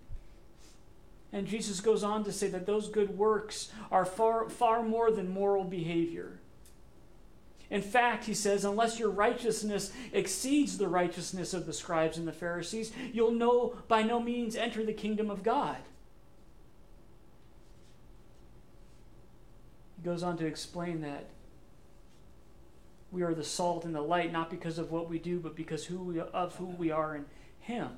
And 1.33 1.45
Jesus 1.45 1.81
goes 1.81 2.03
on 2.03 2.23
to 2.23 2.31
say 2.31 2.47
that 2.47 2.65
those 2.65 2.89
good 2.89 3.17
works 3.17 3.71
are 3.91 4.05
far, 4.05 4.49
far 4.49 4.81
more 4.81 5.11
than 5.11 5.29
moral 5.29 5.63
behavior. 5.63 6.39
In 7.69 7.81
fact, 7.81 8.25
he 8.25 8.33
says, 8.33 8.63
unless 8.63 8.97
your 8.97 9.09
righteousness 9.09 9.91
exceeds 10.13 10.77
the 10.77 10.87
righteousness 10.87 11.53
of 11.53 11.65
the 11.65 11.73
scribes 11.73 12.17
and 12.17 12.27
the 12.27 12.31
Pharisees, 12.31 12.93
you'll 13.11 13.31
no, 13.31 13.75
by 13.89 14.03
no 14.03 14.21
means 14.21 14.55
enter 14.55 14.85
the 14.85 14.93
kingdom 14.93 15.29
of 15.29 15.43
God. 15.43 15.77
He 19.97 20.03
goes 20.03 20.23
on 20.23 20.37
to 20.37 20.45
explain 20.45 21.01
that 21.01 21.25
we 23.11 23.21
are 23.23 23.33
the 23.33 23.43
salt 23.43 23.83
and 23.83 23.95
the 23.95 24.01
light, 24.01 24.31
not 24.31 24.49
because 24.49 24.77
of 24.77 24.91
what 24.91 25.09
we 25.09 25.19
do, 25.19 25.39
but 25.39 25.55
because 25.55 25.85
who 25.85 25.97
we, 25.97 26.19
of 26.19 26.55
who 26.55 26.65
we 26.65 26.91
are 26.91 27.15
in 27.15 27.25
Him. 27.59 27.89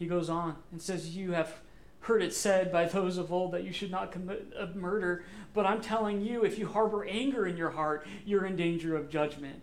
He 0.00 0.06
goes 0.06 0.30
on 0.30 0.56
and 0.72 0.80
says, 0.80 1.14
You 1.14 1.32
have 1.32 1.60
heard 2.00 2.22
it 2.22 2.32
said 2.32 2.72
by 2.72 2.86
those 2.86 3.18
of 3.18 3.30
old 3.30 3.52
that 3.52 3.64
you 3.64 3.72
should 3.72 3.90
not 3.90 4.10
commit 4.10 4.50
a 4.58 4.66
murder, 4.68 5.24
but 5.52 5.66
I'm 5.66 5.82
telling 5.82 6.22
you, 6.22 6.42
if 6.42 6.58
you 6.58 6.66
harbor 6.66 7.04
anger 7.04 7.46
in 7.46 7.58
your 7.58 7.68
heart, 7.68 8.06
you're 8.24 8.46
in 8.46 8.56
danger 8.56 8.96
of 8.96 9.10
judgment. 9.10 9.60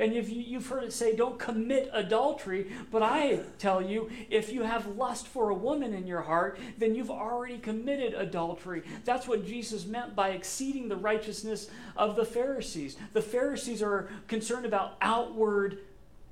And 0.00 0.12
if 0.12 0.28
you, 0.28 0.42
you've 0.42 0.66
heard 0.66 0.82
it 0.82 0.92
say, 0.92 1.14
don't 1.14 1.38
commit 1.38 1.88
adultery, 1.92 2.72
but 2.90 3.04
I 3.04 3.42
tell 3.60 3.80
you, 3.80 4.10
if 4.28 4.52
you 4.52 4.64
have 4.64 4.96
lust 4.96 5.28
for 5.28 5.50
a 5.50 5.54
woman 5.54 5.94
in 5.94 6.08
your 6.08 6.22
heart, 6.22 6.58
then 6.76 6.96
you've 6.96 7.10
already 7.10 7.58
committed 7.58 8.12
adultery. 8.12 8.82
That's 9.04 9.28
what 9.28 9.46
Jesus 9.46 9.86
meant 9.86 10.16
by 10.16 10.30
exceeding 10.30 10.88
the 10.88 10.96
righteousness 10.96 11.70
of 11.96 12.16
the 12.16 12.24
Pharisees. 12.24 12.96
The 13.12 13.22
Pharisees 13.22 13.80
are 13.84 14.08
concerned 14.26 14.66
about 14.66 14.96
outward 15.00 15.78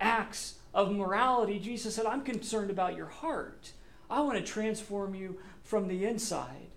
acts 0.01 0.57
of 0.75 0.91
morality. 0.93 1.59
Jesus 1.59 1.95
said, 1.95 2.07
I'm 2.07 2.23
concerned 2.23 2.71
about 2.71 2.97
your 2.97 3.07
heart. 3.07 3.73
I 4.11 4.21
want 4.21 4.39
to 4.39 4.45
transform 4.45 5.15
you 5.15 5.39
from 5.63 5.89
the 5.89 6.05
inside. 6.05 6.69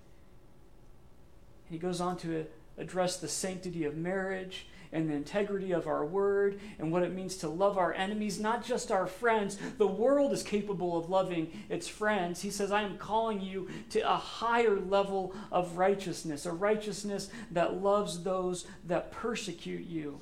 He 1.70 1.78
goes 1.78 2.00
on 2.00 2.18
to 2.18 2.46
address 2.78 3.18
the 3.18 3.28
sanctity 3.28 3.84
of 3.84 3.98
marriage 3.98 4.68
and 4.94 5.10
the 5.10 5.14
integrity 5.14 5.74
of 5.74 5.88
our 5.88 6.06
word 6.06 6.60
and 6.80 6.92
what 6.92 7.04
it 7.04 7.14
means 7.14 7.36
to 7.38 7.50
love 7.50 7.78
our 7.78 7.94
enemies, 7.94 8.40
not 8.40 8.64
just 8.64 8.92
our 8.92 9.06
friends. 9.06 9.58
The 9.78 9.88
world 9.88 10.32
is 10.32 10.44
capable 10.44 10.98
of 10.98 11.10
loving 11.10 11.66
its 11.70 11.88
friends. 11.88 12.42
He 12.42 12.50
says, 12.50 12.72
I 12.72 12.84
am 12.84 12.98
calling 12.98 13.42
you 13.42 13.68
to 13.90 14.00
a 14.00 14.16
higher 14.16 14.80
level 14.80 15.36
of 15.52 15.78
righteousness, 15.78 16.46
a 16.46 16.54
righteousness 16.54 17.30
that 17.52 17.82
loves 17.82 18.24
those 18.24 18.66
that 18.86 19.12
persecute 19.12 19.86
you 19.86 20.20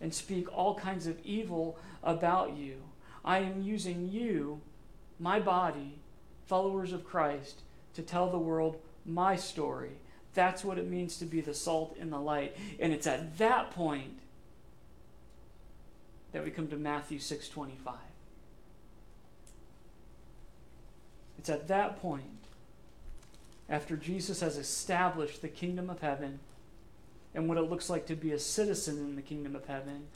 and 0.00 0.12
speak 0.12 0.54
all 0.54 0.74
kinds 0.74 1.06
of 1.06 1.18
evil 1.24 1.78
about 2.02 2.56
you. 2.56 2.76
I 3.24 3.38
am 3.38 3.62
using 3.62 4.10
you, 4.10 4.60
my 5.18 5.40
body, 5.40 5.98
followers 6.46 6.92
of 6.92 7.04
Christ, 7.04 7.60
to 7.94 8.02
tell 8.02 8.30
the 8.30 8.38
world 8.38 8.76
my 9.06 9.36
story 9.36 9.92
that's 10.34 10.64
what 10.64 10.78
it 10.78 10.90
means 10.90 11.16
to 11.18 11.24
be 11.24 11.40
the 11.40 11.54
salt 11.54 11.96
and 11.98 12.12
the 12.12 12.18
light. 12.18 12.56
And 12.80 12.92
it's 12.92 13.06
at 13.06 13.38
that 13.38 13.70
point 13.70 14.18
that 16.32 16.44
we 16.44 16.50
come 16.50 16.68
to 16.68 16.76
Matthew 16.76 17.20
6:25. 17.20 17.94
It's 21.38 21.48
at 21.48 21.68
that 21.68 22.00
point 22.00 22.24
after 23.68 23.96
Jesus 23.96 24.40
has 24.40 24.56
established 24.56 25.40
the 25.40 25.48
kingdom 25.48 25.88
of 25.88 26.00
heaven 26.00 26.40
and 27.34 27.48
what 27.48 27.58
it 27.58 27.62
looks 27.62 27.88
like 27.88 28.06
to 28.06 28.16
be 28.16 28.32
a 28.32 28.38
citizen 28.38 28.98
in 28.98 29.16
the 29.16 29.22
kingdom 29.22 29.54
of 29.54 29.66
heaven 29.66 30.08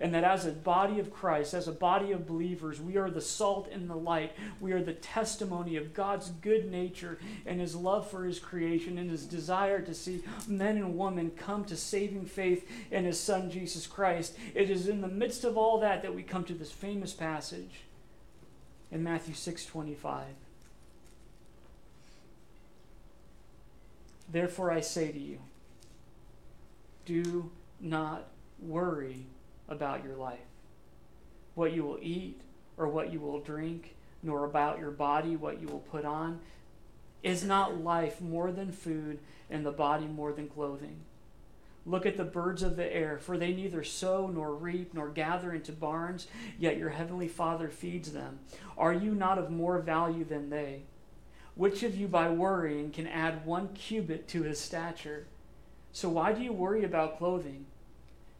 And 0.00 0.14
that 0.14 0.24
as 0.24 0.46
a 0.46 0.52
body 0.52 0.98
of 0.98 1.12
Christ, 1.12 1.54
as 1.54 1.68
a 1.68 1.72
body 1.72 2.12
of 2.12 2.26
believers, 2.26 2.80
we 2.80 2.96
are 2.96 3.10
the 3.10 3.20
salt 3.20 3.68
and 3.70 3.88
the 3.88 3.96
light. 3.96 4.32
We 4.60 4.72
are 4.72 4.82
the 4.82 4.92
testimony 4.92 5.76
of 5.76 5.94
God's 5.94 6.30
good 6.30 6.70
nature 6.70 7.18
and 7.46 7.60
his 7.60 7.74
love 7.74 8.10
for 8.10 8.24
his 8.24 8.38
creation 8.38 8.98
and 8.98 9.10
his 9.10 9.26
desire 9.26 9.80
to 9.82 9.94
see 9.94 10.22
men 10.48 10.76
and 10.76 10.96
women 10.96 11.30
come 11.30 11.64
to 11.66 11.76
saving 11.76 12.26
faith 12.26 12.68
in 12.90 13.04
his 13.04 13.20
son 13.20 13.50
Jesus 13.50 13.86
Christ. 13.86 14.36
It 14.54 14.70
is 14.70 14.88
in 14.88 15.00
the 15.00 15.08
midst 15.08 15.44
of 15.44 15.56
all 15.56 15.80
that 15.80 16.02
that 16.02 16.14
we 16.14 16.22
come 16.22 16.44
to 16.44 16.54
this 16.54 16.72
famous 16.72 17.12
passage 17.12 17.82
in 18.90 19.02
Matthew 19.02 19.34
6:25. 19.34 20.24
Therefore 24.28 24.70
I 24.70 24.80
say 24.80 25.12
to 25.12 25.18
you, 25.18 25.38
do 27.04 27.50
not 27.80 28.28
worry 28.58 29.26
about 29.68 30.04
your 30.04 30.16
life, 30.16 30.38
what 31.54 31.72
you 31.72 31.84
will 31.84 31.98
eat 32.00 32.40
or 32.76 32.88
what 32.88 33.12
you 33.12 33.20
will 33.20 33.40
drink, 33.40 33.94
nor 34.22 34.44
about 34.44 34.78
your 34.78 34.90
body, 34.90 35.36
what 35.36 35.60
you 35.60 35.66
will 35.68 35.80
put 35.80 36.04
on. 36.04 36.40
Is 37.22 37.44
not 37.44 37.82
life 37.82 38.20
more 38.20 38.52
than 38.52 38.70
food, 38.70 39.18
and 39.48 39.64
the 39.64 39.70
body 39.70 40.06
more 40.06 40.32
than 40.32 40.48
clothing? 40.48 41.00
Look 41.86 42.06
at 42.06 42.16
the 42.16 42.24
birds 42.24 42.62
of 42.62 42.76
the 42.76 42.94
air, 42.94 43.18
for 43.18 43.36
they 43.36 43.52
neither 43.52 43.84
sow 43.84 44.26
nor 44.26 44.54
reap 44.54 44.94
nor 44.94 45.08
gather 45.08 45.52
into 45.52 45.72
barns, 45.72 46.26
yet 46.58 46.78
your 46.78 46.90
heavenly 46.90 47.28
Father 47.28 47.68
feeds 47.68 48.12
them. 48.12 48.40
Are 48.76 48.92
you 48.92 49.14
not 49.14 49.38
of 49.38 49.50
more 49.50 49.78
value 49.78 50.24
than 50.24 50.50
they? 50.50 50.82
Which 51.54 51.82
of 51.82 51.96
you 51.96 52.08
by 52.08 52.30
worrying 52.30 52.90
can 52.90 53.06
add 53.06 53.46
one 53.46 53.68
cubit 53.74 54.26
to 54.28 54.42
his 54.42 54.58
stature? 54.58 55.26
So 55.92 56.08
why 56.08 56.32
do 56.32 56.42
you 56.42 56.52
worry 56.52 56.84
about 56.84 57.18
clothing? 57.18 57.66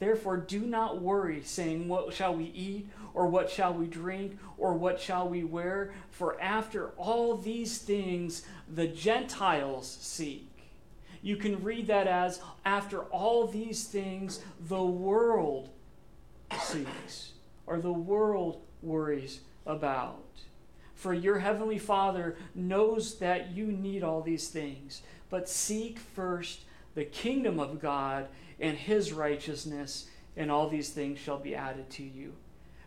Therefore, 0.00 0.38
do 0.38 0.60
not 0.60 1.00
worry, 1.00 1.42
saying, 1.44 1.86
What 1.86 2.12
shall 2.12 2.34
we 2.34 2.46
eat, 2.46 2.88
or 3.12 3.26
what 3.26 3.50
shall 3.50 3.74
we 3.74 3.86
drink, 3.86 4.38
or 4.56 4.72
what 4.72 4.98
shall 4.98 5.28
we 5.28 5.44
wear? 5.44 5.92
For 6.10 6.40
after 6.40 6.88
all 6.96 7.36
these 7.36 7.78
things 7.78 8.42
the 8.66 8.88
Gentiles 8.88 9.98
seek. 10.00 10.48
You 11.22 11.36
can 11.36 11.62
read 11.62 11.86
that 11.88 12.06
as, 12.06 12.40
After 12.64 13.02
all 13.02 13.46
these 13.46 13.84
things 13.84 14.40
the 14.58 14.82
world 14.82 15.68
seeks, 16.62 17.32
or 17.66 17.78
the 17.78 17.92
world 17.92 18.62
worries 18.82 19.40
about. 19.66 20.24
For 20.94 21.12
your 21.12 21.40
heavenly 21.40 21.78
Father 21.78 22.36
knows 22.54 23.18
that 23.18 23.50
you 23.50 23.66
need 23.66 24.02
all 24.02 24.22
these 24.22 24.48
things. 24.48 25.02
But 25.28 25.48
seek 25.48 25.98
first 25.98 26.64
the 26.94 27.04
kingdom 27.04 27.60
of 27.60 27.80
God 27.80 28.28
and 28.60 28.76
his 28.76 29.12
righteousness, 29.12 30.06
and 30.36 30.50
all 30.50 30.68
these 30.68 30.90
things 30.90 31.18
shall 31.18 31.38
be 31.38 31.54
added 31.54 31.90
to 31.90 32.02
you. 32.02 32.34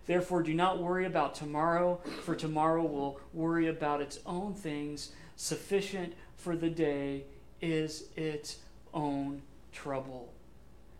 Therefore, 0.05 0.43
do 0.43 0.53
not 0.53 0.79
worry 0.79 1.05
about 1.05 1.33
tomorrow, 1.33 2.01
for 2.23 2.35
tomorrow 2.35 2.83
will 2.83 3.19
worry 3.33 3.67
about 3.67 4.01
its 4.01 4.19
own 4.25 4.53
things. 4.53 5.13
Sufficient 5.35 6.13
for 6.35 6.55
the 6.55 6.69
day 6.69 7.23
is 7.61 8.05
its 8.15 8.57
own 8.93 9.41
trouble. 9.71 10.33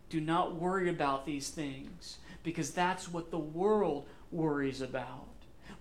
Do 0.10 0.22
not 0.22 0.56
worry 0.56 0.90
about 0.90 1.26
these 1.26 1.50
things, 1.50 2.18
because 2.44 2.72
that's 2.72 3.12
what 3.12 3.30
the 3.30 3.38
world 3.38 4.06
worries 4.32 4.82
about. 4.82 5.28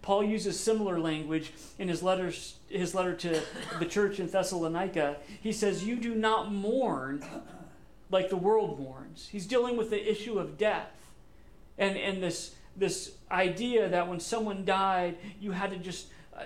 Paul 0.01 0.25
uses 0.25 0.59
similar 0.59 0.99
language 0.99 1.53
in 1.79 1.87
his 1.87 2.03
letters 2.03 2.57
his 2.69 2.95
letter 2.95 3.15
to 3.15 3.41
the 3.79 3.87
church 3.87 4.19
in 4.19 4.27
Thessalonica. 4.27 5.19
He 5.41 5.53
says, 5.53 5.85
"You 5.85 5.97
do 5.97 6.15
not 6.17 6.53
mourn 6.53 7.25
like 8.13 8.29
the 8.29 8.37
world 8.37 8.79
mourns. 8.79 9.29
He's 9.33 9.47
dealing 9.47 9.77
with 9.77 9.91
the 9.91 10.11
issue 10.11 10.39
of 10.39 10.59
death. 10.59 10.91
And, 11.79 11.97
and 11.97 12.23
this, 12.23 12.55
this 12.77 13.13
idea 13.31 13.89
that 13.89 14.07
when 14.07 14.21
someone 14.21 14.65
died, 14.65 15.17
you 15.41 15.51
had 15.53 15.71
to 15.71 15.79
just 15.79 16.09
uh, 16.37 16.45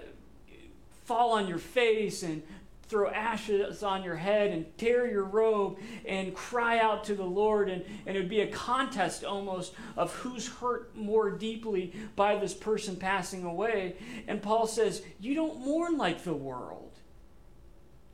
fall 1.05 1.33
on 1.33 1.49
your 1.49 1.59
face 1.59 2.23
and 2.23 2.43
throw 2.89 3.11
ashes 3.11 3.83
on 3.83 4.05
your 4.05 4.15
head 4.15 4.53
and 4.53 4.65
tear 4.79 5.11
your 5.11 5.25
robe 5.25 5.77
and 6.07 6.33
cry 6.33 6.79
out 6.79 7.03
to 7.03 7.17
the 7.17 7.25
Lord. 7.25 7.69
And, 7.69 7.85
and 8.07 8.17
it 8.17 8.21
would 8.21 8.31
be 8.31 8.43
a 8.43 8.47
contest 8.47 9.25
almost 9.25 9.75
of 9.97 10.15
who's 10.15 10.47
hurt 10.47 10.97
more 10.97 11.33
deeply 11.33 11.93
by 12.15 12.37
this 12.37 12.55
person 12.55 12.95
passing 12.95 13.43
away. 13.43 13.97
And 14.29 14.41
Paul 14.41 14.69
says, 14.69 15.03
You 15.19 15.35
don't 15.35 15.67
mourn 15.67 15.99
like 15.99 16.23
the 16.23 16.33
world. 16.33 16.93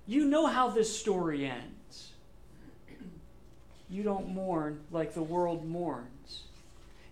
You 0.07 0.25
know 0.25 0.47
how 0.47 0.71
this 0.71 0.99
story 0.99 1.45
ends 1.45 1.72
you 3.93 4.03
don't 4.03 4.29
mourn 4.29 4.81
like 4.91 5.13
the 5.13 5.23
world 5.23 5.69
mourns. 5.69 6.45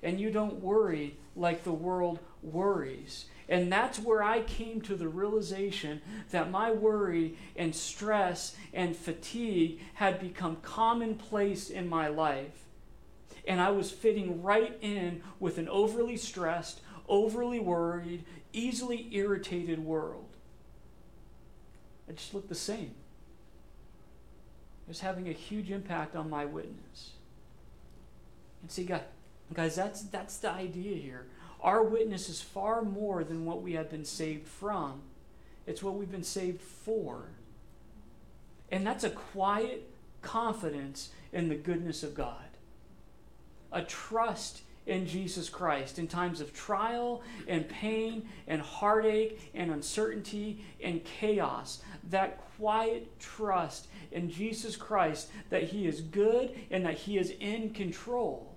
And 0.03 0.19
you 0.19 0.31
don't 0.31 0.63
worry 0.63 1.17
like 1.37 1.63
the 1.63 1.73
world 1.73 2.21
worries. 2.43 3.27
And 3.51 3.71
that's 3.71 3.99
where 3.99 4.23
I 4.23 4.41
came 4.43 4.81
to 4.83 4.95
the 4.95 5.09
realization 5.09 6.01
that 6.31 6.51
my 6.51 6.73
worry 6.73 7.37
and 7.55 7.75
stress 7.75 8.57
and 8.73 8.97
fatigue 8.97 9.81
had 9.95 10.21
become 10.21 10.57
commonplace 10.63 11.69
in 11.69 11.87
my 11.87 12.09
life. 12.09 12.65
And 13.47 13.61
I 13.61 13.71
was 13.71 13.91
fitting 13.91 14.43
right 14.43 14.79
in 14.81 15.23
with 15.39 15.59
an 15.59 15.69
overly 15.69 16.17
stressed, 16.17 16.81
overly 17.09 17.61
worried, 17.61 18.25
easily 18.55 19.09
irritated 19.11 19.85
world. 19.85 20.29
I 22.09 22.13
just 22.13 22.33
looked 22.33 22.49
the 22.49 22.55
same 22.55 22.95
was 24.91 24.99
having 24.99 25.29
a 25.29 25.33
huge 25.33 25.71
impact 25.71 26.17
on 26.17 26.29
my 26.29 26.45
witness. 26.45 27.11
And 28.61 28.69
see, 28.69 28.83
guys, 29.55 29.77
that's, 29.77 30.03
that's 30.03 30.39
the 30.39 30.51
idea 30.51 30.97
here. 30.97 31.27
Our 31.63 31.85
witness 31.85 32.29
is 32.29 32.43
far 32.43 32.83
more 32.83 33.23
than 33.23 33.45
what 33.45 33.63
we 33.63 33.75
have 33.75 33.89
been 33.89 34.05
saved 34.05 34.49
from, 34.49 35.03
it's 35.65 35.81
what 35.81 35.95
we've 35.95 36.11
been 36.11 36.25
saved 36.25 36.61
for. 36.61 37.29
And 38.73 38.85
that's 38.85 39.05
a 39.05 39.11
quiet 39.11 39.89
confidence 40.23 41.11
in 41.33 41.49
the 41.49 41.55
goodness 41.55 42.03
of 42.03 42.17
God, 42.17 42.49
a 43.71 43.83
trust 43.83 44.63
in 44.91 45.07
Jesus 45.07 45.49
Christ 45.49 45.99
in 45.99 46.09
times 46.09 46.41
of 46.41 46.53
trial 46.53 47.23
and 47.47 47.69
pain 47.69 48.29
and 48.49 48.61
heartache 48.61 49.51
and 49.55 49.71
uncertainty 49.71 50.65
and 50.83 51.03
chaos. 51.05 51.81
That 52.11 52.41
quiet 52.57 53.19
trust 53.21 53.87
in 54.11 54.29
Jesus 54.29 54.77
Christ 54.77 55.31
that 55.49 55.63
He 55.63 55.87
is 55.87 56.01
good 56.01 56.55
and 56.71 56.85
that 56.85 56.99
He 56.99 57.19
is 57.19 57.33
in 57.41 57.71
control. 57.71 58.57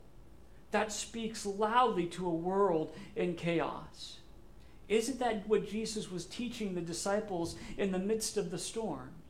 That 0.71 0.91
speaks 0.91 1.45
loudly 1.45 2.07
to 2.07 2.25
a 2.25 2.33
world 2.33 2.95
in 3.15 3.35
chaos. 3.35 4.17
Isn't 4.89 5.19
that 5.19 5.47
what 5.47 5.69
Jesus 5.69 6.11
was 6.11 6.25
teaching 6.25 6.73
the 6.73 6.81
disciples 6.81 7.55
in 7.77 7.91
the 7.91 7.99
midst 7.99 8.37
of 8.37 8.49
the 8.49 8.57
storms? 8.57 9.22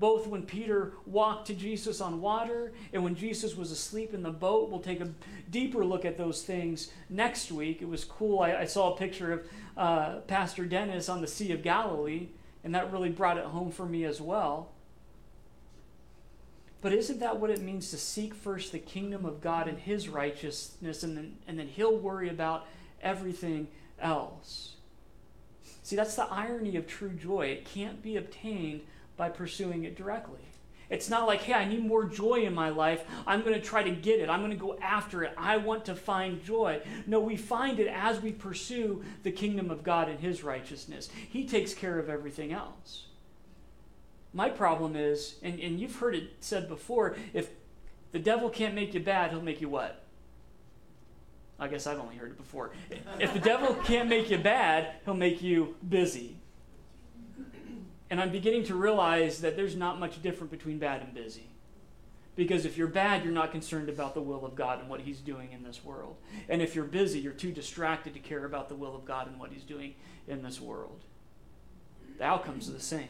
Both 0.00 0.26
when 0.26 0.42
Peter 0.42 0.94
walked 1.04 1.46
to 1.48 1.54
Jesus 1.54 2.00
on 2.00 2.22
water 2.22 2.72
and 2.94 3.04
when 3.04 3.14
Jesus 3.14 3.54
was 3.54 3.70
asleep 3.70 4.14
in 4.14 4.22
the 4.22 4.30
boat. 4.30 4.70
We'll 4.70 4.80
take 4.80 5.02
a 5.02 5.10
deeper 5.50 5.84
look 5.84 6.06
at 6.06 6.16
those 6.16 6.42
things 6.42 6.90
next 7.10 7.52
week. 7.52 7.82
It 7.82 7.88
was 7.88 8.02
cool. 8.04 8.40
I, 8.40 8.54
I 8.54 8.64
saw 8.64 8.94
a 8.94 8.96
picture 8.96 9.32
of 9.34 9.46
uh, 9.76 10.16
Pastor 10.20 10.64
Dennis 10.64 11.10
on 11.10 11.20
the 11.20 11.26
Sea 11.26 11.52
of 11.52 11.62
Galilee, 11.62 12.28
and 12.64 12.74
that 12.74 12.90
really 12.90 13.10
brought 13.10 13.36
it 13.36 13.44
home 13.44 13.70
for 13.70 13.84
me 13.84 14.06
as 14.06 14.22
well. 14.22 14.70
But 16.80 16.94
isn't 16.94 17.20
that 17.20 17.38
what 17.38 17.50
it 17.50 17.60
means 17.60 17.90
to 17.90 17.98
seek 17.98 18.34
first 18.34 18.72
the 18.72 18.78
kingdom 18.78 19.26
of 19.26 19.42
God 19.42 19.68
and 19.68 19.78
his 19.78 20.08
righteousness, 20.08 21.02
and 21.02 21.14
then, 21.14 21.36
and 21.46 21.58
then 21.58 21.68
he'll 21.68 21.96
worry 21.96 22.30
about 22.30 22.66
everything 23.02 23.68
else? 24.00 24.76
See, 25.82 25.94
that's 25.94 26.16
the 26.16 26.24
irony 26.24 26.76
of 26.76 26.86
true 26.86 27.10
joy. 27.10 27.48
It 27.48 27.66
can't 27.66 28.02
be 28.02 28.16
obtained 28.16 28.80
by 29.20 29.28
pursuing 29.28 29.84
it 29.84 29.98
directly. 29.98 30.40
It's 30.88 31.10
not 31.10 31.26
like, 31.26 31.42
hey, 31.42 31.52
I 31.52 31.66
need 31.66 31.84
more 31.84 32.04
joy 32.04 32.44
in 32.46 32.54
my 32.54 32.70
life. 32.70 33.04
I'm 33.26 33.42
going 33.42 33.52
to 33.52 33.60
try 33.60 33.82
to 33.82 33.90
get 33.90 34.18
it. 34.18 34.30
I'm 34.30 34.40
going 34.40 34.50
to 34.50 34.56
go 34.56 34.78
after 34.80 35.22
it. 35.22 35.34
I 35.36 35.58
want 35.58 35.84
to 35.84 35.94
find 35.94 36.42
joy. 36.42 36.80
No, 37.06 37.20
we 37.20 37.36
find 37.36 37.78
it 37.78 37.86
as 37.88 38.22
we 38.22 38.32
pursue 38.32 39.04
the 39.22 39.30
kingdom 39.30 39.70
of 39.70 39.84
God 39.84 40.08
and 40.08 40.18
His 40.18 40.42
righteousness. 40.42 41.10
He 41.28 41.46
takes 41.46 41.74
care 41.74 41.98
of 41.98 42.08
everything 42.08 42.50
else. 42.50 43.08
My 44.32 44.48
problem 44.48 44.96
is, 44.96 45.36
and, 45.42 45.60
and 45.60 45.78
you've 45.78 45.96
heard 45.96 46.14
it 46.14 46.30
said 46.40 46.66
before, 46.66 47.14
if 47.34 47.50
the 48.12 48.18
devil 48.18 48.48
can't 48.48 48.74
make 48.74 48.94
you 48.94 49.00
bad, 49.00 49.32
he'll 49.32 49.42
make 49.42 49.60
you 49.60 49.68
what? 49.68 50.02
I 51.58 51.68
guess 51.68 51.86
I've 51.86 52.00
only 52.00 52.16
heard 52.16 52.30
it 52.30 52.38
before. 52.38 52.70
If 53.18 53.34
the 53.34 53.38
devil 53.38 53.74
can't 53.84 54.08
make 54.08 54.30
you 54.30 54.38
bad, 54.38 54.94
he'll 55.04 55.12
make 55.12 55.42
you 55.42 55.76
busy. 55.86 56.39
And 58.10 58.20
I'm 58.20 58.30
beginning 58.30 58.64
to 58.64 58.74
realize 58.74 59.40
that 59.40 59.56
there's 59.56 59.76
not 59.76 60.00
much 60.00 60.20
different 60.20 60.50
between 60.50 60.78
bad 60.78 61.00
and 61.00 61.14
busy. 61.14 61.46
Because 62.36 62.64
if 62.64 62.76
you're 62.76 62.88
bad, 62.88 63.22
you're 63.22 63.32
not 63.32 63.52
concerned 63.52 63.88
about 63.88 64.14
the 64.14 64.20
will 64.20 64.44
of 64.44 64.54
God 64.54 64.80
and 64.80 64.88
what 64.88 65.00
He's 65.00 65.20
doing 65.20 65.52
in 65.52 65.62
this 65.62 65.84
world. 65.84 66.16
And 66.48 66.60
if 66.60 66.74
you're 66.74 66.84
busy, 66.84 67.20
you're 67.20 67.32
too 67.32 67.52
distracted 67.52 68.14
to 68.14 68.20
care 68.20 68.44
about 68.44 68.68
the 68.68 68.74
will 68.74 68.94
of 68.94 69.04
God 69.04 69.28
and 69.28 69.38
what 69.38 69.52
He's 69.52 69.62
doing 69.62 69.94
in 70.26 70.42
this 70.42 70.60
world. 70.60 71.04
The 72.18 72.24
outcomes 72.24 72.68
are 72.68 72.72
the 72.72 72.80
same. 72.80 73.08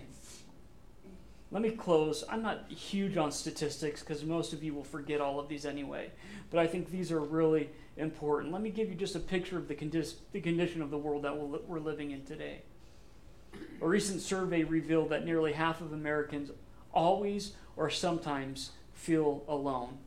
Let 1.53 1.63
me 1.63 1.71
close. 1.71 2.23
I'm 2.29 2.43
not 2.43 2.71
huge 2.71 3.17
on 3.17 3.33
statistics 3.33 4.01
because 4.01 4.25
most 4.25 4.53
of 4.53 4.63
you 4.63 4.73
will 4.73 4.85
forget 4.85 5.21
all 5.21 5.41
of 5.41 5.49
these 5.49 5.67
anyway, 5.67 6.11
but 6.51 6.61
I 6.61 6.67
think 6.67 6.91
these 6.91 7.11
are 7.11 7.21
really 7.21 7.71
important. 7.97 8.53
Let 8.53 8.63
me 8.63 8.71
give 8.71 8.89
you 8.89 8.95
just 8.95 9.17
a 9.17 9.21
picture 9.21 9.59
of 9.59 9.67
the, 9.67 9.75
condi- 9.75 10.15
the 10.33 10.41
condition 10.41 10.81
of 10.81 10.91
the 10.91 10.99
world 10.99 11.25
that 11.25 11.37
we're 11.37 11.81
living 11.81 12.13
in 12.13 12.25
today. 12.25 12.63
A 13.81 13.89
recent 13.89 14.21
survey 14.21 14.65
revealed 14.65 15.09
that 15.11 15.25
nearly 15.25 15.53
half 15.53 15.81
of 15.81 15.93
Americans 15.93 16.51
always 16.93 17.53
or 17.77 17.89
sometimes 17.89 18.73
feel 18.93 19.43
alone. 19.49 19.99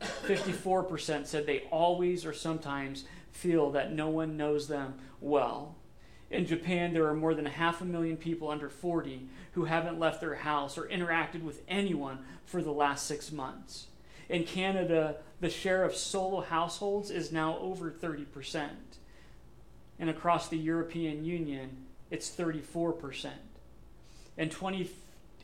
54% 0.00 1.26
said 1.26 1.46
they 1.46 1.60
always 1.70 2.24
or 2.24 2.32
sometimes 2.32 3.04
feel 3.32 3.70
that 3.70 3.92
no 3.92 4.08
one 4.08 4.36
knows 4.36 4.68
them 4.68 4.94
well. 5.20 5.76
In 6.30 6.46
Japan, 6.46 6.92
there 6.92 7.06
are 7.06 7.14
more 7.14 7.34
than 7.34 7.46
half 7.46 7.80
a 7.80 7.84
million 7.84 8.16
people 8.16 8.50
under 8.50 8.68
40 8.68 9.28
who 9.52 9.64
haven't 9.64 9.98
left 9.98 10.20
their 10.20 10.36
house 10.36 10.78
or 10.78 10.86
interacted 10.88 11.42
with 11.42 11.62
anyone 11.66 12.18
for 12.44 12.62
the 12.62 12.72
last 12.72 13.06
six 13.06 13.32
months. 13.32 13.86
In 14.28 14.44
Canada, 14.44 15.16
the 15.40 15.50
share 15.50 15.82
of 15.82 15.96
solo 15.96 16.40
households 16.40 17.10
is 17.10 17.32
now 17.32 17.58
over 17.58 17.90
30%. 17.90 18.68
And 20.00 20.08
across 20.08 20.48
the 20.48 20.56
European 20.56 21.24
Union, 21.24 21.76
it's 22.10 22.30
34%. 22.30 23.30
In, 24.38 24.48
20, 24.48 24.90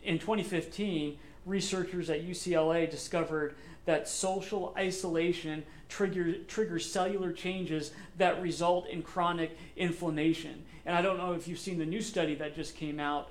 in 0.02 0.18
2015, 0.18 1.18
researchers 1.44 2.09
at 2.09 2.26
UCLA 2.26 2.90
discovered 2.90 3.54
that 3.84 4.09
social 4.09 4.74
isolation 4.76 5.62
trigger, 5.88 6.38
triggers 6.48 6.90
cellular 6.90 7.32
changes 7.32 7.92
that 8.16 8.40
result 8.42 8.88
in 8.88 9.02
chronic 9.02 9.57
inflammation. 9.76 10.64
And 10.86 10.96
I 10.96 11.02
don't 11.02 11.18
know 11.18 11.34
if 11.34 11.46
you've 11.46 11.59
seen 11.59 11.78
the 11.78 11.86
new 11.86 12.00
study 12.00 12.34
that 12.36 12.57
just 12.57 12.74
came 12.76 12.98
out. 12.98 13.28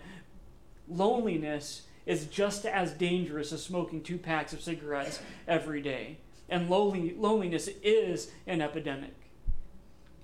Loneliness 0.88 1.84
is 2.05 2.26
just 2.28 2.67
as 2.67 2.91
dangerous 2.93 3.51
as 3.51 3.63
smoking 3.63 4.01
two 4.01 4.19
packs 4.19 4.53
of 4.53 4.61
cigarettes 4.61 5.19
every 5.47 5.82
day. 5.82 6.17
And 6.47 6.69
lonely, 6.69 7.15
loneliness 7.17 7.67
is 7.82 8.30
an 8.45 8.61
epidemic. 8.61 9.24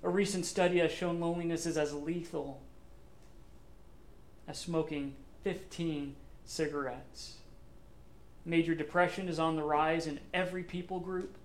A 0.04 0.10
recent 0.10 0.45
study 0.45 0.80
has 0.80 0.91
shown 0.91 1.20
loneliness 1.20 1.66
is 1.66 1.78
as 1.78 1.93
lethal 1.93 2.62
as 4.47 4.58
smoking 4.58 5.16
15 5.43 6.16
cigarettes. 6.43 7.36
Major 8.43 8.74
depression 8.74 9.30
is 9.30 9.38
on 9.38 9.56
the 9.56 9.64
rise 9.64 10.08
in 10.08 10.20
every 10.34 10.64
people 10.64 10.99
group. 10.99 11.38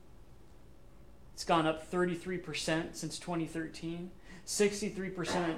It's 1.34 1.44
gone 1.44 1.66
up 1.66 1.90
33% 1.90 2.96
since 2.96 3.18
2013. 3.18 4.10
63%, 4.46 5.56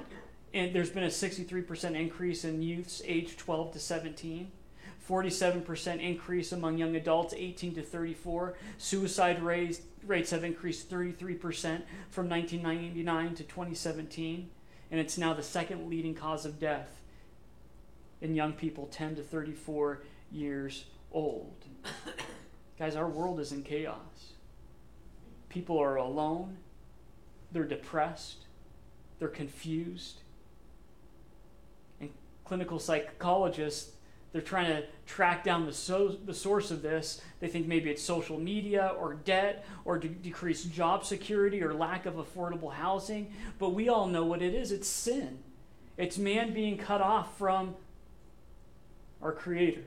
and 0.53 0.75
there's 0.75 0.89
been 0.89 1.03
a 1.03 1.07
63% 1.07 1.95
increase 1.95 2.43
in 2.43 2.61
youths 2.61 3.01
aged 3.05 3.39
12 3.39 3.73
to 3.73 3.79
17. 3.79 4.51
47% 5.09 5.99
increase 5.99 6.51
among 6.51 6.77
young 6.77 6.95
adults 6.95 7.33
18 7.35 7.73
to 7.75 7.81
34. 7.81 8.53
Suicide 8.77 9.41
rates, 9.41 9.81
rates 10.05 10.29
have 10.29 10.43
increased 10.43 10.89
33% 10.89 11.81
from 12.11 12.29
1999 12.29 13.35
to 13.35 13.43
2017, 13.43 14.49
and 14.91 14.99
it's 14.99 15.17
now 15.17 15.33
the 15.33 15.41
second 15.41 15.89
leading 15.89 16.13
cause 16.13 16.45
of 16.45 16.59
death 16.59 17.01
in 18.21 18.35
young 18.35 18.53
people 18.53 18.85
10 18.87 19.15
to 19.15 19.23
34 19.23 20.03
years 20.31 20.85
old. 21.11 21.65
Guys, 22.77 22.95
our 22.95 23.09
world 23.09 23.39
is 23.39 23.51
in 23.51 23.63
chaos. 23.63 24.33
People 25.49 25.79
are 25.79 25.95
alone, 25.95 26.57
they're 27.51 27.63
depressed, 27.63 28.45
they're 29.17 29.27
confused. 29.27 30.21
And 31.99 32.11
clinical 32.45 32.77
psychologists, 32.77 33.93
they're 34.31 34.41
trying 34.41 34.67
to 34.67 34.83
track 35.09 35.43
down 35.43 35.65
the, 35.65 35.73
so, 35.73 36.15
the 36.25 36.33
source 36.33 36.69
of 36.69 36.83
this. 36.83 37.19
They 37.39 37.47
think 37.47 37.67
maybe 37.67 37.89
it's 37.89 38.03
social 38.03 38.39
media 38.39 38.93
or 38.99 39.15
debt 39.15 39.65
or 39.83 39.97
de- 39.97 40.07
decreased 40.07 40.71
job 40.71 41.03
security 41.03 41.63
or 41.63 41.73
lack 41.73 42.05
of 42.05 42.15
affordable 42.15 42.71
housing. 42.71 43.33
But 43.57 43.69
we 43.69 43.89
all 43.89 44.07
know 44.07 44.23
what 44.23 44.41
it 44.41 44.53
is 44.53 44.71
it's 44.71 44.87
sin. 44.87 45.39
It's 45.97 46.17
man 46.17 46.53
being 46.53 46.77
cut 46.77 47.01
off 47.01 47.37
from 47.37 47.75
our 49.21 49.33
Creator 49.33 49.83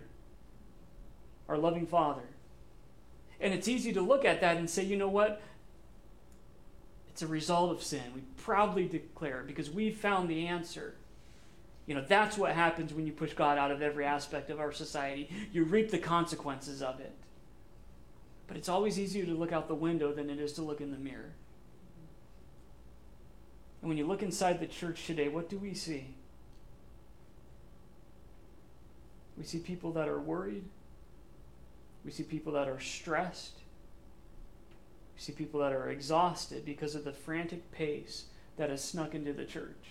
our 1.49 1.59
loving 1.59 1.87
Father. 1.87 2.23
And 3.41 3.53
it's 3.53 3.69
easy 3.69 3.93
to 3.93 4.01
look 4.01 4.25
at 4.25 4.41
that 4.41 4.57
and 4.57 4.71
say, 4.71 4.85
you 4.85 4.97
know 4.97 5.09
what? 5.09 5.43
It's 7.11 7.21
a 7.21 7.27
result 7.27 7.71
of 7.71 7.83
sin. 7.83 8.03
We 8.15 8.23
proudly 8.39 8.87
declare 8.87 9.41
it 9.41 9.47
because 9.47 9.71
we've 9.71 9.97
found 9.97 10.31
the 10.31 10.47
answer. 10.47 10.95
You 11.87 11.95
know, 11.97 12.05
that's 12.07 12.39
what 12.39 12.53
happens 12.55 12.95
when 12.95 13.07
you 13.07 13.13
push 13.13 13.33
God 13.33 13.59
out 13.59 13.71
of 13.71 13.83
every 13.83 14.05
aspect 14.05 14.51
of 14.51 14.61
our 14.61 14.73
society. 14.73 15.29
You 15.53 15.65
reap 15.65 15.91
the 15.91 15.99
consequences 15.99 16.81
of 16.81 17.01
it. 17.01 17.13
But 18.47 18.57
it's 18.57 18.69
always 18.69 18.99
easier 18.99 19.25
to 19.25 19.33
look 19.33 19.53
out 19.53 19.67
the 19.67 19.75
window 19.75 20.13
than 20.13 20.31
it 20.31 20.39
is 20.39 20.53
to 20.55 20.63
look 20.63 20.81
in 20.81 20.91
the 20.91 20.99
mirror. 20.99 21.33
And 23.81 23.89
when 23.89 23.99
you 23.99 24.07
look 24.07 24.23
inside 24.23 24.61
the 24.61 24.67
church 24.67 25.07
today, 25.07 25.29
what 25.29 25.49
do 25.49 25.59
we 25.59 25.75
see? 25.75 26.15
We 29.37 29.45
see 29.45 29.59
people 29.59 29.93
that 29.93 30.09
are 30.09 30.21
worried. 30.21 30.65
We 32.05 32.13
see 32.13 32.23
people 32.23 32.53
that 32.53 32.69
are 32.69 32.79
stressed. 32.79 33.57
We 35.17 35.21
see 35.21 35.33
people 35.33 35.61
that 35.61 35.73
are 35.73 35.91
exhausted 35.91 36.65
because 36.65 36.95
of 36.95 37.05
the 37.05 37.13
frantic 37.13 37.73
pace 37.73 38.27
that 38.57 38.71
has 38.71 38.85
snuck 38.85 39.15
into 39.15 39.33
the 39.33 39.45
church. 39.45 39.89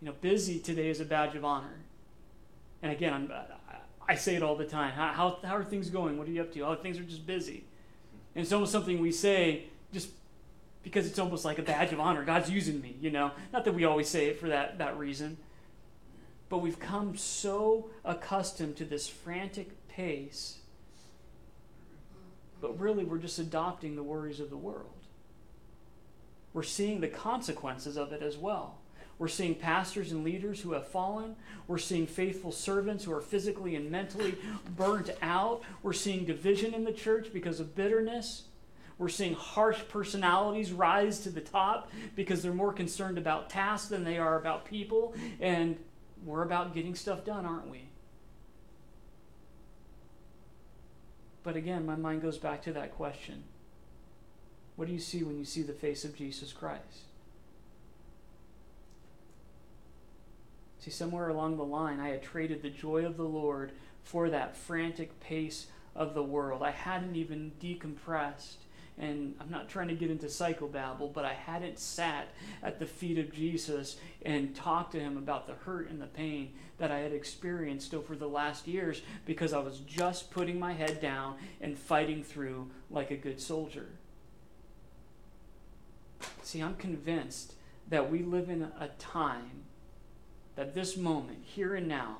You 0.00 0.06
know, 0.06 0.14
busy 0.20 0.58
today 0.58 0.88
is 0.88 1.00
a 1.00 1.04
badge 1.04 1.34
of 1.34 1.44
honor. 1.44 1.80
And 2.82 2.92
again, 2.92 3.12
I'm, 3.12 3.32
i 4.08 4.14
say 4.14 4.36
it 4.36 4.42
all 4.42 4.56
the 4.56 4.64
time. 4.64 4.92
How, 4.92 5.08
how, 5.08 5.38
how 5.44 5.56
are 5.56 5.64
things 5.64 5.90
going? 5.90 6.18
What 6.18 6.28
are 6.28 6.30
you 6.30 6.40
up 6.40 6.52
to? 6.54 6.60
Oh, 6.60 6.74
things 6.76 6.98
are 6.98 7.02
just 7.02 7.26
busy. 7.26 7.64
And 8.34 8.42
it's 8.42 8.52
almost 8.52 8.72
something 8.72 9.00
we 9.00 9.10
say 9.10 9.64
just 9.92 10.10
because 10.84 11.06
it's 11.06 11.18
almost 11.18 11.44
like 11.44 11.58
a 11.58 11.62
badge 11.62 11.92
of 11.92 12.00
honor. 12.00 12.24
God's 12.24 12.50
using 12.50 12.80
me, 12.80 12.96
you 13.00 13.10
know. 13.10 13.32
Not 13.52 13.64
that 13.64 13.74
we 13.74 13.84
always 13.84 14.08
say 14.08 14.26
it 14.26 14.38
for 14.38 14.48
that, 14.48 14.78
that 14.78 14.96
reason. 14.96 15.36
But 16.48 16.58
we've 16.58 16.78
come 16.78 17.16
so 17.16 17.90
accustomed 18.04 18.76
to 18.76 18.84
this 18.84 19.08
frantic 19.08 19.88
pace. 19.88 20.58
But 22.60 22.78
really, 22.80 23.04
we're 23.04 23.18
just 23.18 23.38
adopting 23.38 23.96
the 23.96 24.02
worries 24.02 24.40
of 24.40 24.48
the 24.48 24.56
world. 24.56 24.86
We're 26.54 26.62
seeing 26.62 27.00
the 27.00 27.08
consequences 27.08 27.96
of 27.96 28.12
it 28.12 28.22
as 28.22 28.36
well. 28.36 28.78
We're 29.18 29.28
seeing 29.28 29.56
pastors 29.56 30.12
and 30.12 30.22
leaders 30.22 30.60
who 30.60 30.72
have 30.72 30.86
fallen. 30.86 31.34
We're 31.66 31.78
seeing 31.78 32.06
faithful 32.06 32.52
servants 32.52 33.04
who 33.04 33.12
are 33.12 33.20
physically 33.20 33.74
and 33.74 33.90
mentally 33.90 34.36
burnt 34.76 35.10
out. 35.22 35.62
We're 35.82 35.92
seeing 35.92 36.24
division 36.24 36.72
in 36.72 36.84
the 36.84 36.92
church 36.92 37.32
because 37.32 37.58
of 37.58 37.74
bitterness. 37.74 38.44
We're 38.96 39.08
seeing 39.08 39.34
harsh 39.34 39.80
personalities 39.88 40.72
rise 40.72 41.20
to 41.20 41.30
the 41.30 41.40
top 41.40 41.90
because 42.14 42.42
they're 42.42 42.52
more 42.52 42.72
concerned 42.72 43.18
about 43.18 43.50
tasks 43.50 43.88
than 43.88 44.04
they 44.04 44.18
are 44.18 44.38
about 44.38 44.64
people. 44.64 45.14
And 45.40 45.76
we're 46.24 46.42
about 46.42 46.74
getting 46.74 46.94
stuff 46.94 47.24
done, 47.24 47.44
aren't 47.44 47.68
we? 47.68 47.88
But 51.42 51.56
again, 51.56 51.86
my 51.86 51.96
mind 51.96 52.22
goes 52.22 52.38
back 52.38 52.62
to 52.62 52.72
that 52.74 52.94
question 52.94 53.44
What 54.76 54.86
do 54.86 54.94
you 54.94 55.00
see 55.00 55.22
when 55.22 55.38
you 55.38 55.44
see 55.44 55.62
the 55.62 55.72
face 55.72 56.04
of 56.04 56.16
Jesus 56.16 56.52
Christ? 56.52 57.07
See, 60.88 60.94
somewhere 60.94 61.28
along 61.28 61.58
the 61.58 61.64
line, 61.64 62.00
I 62.00 62.08
had 62.08 62.22
traded 62.22 62.62
the 62.62 62.70
joy 62.70 63.04
of 63.04 63.18
the 63.18 63.24
Lord 63.24 63.72
for 64.04 64.30
that 64.30 64.56
frantic 64.56 65.20
pace 65.20 65.66
of 65.94 66.14
the 66.14 66.22
world. 66.22 66.62
I 66.62 66.70
hadn't 66.70 67.14
even 67.14 67.52
decompressed 67.60 68.56
and 68.96 69.34
I'm 69.38 69.50
not 69.50 69.68
trying 69.68 69.88
to 69.88 69.94
get 69.94 70.10
into 70.10 70.26
psychobabble, 70.26 71.12
but 71.12 71.26
I 71.26 71.34
hadn't 71.34 71.78
sat 71.78 72.28
at 72.62 72.78
the 72.78 72.86
feet 72.86 73.18
of 73.18 73.34
Jesus 73.34 73.98
and 74.24 74.56
talked 74.56 74.92
to 74.92 74.98
him 74.98 75.18
about 75.18 75.46
the 75.46 75.52
hurt 75.52 75.90
and 75.90 76.00
the 76.00 76.06
pain 76.06 76.54
that 76.78 76.90
I 76.90 77.00
had 77.00 77.12
experienced 77.12 77.92
over 77.92 78.16
the 78.16 78.26
last 78.26 78.66
years 78.66 79.02
because 79.26 79.52
I 79.52 79.58
was 79.58 79.80
just 79.80 80.30
putting 80.30 80.58
my 80.58 80.72
head 80.72 81.02
down 81.02 81.36
and 81.60 81.78
fighting 81.78 82.24
through 82.24 82.70
like 82.90 83.10
a 83.10 83.16
good 83.16 83.42
soldier. 83.42 83.90
See, 86.42 86.60
I'm 86.60 86.76
convinced 86.76 87.52
that 87.88 88.10
we 88.10 88.20
live 88.20 88.48
in 88.48 88.62
a 88.62 88.88
time 88.98 89.67
that 90.58 90.74
this 90.74 90.96
moment, 90.96 91.38
here 91.44 91.76
and 91.76 91.86
now, 91.86 92.16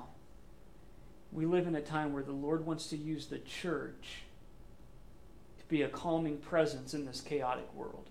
we 1.33 1.45
live 1.45 1.67
in 1.67 1.75
a 1.75 1.81
time 1.81 2.13
where 2.13 2.23
the 2.23 2.31
Lord 2.31 2.65
wants 2.65 2.87
to 2.87 2.95
use 2.95 3.25
the 3.25 3.39
church 3.39 4.21
to 5.59 5.65
be 5.65 5.81
a 5.81 5.89
calming 5.89 6.37
presence 6.37 6.93
in 6.93 7.05
this 7.05 7.19
chaotic 7.19 7.67
world. 7.75 8.05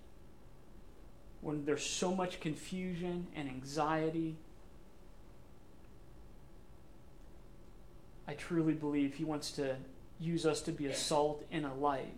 When 1.41 1.65
there's 1.65 1.83
so 1.83 2.13
much 2.13 2.41
confusion 2.41 3.25
and 3.35 3.49
anxiety, 3.49 4.35
I 8.27 8.35
truly 8.35 8.73
believe 8.73 9.15
He 9.15 9.23
wants 9.23 9.49
to 9.53 9.77
use 10.19 10.45
us 10.45 10.61
to 10.61 10.71
be 10.71 10.85
a 10.85 10.95
salt 10.95 11.43
and 11.51 11.65
a 11.65 11.73
light. 11.73 12.13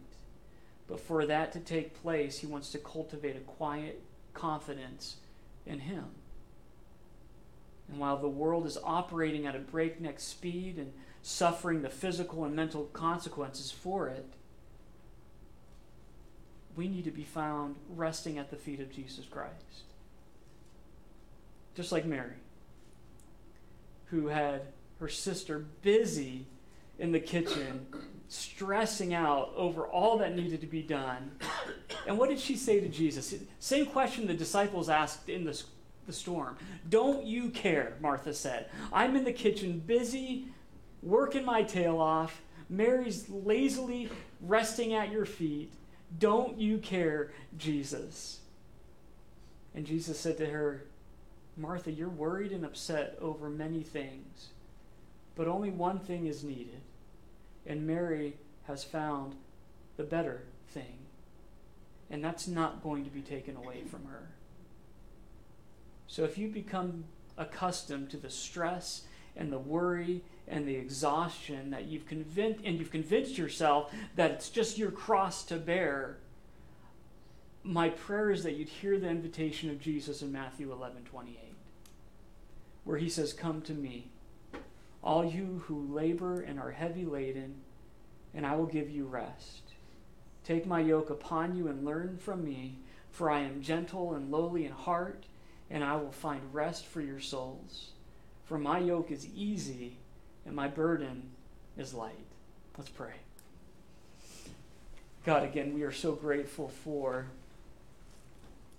But 0.89 0.99
for 0.99 1.25
that 1.27 1.53
to 1.53 1.61
take 1.61 2.01
place, 2.01 2.39
He 2.39 2.45
wants 2.45 2.71
to 2.73 2.77
cultivate 2.77 3.37
a 3.37 3.39
quiet 3.39 4.01
confidence 4.33 5.15
in 5.65 5.79
Him. 5.79 6.07
And 7.91 7.99
while 7.99 8.17
the 8.17 8.29
world 8.29 8.65
is 8.65 8.77
operating 8.83 9.45
at 9.45 9.55
a 9.55 9.59
breakneck 9.59 10.19
speed 10.19 10.77
and 10.77 10.93
suffering 11.21 11.81
the 11.81 11.89
physical 11.89 12.45
and 12.45 12.55
mental 12.55 12.85
consequences 12.85 13.69
for 13.69 14.07
it, 14.07 14.25
we 16.75 16.87
need 16.87 17.03
to 17.03 17.11
be 17.11 17.25
found 17.25 17.75
resting 17.89 18.37
at 18.37 18.49
the 18.49 18.55
feet 18.55 18.79
of 18.79 18.91
Jesus 18.91 19.25
Christ. 19.29 19.83
Just 21.75 21.91
like 21.91 22.05
Mary, 22.05 22.35
who 24.05 24.27
had 24.27 24.61
her 24.99 25.09
sister 25.09 25.59
busy 25.81 26.45
in 26.97 27.11
the 27.11 27.19
kitchen, 27.19 27.87
stressing 28.29 29.13
out 29.13 29.51
over 29.57 29.85
all 29.85 30.17
that 30.19 30.35
needed 30.35 30.61
to 30.61 30.67
be 30.67 30.81
done. 30.81 31.31
And 32.07 32.17
what 32.17 32.29
did 32.29 32.39
she 32.39 32.55
say 32.55 32.79
to 32.79 32.87
Jesus? 32.87 33.33
Same 33.59 33.85
question 33.85 34.27
the 34.27 34.33
disciples 34.33 34.87
asked 34.87 35.27
in 35.27 35.43
the, 35.43 35.61
the 36.05 36.13
storm. 36.13 36.57
Don't 36.89 37.25
you 37.25 37.49
care, 37.49 37.93
Martha 38.01 38.33
said. 38.33 38.69
I'm 38.91 39.15
in 39.15 39.23
the 39.23 39.33
kitchen 39.33 39.79
busy 39.79 40.47
working 41.01 41.45
my 41.45 41.63
tail 41.63 41.99
off. 41.99 42.41
Mary's 42.69 43.29
lazily 43.29 44.09
resting 44.41 44.93
at 44.93 45.11
your 45.11 45.25
feet. 45.25 45.73
Don't 46.19 46.59
you 46.59 46.77
care, 46.77 47.31
Jesus? 47.57 48.39
And 49.73 49.85
Jesus 49.85 50.19
said 50.19 50.37
to 50.37 50.45
her, 50.47 50.85
Martha, 51.57 51.91
you're 51.91 52.09
worried 52.09 52.51
and 52.51 52.65
upset 52.65 53.17
over 53.21 53.49
many 53.49 53.83
things, 53.83 54.47
but 55.35 55.47
only 55.47 55.69
one 55.69 55.99
thing 55.99 56.27
is 56.27 56.43
needed. 56.43 56.81
And 57.65 57.85
Mary 57.85 58.37
has 58.63 58.83
found 58.83 59.35
the 59.97 60.03
better 60.03 60.43
thing. 60.69 60.97
And 62.09 62.23
that's 62.23 62.47
not 62.47 62.83
going 62.83 63.03
to 63.05 63.09
be 63.09 63.21
taken 63.21 63.55
away 63.55 63.83
from 63.89 64.05
her. 64.05 64.29
So 66.11 66.25
if 66.25 66.37
you 66.37 66.49
become 66.49 67.05
accustomed 67.37 68.09
to 68.09 68.17
the 68.17 68.29
stress 68.29 69.03
and 69.37 69.49
the 69.49 69.57
worry 69.57 70.25
and 70.45 70.67
the 70.67 70.75
exhaustion 70.75 71.71
that 71.71 71.85
you've 71.85 72.05
convinced 72.05 72.59
and 72.65 72.77
you've 72.77 72.91
convinced 72.91 73.37
yourself 73.37 73.93
that 74.17 74.31
it's 74.31 74.49
just 74.49 74.77
your 74.77 74.91
cross 74.91 75.45
to 75.45 75.55
bear 75.55 76.17
my 77.63 77.87
prayer 77.87 78.29
is 78.29 78.43
that 78.43 78.55
you'd 78.55 78.67
hear 78.67 78.99
the 78.99 79.07
invitation 79.07 79.69
of 79.69 79.79
Jesus 79.79 80.21
in 80.21 80.33
Matthew 80.33 80.71
11 80.73 81.03
28, 81.03 81.37
where 82.83 82.97
he 82.97 83.07
says, 83.07 83.31
Come 83.31 83.61
to 83.61 83.73
me, 83.73 84.09
all 85.01 85.23
you 85.23 85.63
who 85.67 85.93
labor 85.93 86.41
and 86.41 86.59
are 86.59 86.71
heavy 86.71 87.05
laden, 87.05 87.55
and 88.33 88.45
I 88.45 88.55
will 88.55 88.65
give 88.65 88.89
you 88.89 89.05
rest. 89.05 89.61
Take 90.43 90.65
my 90.65 90.81
yoke 90.81 91.09
upon 91.09 91.55
you 91.55 91.69
and 91.69 91.85
learn 91.85 92.17
from 92.17 92.43
me, 92.43 92.79
for 93.11 93.29
I 93.29 93.41
am 93.41 93.61
gentle 93.61 94.13
and 94.13 94.31
lowly 94.31 94.65
in 94.65 94.71
heart, 94.71 95.25
and 95.71 95.83
I 95.83 95.95
will 95.95 96.11
find 96.11 96.41
rest 96.53 96.85
for 96.85 97.01
your 97.01 97.19
souls. 97.19 97.91
For 98.45 98.59
my 98.59 98.79
yoke 98.79 99.09
is 99.09 99.25
easy 99.35 99.97
and 100.45 100.55
my 100.55 100.67
burden 100.67 101.31
is 101.77 101.93
light. 101.93 102.25
Let's 102.77 102.89
pray. 102.89 103.13
God, 105.25 105.43
again, 105.43 105.73
we 105.73 105.83
are 105.83 105.91
so 105.91 106.13
grateful 106.13 106.67
for 106.67 107.27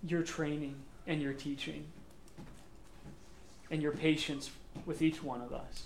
your 0.05 0.21
training 0.21 0.75
and 1.07 1.21
your 1.21 1.33
teaching 1.33 1.85
and 3.71 3.81
your 3.81 3.93
patience 3.93 4.51
with 4.85 5.01
each 5.01 5.23
one 5.23 5.41
of 5.41 5.53
us. 5.53 5.83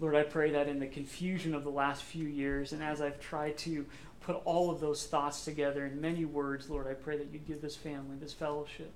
Lord, 0.00 0.16
I 0.16 0.22
pray 0.22 0.50
that 0.52 0.66
in 0.66 0.80
the 0.80 0.86
confusion 0.86 1.54
of 1.54 1.62
the 1.62 1.70
last 1.70 2.02
few 2.02 2.26
years, 2.26 2.72
and 2.72 2.82
as 2.82 3.02
I've 3.02 3.20
tried 3.20 3.58
to 3.58 3.84
put 4.20 4.36
all 4.44 4.70
of 4.70 4.80
those 4.80 5.06
thoughts 5.06 5.44
together 5.44 5.86
in 5.86 6.00
many 6.00 6.24
words, 6.24 6.68
Lord, 6.68 6.86
I 6.86 6.94
pray 6.94 7.16
that 7.16 7.28
you'd 7.32 7.46
give 7.46 7.62
this 7.62 7.76
family, 7.76 8.16
this 8.20 8.32
fellowship, 8.32 8.92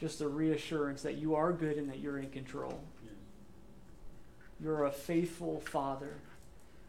just 0.00 0.20
a 0.20 0.28
reassurance 0.28 1.02
that 1.02 1.16
you 1.16 1.34
are 1.34 1.52
good 1.52 1.76
and 1.76 1.88
that 1.88 2.00
you're 2.00 2.18
in 2.18 2.30
control. 2.30 2.80
You're 4.60 4.86
a 4.86 4.90
faithful 4.90 5.60
Father, 5.60 6.14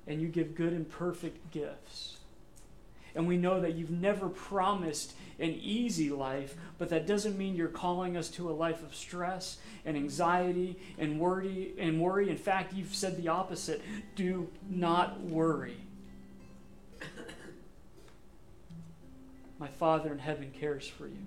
and 0.08 0.22
you 0.22 0.28
give 0.28 0.56
good 0.56 0.74
and 0.74 0.90
perfect 0.90 1.52
gifts. 1.52 2.18
And 3.16 3.28
we 3.28 3.38
know 3.38 3.62
that 3.62 3.76
you've 3.76 3.92
never 3.92 4.30
promised 4.30 5.14
an 5.40 5.50
easy 5.50 6.10
life, 6.10 6.56
but 6.78 6.90
that 6.90 7.08
doesn't 7.08 7.38
mean 7.38 7.56
you're 7.56 7.68
calling 7.68 8.18
us 8.18 8.30
to 8.30 8.50
a 8.50 8.54
life 8.54 8.84
of 8.84 8.96
stress 8.96 9.58
and 9.86 9.96
anxiety 9.98 10.78
and 10.98 11.20
worry 11.20 11.74
and 11.78 12.00
worry. 12.00 12.30
In 12.30 12.38
fact, 12.38 12.74
you've 12.74 12.96
said 12.96 13.18
the 13.18 13.28
opposite. 13.28 13.82
Do 14.16 14.50
not 14.70 15.22
worry. 15.22 15.78
My 19.60 19.68
Father 19.68 20.12
in 20.12 20.20
heaven 20.20 20.52
cares 20.58 20.88
for 20.88 21.08
you. 21.08 21.26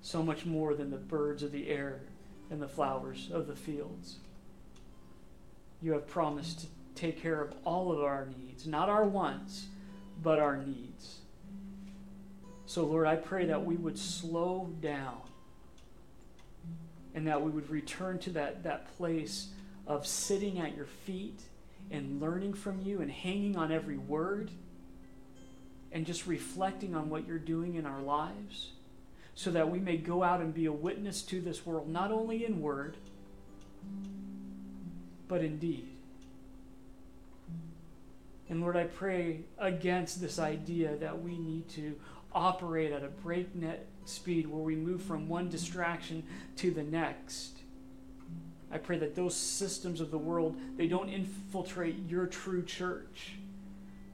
So 0.00 0.22
much 0.22 0.46
more 0.46 0.74
than 0.74 0.90
the 0.90 0.96
birds 0.96 1.42
of 1.42 1.50
the 1.50 1.68
air 1.68 2.00
and 2.48 2.62
the 2.62 2.68
flowers 2.68 3.28
of 3.32 3.48
the 3.48 3.56
fields. 3.56 4.16
You 5.82 5.92
have 5.92 6.06
promised 6.06 6.60
to 6.60 6.66
take 6.94 7.20
care 7.20 7.42
of 7.42 7.52
all 7.64 7.92
of 7.92 8.02
our 8.02 8.28
needs, 8.38 8.66
not 8.66 8.88
our 8.88 9.04
wants 9.04 9.66
but 10.22 10.38
our 10.38 10.56
needs. 10.56 11.18
So, 12.66 12.84
Lord, 12.84 13.06
I 13.06 13.16
pray 13.16 13.46
that 13.46 13.64
we 13.64 13.76
would 13.76 13.98
slow 13.98 14.70
down 14.80 15.20
and 17.14 17.26
that 17.26 17.42
we 17.42 17.50
would 17.50 17.68
return 17.70 18.18
to 18.20 18.30
that, 18.30 18.62
that 18.62 18.96
place 18.96 19.48
of 19.86 20.06
sitting 20.06 20.58
at 20.58 20.76
your 20.76 20.86
feet 20.86 21.40
and 21.90 22.20
learning 22.20 22.54
from 22.54 22.80
you 22.82 23.00
and 23.00 23.10
hanging 23.10 23.56
on 23.56 23.70
every 23.70 23.96
word 23.96 24.50
and 25.92 26.06
just 26.06 26.26
reflecting 26.26 26.94
on 26.94 27.08
what 27.08 27.26
you're 27.26 27.38
doing 27.38 27.74
in 27.74 27.86
our 27.86 28.02
lives 28.02 28.72
so 29.34 29.50
that 29.50 29.70
we 29.70 29.78
may 29.78 29.96
go 29.96 30.22
out 30.22 30.40
and 30.40 30.54
be 30.54 30.66
a 30.66 30.72
witness 30.72 31.22
to 31.22 31.40
this 31.40 31.66
world, 31.66 31.88
not 31.88 32.10
only 32.10 32.44
in 32.44 32.60
word, 32.60 32.96
but 35.28 35.42
in 35.42 35.58
deed. 35.58 35.88
And 38.48 38.60
Lord, 38.60 38.76
I 38.76 38.84
pray 38.84 39.40
against 39.58 40.20
this 40.20 40.38
idea 40.38 40.96
that 40.96 41.22
we 41.22 41.36
need 41.36 41.68
to 41.70 41.96
operate 42.32 42.92
at 42.92 43.02
a 43.02 43.08
breakneck 43.08 43.80
speed 44.04 44.46
where 44.46 44.62
we 44.62 44.76
move 44.76 45.02
from 45.02 45.28
one 45.28 45.48
distraction 45.48 46.22
to 46.56 46.70
the 46.70 46.82
next. 46.82 47.58
I 48.70 48.78
pray 48.78 48.98
that 48.98 49.14
those 49.14 49.34
systems 49.34 50.00
of 50.00 50.10
the 50.10 50.18
world 50.18 50.56
they 50.76 50.86
don't 50.86 51.08
infiltrate 51.08 51.96
your 52.08 52.26
true 52.26 52.62
church, 52.62 53.34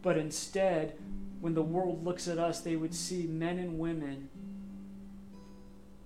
but 0.03 0.19
instead 0.19 0.95
when 1.43 1.55
the 1.55 1.63
world 1.63 2.05
looks 2.05 2.29
at 2.29 2.39
us 2.39 2.61
they 2.61 2.77
would 2.77 2.95
see 2.95 3.27
men 3.27 3.59
and 3.59 3.79
women 3.79 4.31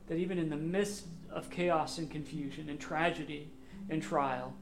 that 0.08 0.16
even 0.16 0.38
in 0.38 0.48
the 0.50 0.56
midst 0.56 1.04
of 1.30 1.50
chaos 1.50 1.98
and 1.98 2.10
confusion 2.10 2.68
and 2.68 2.80
tragedy 2.80 3.50
and 3.90 4.02
trial 4.02 4.54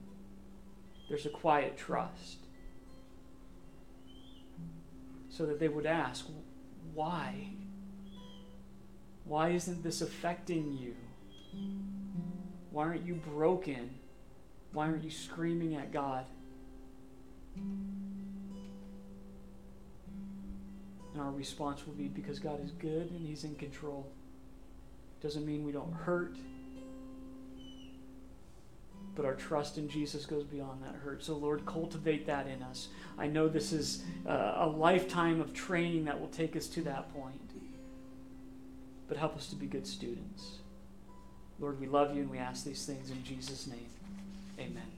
there's 1.08 1.26
a 1.26 1.30
quiet 1.30 1.76
trust 1.76 2.38
so 5.34 5.46
that 5.46 5.58
they 5.58 5.68
would 5.68 5.86
ask, 5.86 6.26
why? 6.94 7.48
Why 9.24 9.48
isn't 9.50 9.82
this 9.82 10.00
affecting 10.00 10.78
you? 10.78 10.94
Why 12.70 12.84
aren't 12.84 13.04
you 13.04 13.14
broken? 13.14 13.90
Why 14.72 14.86
aren't 14.86 15.02
you 15.02 15.10
screaming 15.10 15.74
at 15.74 15.92
God? 15.92 16.26
And 21.14 21.22
our 21.22 21.30
response 21.30 21.86
will 21.86 21.94
be 21.94 22.08
because 22.08 22.38
God 22.38 22.62
is 22.62 22.72
good 22.72 23.10
and 23.10 23.26
He's 23.26 23.44
in 23.44 23.54
control. 23.54 24.10
Doesn't 25.22 25.46
mean 25.46 25.64
we 25.64 25.72
don't 25.72 25.92
hurt, 25.92 26.36
but 29.14 29.24
our 29.24 29.34
trust 29.34 29.78
in 29.78 29.88
Jesus 29.88 30.26
goes 30.26 30.44
beyond 30.44 30.82
that 30.82 30.96
hurt. 30.96 31.22
So, 31.22 31.36
Lord, 31.36 31.64
cultivate 31.64 32.26
that 32.26 32.46
in 32.48 32.62
us. 32.62 32.88
I 33.16 33.28
know 33.28 33.48
this 33.48 33.72
is 33.72 34.02
uh, 34.26 34.56
a 34.58 34.66
lifetime 34.66 35.40
of 35.40 35.54
training 35.54 36.04
that 36.06 36.20
will 36.20 36.28
take 36.28 36.56
us 36.56 36.66
to 36.68 36.82
that 36.82 37.14
point, 37.14 37.40
but 39.08 39.16
help 39.16 39.36
us 39.36 39.46
to 39.48 39.56
be 39.56 39.66
good 39.66 39.86
students. 39.86 40.58
Lord, 41.60 41.80
we 41.80 41.86
love 41.86 42.14
you 42.14 42.22
and 42.22 42.30
we 42.30 42.38
ask 42.38 42.64
these 42.64 42.84
things 42.84 43.10
in 43.10 43.22
Jesus' 43.24 43.66
name. 43.66 43.86
Amen. 44.58 44.93